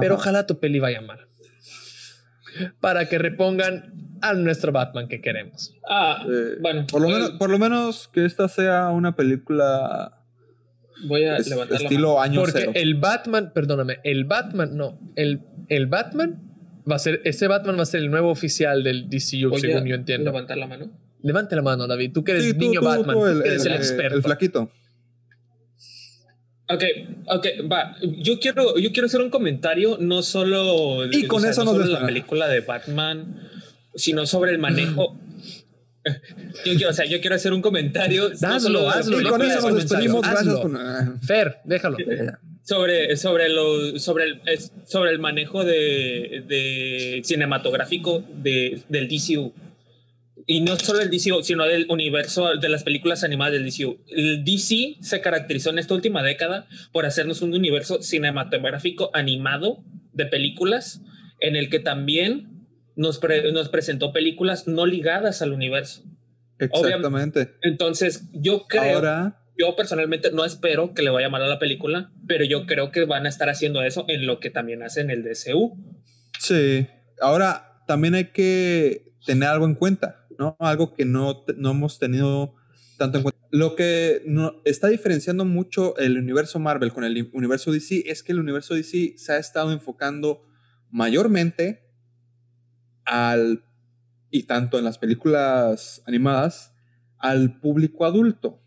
Pero 0.00 0.14
Ajá. 0.14 0.22
ojalá 0.22 0.46
tu 0.46 0.58
peli 0.58 0.80
vaya 0.80 1.00
mal. 1.00 1.26
Para 2.80 3.08
que 3.08 3.18
repongan 3.18 3.94
a 4.22 4.34
nuestro 4.34 4.72
Batman 4.72 5.08
que 5.08 5.20
queremos. 5.20 5.74
Ah, 5.88 6.24
eh, 6.28 6.56
bueno. 6.60 6.86
por, 6.90 7.00
lo 7.00 7.06
voy- 7.08 7.14
menos, 7.16 7.30
por 7.32 7.50
lo 7.50 7.58
menos 7.58 8.08
que 8.12 8.24
esta 8.24 8.48
sea 8.48 8.88
una 8.90 9.16
película 9.16 10.12
Voy 11.06 11.24
a 11.24 11.36
es- 11.38 11.48
levantar 11.48 11.72
la 11.72 11.78
mano. 11.78 11.88
estilo 11.90 12.20
año 12.20 12.40
Porque 12.40 12.58
cero. 12.58 12.72
el 12.74 12.94
Batman, 12.96 13.52
perdóname, 13.54 13.98
el 14.04 14.24
Batman, 14.24 14.76
no, 14.76 14.98
el, 15.16 15.40
el 15.68 15.86
Batman 15.86 16.42
va 16.90 16.96
a 16.96 16.98
ser, 16.98 17.22
ese 17.24 17.46
Batman 17.48 17.78
va 17.78 17.82
a 17.82 17.86
ser 17.86 18.00
el 18.00 18.10
nuevo 18.10 18.30
oficial 18.30 18.82
del 18.84 19.08
DCU, 19.08 19.48
Voy 19.50 19.60
según 19.60 19.84
a 19.84 19.88
yo 19.88 19.94
entiendo. 19.94 20.30
levantar 20.30 20.58
la 20.58 20.66
mano. 20.66 20.90
Levante 21.22 21.54
la 21.56 21.62
mano, 21.62 21.86
David, 21.86 22.12
tú 22.12 22.24
que 22.24 22.32
eres 22.32 22.44
Sí, 22.44 22.52
tú- 22.54 22.58
niño 22.60 22.80
tú- 22.80 22.86
Batman, 22.86 23.14
tú, 23.14 23.20
tú 23.20 23.26
el, 23.26 23.42
que 23.42 23.48
eres 23.48 23.64
el, 23.66 23.72
el- 23.72 23.78
experto. 23.78 24.16
el 24.16 24.22
flaquito. 24.22 24.70
Ok, 26.72 26.84
ok, 27.26 27.46
va. 27.70 27.96
Yo 28.02 28.38
quiero, 28.38 28.78
yo 28.78 28.92
quiero 28.92 29.06
hacer 29.06 29.20
un 29.20 29.30
comentario, 29.30 29.96
no 30.00 30.22
solo, 30.22 31.04
Y 31.10 31.26
con 31.26 31.44
eso 31.44 31.64
no 31.64 31.72
nos 31.72 31.82
solo 31.86 32.00
la 32.00 32.06
película 32.06 32.48
de 32.48 32.60
Batman, 32.60 33.40
sino 33.94 34.26
sobre 34.26 34.52
el 34.52 34.58
manejo. 34.58 35.18
Yo 36.64 36.74
quiero, 36.76 36.88
o 36.90 36.92
sea, 36.94 37.04
yo 37.04 37.20
quiero 37.20 37.36
hacer 37.36 37.52
un 37.52 37.60
comentario. 37.60 38.30
no 38.40 38.48
Hazlo, 38.48 38.82
la 38.84 38.90
hazlo, 38.92 39.20
Y 39.20 39.24
no 39.24 39.30
con 39.30 39.42
eso 39.42 39.68
nos 39.68 39.82
despedimos. 39.82 40.22
Gracias. 40.22 40.48
Hazlo. 40.48 40.62
por- 40.62 41.20
Fer, 41.26 41.58
déjalo. 41.64 41.98
sobre, 42.62 43.16
sobre, 43.18 43.48
lo, 43.50 43.98
sobre, 43.98 44.24
el, 44.24 44.40
es- 44.46 44.72
sobre 44.86 45.10
el 45.10 45.18
manejo 45.18 45.62
de, 45.62 46.42
de 46.48 47.20
cinematográfico 47.22 48.24
de, 48.42 48.80
del 48.88 49.08
DCU. 49.08 49.52
Y 50.52 50.62
no 50.62 50.76
solo 50.76 50.98
del 50.98 51.10
DCU, 51.10 51.44
sino 51.44 51.64
del 51.64 51.86
universo 51.88 52.56
de 52.56 52.68
las 52.68 52.82
películas 52.82 53.22
animadas 53.22 53.52
del 53.52 53.64
DCU. 53.70 53.98
El 54.08 54.44
DC 54.44 54.96
se 55.00 55.20
caracterizó 55.20 55.70
en 55.70 55.78
esta 55.78 55.94
última 55.94 56.24
década 56.24 56.66
por 56.92 57.06
hacernos 57.06 57.40
un 57.40 57.54
universo 57.54 58.02
cinematográfico 58.02 59.10
animado 59.14 59.84
de 60.12 60.26
películas 60.26 61.02
en 61.38 61.54
el 61.54 61.70
que 61.70 61.78
también 61.78 62.66
nos, 62.96 63.18
pre- 63.18 63.52
nos 63.52 63.68
presentó 63.68 64.12
películas 64.12 64.66
no 64.66 64.86
ligadas 64.86 65.40
al 65.40 65.52
universo. 65.52 66.02
Exactamente. 66.58 67.54
Entonces, 67.62 68.24
yo 68.32 68.66
creo 68.68 68.96
Ahora, 68.96 69.40
yo 69.56 69.76
personalmente 69.76 70.32
no 70.32 70.44
espero 70.44 70.94
que 70.94 71.02
le 71.02 71.10
vaya 71.10 71.28
mal 71.28 71.42
a 71.44 71.46
la 71.46 71.60
película, 71.60 72.10
pero 72.26 72.44
yo 72.44 72.66
creo 72.66 72.90
que 72.90 73.04
van 73.04 73.24
a 73.26 73.28
estar 73.28 73.48
haciendo 73.48 73.82
eso 73.82 74.04
en 74.08 74.26
lo 74.26 74.40
que 74.40 74.50
también 74.50 74.82
hacen 74.82 75.10
el 75.10 75.22
DCU. 75.22 75.76
sí. 76.40 76.88
Ahora 77.20 77.84
también 77.86 78.14
hay 78.14 78.24
que 78.32 79.12
tener 79.26 79.48
algo 79.48 79.66
en 79.66 79.74
cuenta, 79.74 80.19
¿no? 80.40 80.56
Algo 80.58 80.94
que 80.94 81.04
no, 81.04 81.44
no 81.58 81.72
hemos 81.72 81.98
tenido 81.98 82.54
tanto 82.96 83.18
en 83.18 83.24
cuenta. 83.24 83.40
Lo 83.50 83.76
que 83.76 84.22
no, 84.26 84.54
está 84.64 84.88
diferenciando 84.88 85.44
mucho 85.44 85.96
el 85.98 86.16
universo 86.16 86.58
Marvel 86.58 86.94
con 86.94 87.04
el 87.04 87.28
universo 87.34 87.70
DC 87.70 88.04
es 88.06 88.22
que 88.22 88.32
el 88.32 88.40
universo 88.40 88.74
DC 88.74 89.14
se 89.18 89.32
ha 89.32 89.36
estado 89.36 89.70
enfocando 89.70 90.42
mayormente 90.90 91.90
al, 93.04 93.64
y 94.30 94.44
tanto 94.44 94.78
en 94.78 94.84
las 94.84 94.96
películas 94.96 96.02
animadas, 96.06 96.72
al 97.18 97.60
público 97.60 98.06
adulto. 98.06 98.62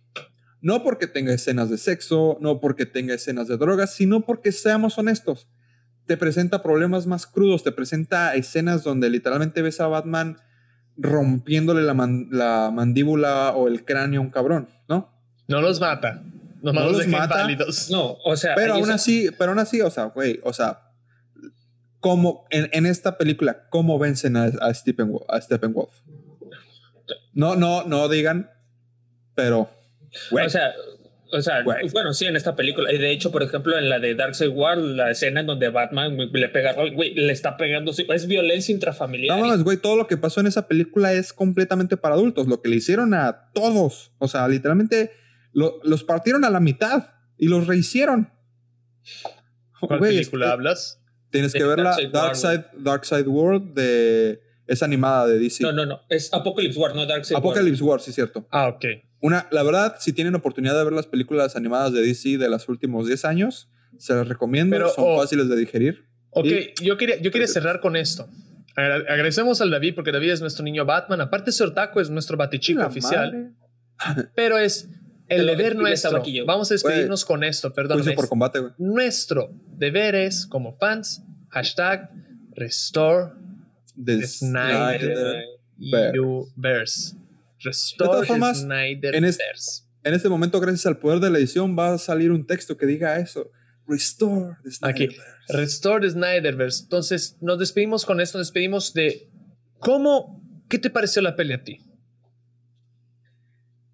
No 0.61 0.83
porque 0.83 1.07
tenga 1.07 1.33
escenas 1.33 1.71
de 1.71 1.79
sexo, 1.79 2.37
no 2.39 2.59
porque 2.59 2.85
tenga 2.85 3.15
escenas 3.15 3.47
de 3.47 3.57
drogas, 3.57 3.95
sino 3.95 4.27
porque 4.27 4.51
seamos 4.51 4.99
honestos. 4.99 5.47
Te 6.05 6.17
presenta 6.17 6.61
problemas 6.61 7.07
más 7.07 7.25
crudos, 7.25 7.63
te 7.63 7.71
presenta 7.71 8.35
escenas 8.35 8.83
donde 8.83 9.09
literalmente 9.09 9.63
ves 9.63 9.79
a 9.79 9.87
Batman 9.87 10.37
rompiéndole 10.97 11.81
la, 11.81 11.93
man- 11.93 12.27
la 12.31 12.71
mandíbula 12.73 13.51
o 13.51 13.67
el 13.67 13.83
cráneo 13.85 14.21
a 14.21 14.23
un 14.23 14.29
cabrón, 14.29 14.69
¿no? 14.87 15.09
No 15.47 15.61
los 15.61 15.79
mata. 15.79 16.23
Nomás 16.61 16.85
No 16.85 16.91
los 16.91 17.07
mata. 17.07 17.47
No, 17.89 18.17
o 18.23 18.37
sea, 18.37 18.55
Pero 18.55 18.75
aún 18.75 18.89
así, 18.91 19.29
pero 19.37 19.51
aún 19.51 19.59
así, 19.59 19.81
o 19.81 19.89
sea, 19.89 20.05
güey, 20.05 20.39
o 20.43 20.53
sea, 20.53 20.79
como 21.99 22.45
en, 22.49 22.69
en 22.73 22.85
esta 22.85 23.17
película, 23.17 23.67
¿cómo 23.69 23.97
vencen 23.99 24.37
a, 24.37 24.45
a, 24.45 24.73
Steppenwolf, 24.73 25.23
a 25.29 25.39
Steppenwolf? 25.41 25.93
No, 27.33 27.55
no, 27.55 27.83
no 27.83 28.07
digan, 28.09 28.49
pero, 29.35 29.69
güey, 30.31 30.45
o 30.45 30.49
sea, 30.49 30.71
o 31.33 31.41
sea, 31.41 31.63
Güey. 31.63 31.89
bueno, 31.91 32.13
sí, 32.13 32.25
en 32.25 32.35
esta 32.35 32.55
película. 32.55 32.91
Y 32.93 32.97
de 32.97 33.11
hecho, 33.11 33.31
por 33.31 33.43
ejemplo, 33.43 33.77
en 33.77 33.89
la 33.89 33.99
de 33.99 34.15
Darkseid 34.15 34.49
World, 34.49 34.95
la 34.95 35.11
escena 35.11 35.39
en 35.41 35.47
donde 35.47 35.69
Batman 35.69 36.15
le 36.31 36.49
pega, 36.49 36.73
güey, 36.93 37.13
le 37.15 37.31
está 37.33 37.57
pegando, 37.57 37.91
es 37.91 38.27
violencia 38.27 38.73
intrafamiliar. 38.73 39.37
no 39.39 39.45
mames, 39.47 39.63
güey, 39.63 39.77
todo 39.77 39.95
lo 39.95 40.07
que 40.07 40.17
pasó 40.17 40.39
en 40.41 40.47
esa 40.47 40.67
película 40.67 41.13
es 41.13 41.33
completamente 41.33 41.97
para 41.97 42.15
adultos. 42.15 42.47
Lo 42.47 42.61
que 42.61 42.69
le 42.69 42.75
hicieron 42.77 43.13
a 43.13 43.49
todos, 43.53 44.11
o 44.19 44.27
sea, 44.27 44.47
literalmente 44.47 45.11
lo- 45.51 45.79
los 45.83 46.03
partieron 46.03 46.45
a 46.45 46.49
la 46.49 46.59
mitad 46.59 47.09
y 47.37 47.47
los 47.47 47.67
rehicieron. 47.67 48.29
¿Cuál 49.79 49.99
Güey, 49.99 50.15
película 50.17 50.51
hablas? 50.51 50.99
Tienes 51.29 51.51
De 51.53 51.59
que 51.59 51.65
verla, 51.65 51.95
Darkseid 51.97 52.11
Dark 52.11 52.23
World, 52.25 52.35
Side, 52.35 52.83
Dark 52.83 53.05
Side 53.05 53.27
World, 53.27 53.73
de, 53.73 54.39
es 54.67 54.83
animada 54.83 55.27
de 55.27 55.39
DC. 55.39 55.63
no, 55.63 55.71
no, 55.73 55.85
no, 55.85 56.01
es 56.09 56.31
Apocalypse 56.33 56.79
War, 56.79 56.95
no 56.95 57.05
Darkseid 57.05 57.35
War. 57.35 57.39
Apocalypse 57.41 57.83
War, 57.83 57.99
sí, 57.99 58.13
cierto. 58.13 58.47
Ah, 58.51 58.67
ok. 58.67 58.85
Una, 59.23 59.47
la 59.51 59.63
verdad, 59.63 59.95
si 59.99 60.11
tienen 60.13 60.35
oportunidad 60.35 60.77
de 60.77 60.83
ver 60.83 60.93
las 60.93 61.07
películas 61.07 61.55
animadas 61.55 61.93
de 61.93 62.01
DC 62.01 62.37
de 62.37 62.49
los 62.49 62.67
últimos 62.67 63.07
10 63.07 63.23
años, 63.25 63.69
se 63.97 64.13
las 64.13 64.27
recomiendo. 64.27 64.75
Pero, 64.75 64.89
Son 64.89 65.05
oh. 65.07 65.17
fáciles 65.21 65.47
de 65.47 65.55
digerir. 65.55 66.05
Ok, 66.31 66.45
Y- 66.45 66.85
yo 66.85 66.97
quería, 66.97 67.19
yo 67.21 67.31
quería 67.31 67.47
cerrar 67.47 67.79
con 67.79 67.95
esto. 67.95 68.27
Agra- 68.75 68.95
Agradecemos 69.07 69.61
al 69.61 69.71
David 69.71 69.95
porque 69.95 70.11
David 70.11 70.31
es 70.31 70.41
nuestro 70.41 70.63
niño 70.65 70.83
Batman. 70.83 71.21
Aparte, 71.21 71.51
ser 71.53 71.67
otaku 71.67 72.01
es 72.01 72.09
nuestro 72.09 72.35
batichico 72.37 72.85
oficial. 72.85 73.31
madre. 73.97 74.29
Pero 74.35 74.57
es 74.57 74.89
el 75.29 75.37
Te 75.37 75.43
lo- 75.43 75.51
deber 75.55 75.75
nuestro. 75.77 76.21
Vamos 76.45 76.69
a 76.69 76.73
despedirnos 76.73 77.23
con 77.23 77.45
esto, 77.45 77.71
perdón. 77.71 78.03
Por 78.15 78.27
combate, 78.27 78.59
güey. 78.59 78.73
Nuestro 78.77 79.51
deber 79.77 80.15
es, 80.15 80.45
como 80.47 80.75
fans, 80.77 81.21
hashtag 81.49 82.09
restore 82.55 83.31
De 83.95 84.27
Snyder. 84.27 84.99
Snyder. 84.99 85.43
Ver. 86.57 86.85
Universe. 87.63 87.95
De 87.97 88.03
Restore 88.05 88.09
todas 88.11 88.27
formas, 88.27 88.59
Snyder 88.61 89.15
en 89.15 89.25
este- 89.25 89.43
En 90.05 90.13
este 90.13 90.27
momento, 90.29 90.59
gracias 90.59 90.85
al 90.85 90.97
poder 90.97 91.19
de 91.19 91.29
la 91.29 91.37
edición, 91.37 91.77
va 91.79 91.93
a 91.93 91.97
salir 91.97 92.31
un 92.31 92.45
texto 92.45 92.75
que 92.77 92.85
diga 92.85 93.17
eso. 93.19 93.49
Restore 93.87 94.57
the 94.63 94.69
Aquí. 94.87 95.07
Snyderverse. 95.07 95.57
Restore 95.57 96.01
the 96.01 96.09
Snyderverse. 96.11 96.83
Entonces, 96.83 97.37
nos 97.41 97.57
despedimos 97.59 98.05
con 98.05 98.19
esto. 98.19 98.37
Nos 98.37 98.47
despedimos 98.47 98.93
de 98.93 99.29
cómo, 99.79 100.41
¿qué 100.69 100.77
te 100.79 100.89
pareció 100.89 101.21
la 101.21 101.35
peli 101.37 101.53
a 101.53 101.63
ti? 101.63 101.79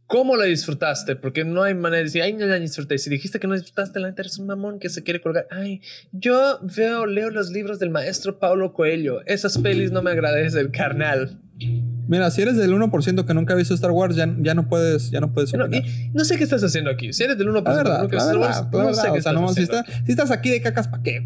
¿Cómo 0.08 0.36
la 0.36 0.46
disfrutaste? 0.46 1.16
Porque 1.16 1.46
no 1.46 1.62
hay 1.62 1.76
manera 1.76 1.98
de 2.00 2.04
decir, 2.06 2.24
ay, 2.24 2.34
no 2.34 2.48
la 2.48 2.60
disfruté. 2.60 2.98
Si 2.98 3.12
dijiste 3.12 3.40
que 3.40 3.46
no 3.46 3.54
disfrutaste, 3.54 4.00
la 4.00 4.08
neta 4.10 4.24
eres 4.24 4.40
un 4.40 4.48
mamón 4.48 4.80
que 4.80 4.90
se 4.90 5.04
quiere 5.04 5.22
colgar. 5.22 5.46
Ay, 5.52 5.82
yo 6.12 6.60
veo, 6.76 7.06
leo 7.06 7.30
los 7.30 7.52
libros 7.52 7.78
del 7.78 7.92
maestro 7.92 8.40
Paulo 8.40 8.74
Coelho. 8.74 9.24
Esas 9.28 9.60
pelis 9.60 9.92
no 9.92 10.02
me 10.02 10.10
agradecen, 10.10 10.72
carnal. 10.72 11.40
Mira, 12.10 12.32
si 12.32 12.42
eres 12.42 12.58
del 12.58 12.74
1% 12.74 13.26
que 13.26 13.34
nunca 13.36 13.54
ha 13.54 13.56
visto 13.56 13.74
Star 13.76 13.92
Wars, 13.92 14.16
ya, 14.16 14.28
ya 14.40 14.56
no 14.56 14.68
puedes, 14.68 15.12
ya 15.12 15.20
no 15.22 15.32
puedes 15.32 15.54
No, 15.54 15.66
opinar. 15.66 15.86
y 15.86 16.10
no 16.14 16.26
sé 16.26 16.38
qué 16.38 16.44
estás 16.44 16.64
haciendo 16.64 16.90
aquí. 16.90 17.14
Si 17.14 17.24
eres 17.24 17.38
del 17.38 17.48
1% 17.50 17.54
La 17.64 17.72
que 17.72 17.78
verdad, 17.78 18.02
nunca 18.02 18.18
Star 18.18 18.36
verdad, 18.36 18.48
Wars, 18.48 18.58
sé 18.58 18.64
verdad. 18.64 18.82
qué 18.82 18.90
O 18.90 18.94
sea, 18.96 19.18
estás 19.18 19.34
no, 19.36 19.54
si, 19.54 19.62
está- 19.62 19.86
si 20.06 20.12
estás 20.12 20.32
aquí 20.32 20.50
de 20.50 20.62
cacas, 20.62 20.88
¿para 20.88 21.04
qué? 21.04 21.22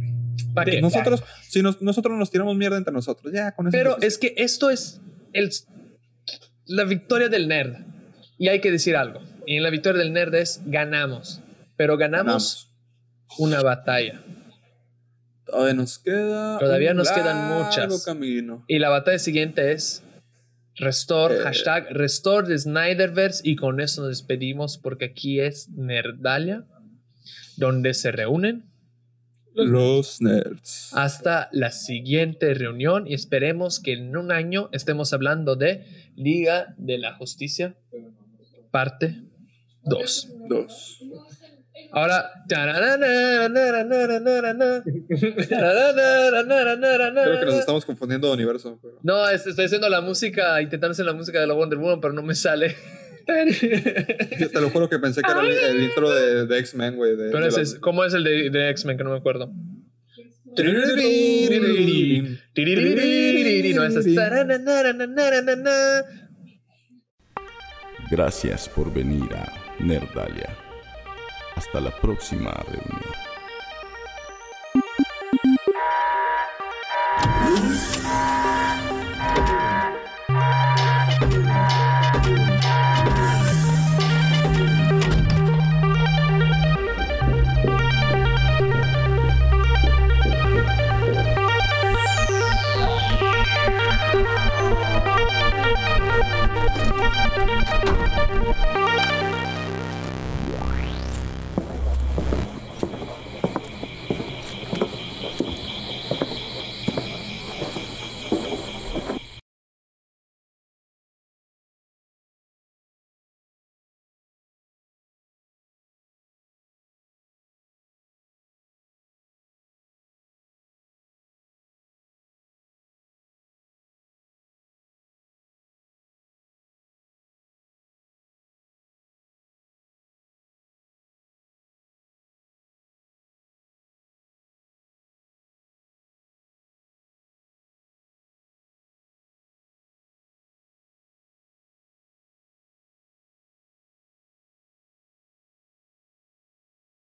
¿Para 0.54 0.70
qué? 0.72 0.82
Nosotros, 0.82 1.24
si 1.48 1.62
nos- 1.62 1.82
nosotros 1.82 2.18
nos 2.18 2.30
tiramos 2.32 2.56
mierda 2.58 2.78
entre 2.78 2.94
nosotros, 2.94 3.34
ya 3.34 3.54
con 3.54 3.68
eso. 3.68 3.72
Pero 3.72 3.98
es 4.02 4.18
que 4.18 4.34
esto 4.38 4.70
es 4.70 5.00
el, 5.32 5.50
la 6.66 6.84
victoria 6.84 7.30
del 7.30 7.48
nerd. 7.48 7.76
Y 8.38 8.50
hay 8.50 8.60
que 8.60 8.70
decir 8.72 8.96
algo. 8.98 9.22
Y 9.48 9.56
en 9.56 9.64
la 9.64 9.70
victoria 9.70 10.00
del 10.04 10.12
nerd 10.12 10.36
es 10.36 10.62
ganamos. 10.66 11.42
Pero 11.78 11.98
ganamos, 11.98 12.72
una 13.40 13.62
batalla. 13.62 14.22
Todavía 15.46 15.74
nos 15.74 16.00
queda. 16.00 16.58
Todavía 16.60 16.92
un 16.92 16.98
nos 16.98 17.12
quedan 17.12 17.64
muchas. 17.64 18.04
camino. 18.06 18.64
Y 18.68 18.80
la 18.80 18.90
batalla 18.90 19.20
siguiente 19.20 19.72
es 19.72 20.04
Restore, 20.76 21.36
Eh. 21.36 21.40
hashtag 21.44 21.88
Restore 21.92 22.48
de 22.48 22.58
Snyderverse. 22.58 23.42
Y 23.48 23.56
con 23.56 23.80
eso 23.80 24.02
nos 24.02 24.10
despedimos 24.10 24.78
porque 24.78 25.06
aquí 25.06 25.40
es 25.40 25.70
Nerdalia, 25.70 26.66
donde 27.58 27.94
se 27.94 28.12
reúnen 28.12 28.66
Los 29.54 30.20
nerds. 30.22 30.90
hasta 30.94 31.50
la 31.52 31.70
siguiente 31.72 32.54
reunión 32.56 33.06
y 33.08 33.14
esperemos 33.14 33.80
que 33.80 33.94
en 33.94 34.18
un 34.18 34.32
año 34.32 34.70
estemos 34.72 35.14
hablando 35.14 35.56
de 35.56 35.86
Liga 36.16 36.74
de 36.78 36.98
la 36.98 37.14
Justicia, 37.14 37.76
parte 38.72 39.22
2. 39.84 40.30
Dos. 40.50 41.00
Ahora. 41.94 42.30
Creo 47.24 47.40
que 47.40 47.46
nos 47.46 47.56
estamos 47.60 47.86
confundiendo 47.86 48.28
de 48.28 48.34
universo. 48.34 48.80
pero- 48.82 49.00
No, 49.04 49.30
es- 49.30 49.46
estoy 49.48 49.66
haciendo 49.66 49.88
la 49.90 50.02
música, 50.02 50.62
intentando 50.62 50.92
hacer 50.92 51.06
la 51.06 51.14
música 51.14 51.40
de 51.40 51.48
la 51.48 51.54
Wonder 51.54 51.78
Woman, 51.80 52.02
pero 52.02 52.14
no 52.14 52.24
me 52.24 52.36
sale. 52.36 52.76
Yo 54.40 54.50
te 54.50 54.60
lo 54.60 54.70
juro 54.70 54.90
que 54.90 55.00
pensé 55.00 55.22
que 55.22 55.32
era 55.32 55.40
el, 55.42 55.78
el 55.78 55.84
intro 55.84 56.10
de, 56.10 56.46
de 56.46 56.60
X-Men, 56.60 56.96
güey. 56.98 57.16
Pero 57.16 57.46
ese 57.46 57.58
la- 57.58 57.64
es- 57.64 57.76
¿Cómo 57.76 58.04
es 58.04 58.14
el 58.14 58.24
de, 58.24 58.50
de 58.50 58.70
X-Men? 58.72 58.98
Que 58.98 59.04
no 59.04 59.12
me 59.12 59.18
acuerdo. 59.18 59.52
No, 63.76 63.84
es. 63.86 63.96
Gracias 68.12 68.70
por 68.70 68.94
venir 68.94 69.34
a 69.36 69.52
Nerdalia. 69.80 70.56
Hasta 71.66 71.80
la 71.80 71.92
próxima 71.92 72.52
reunión. 72.68 73.14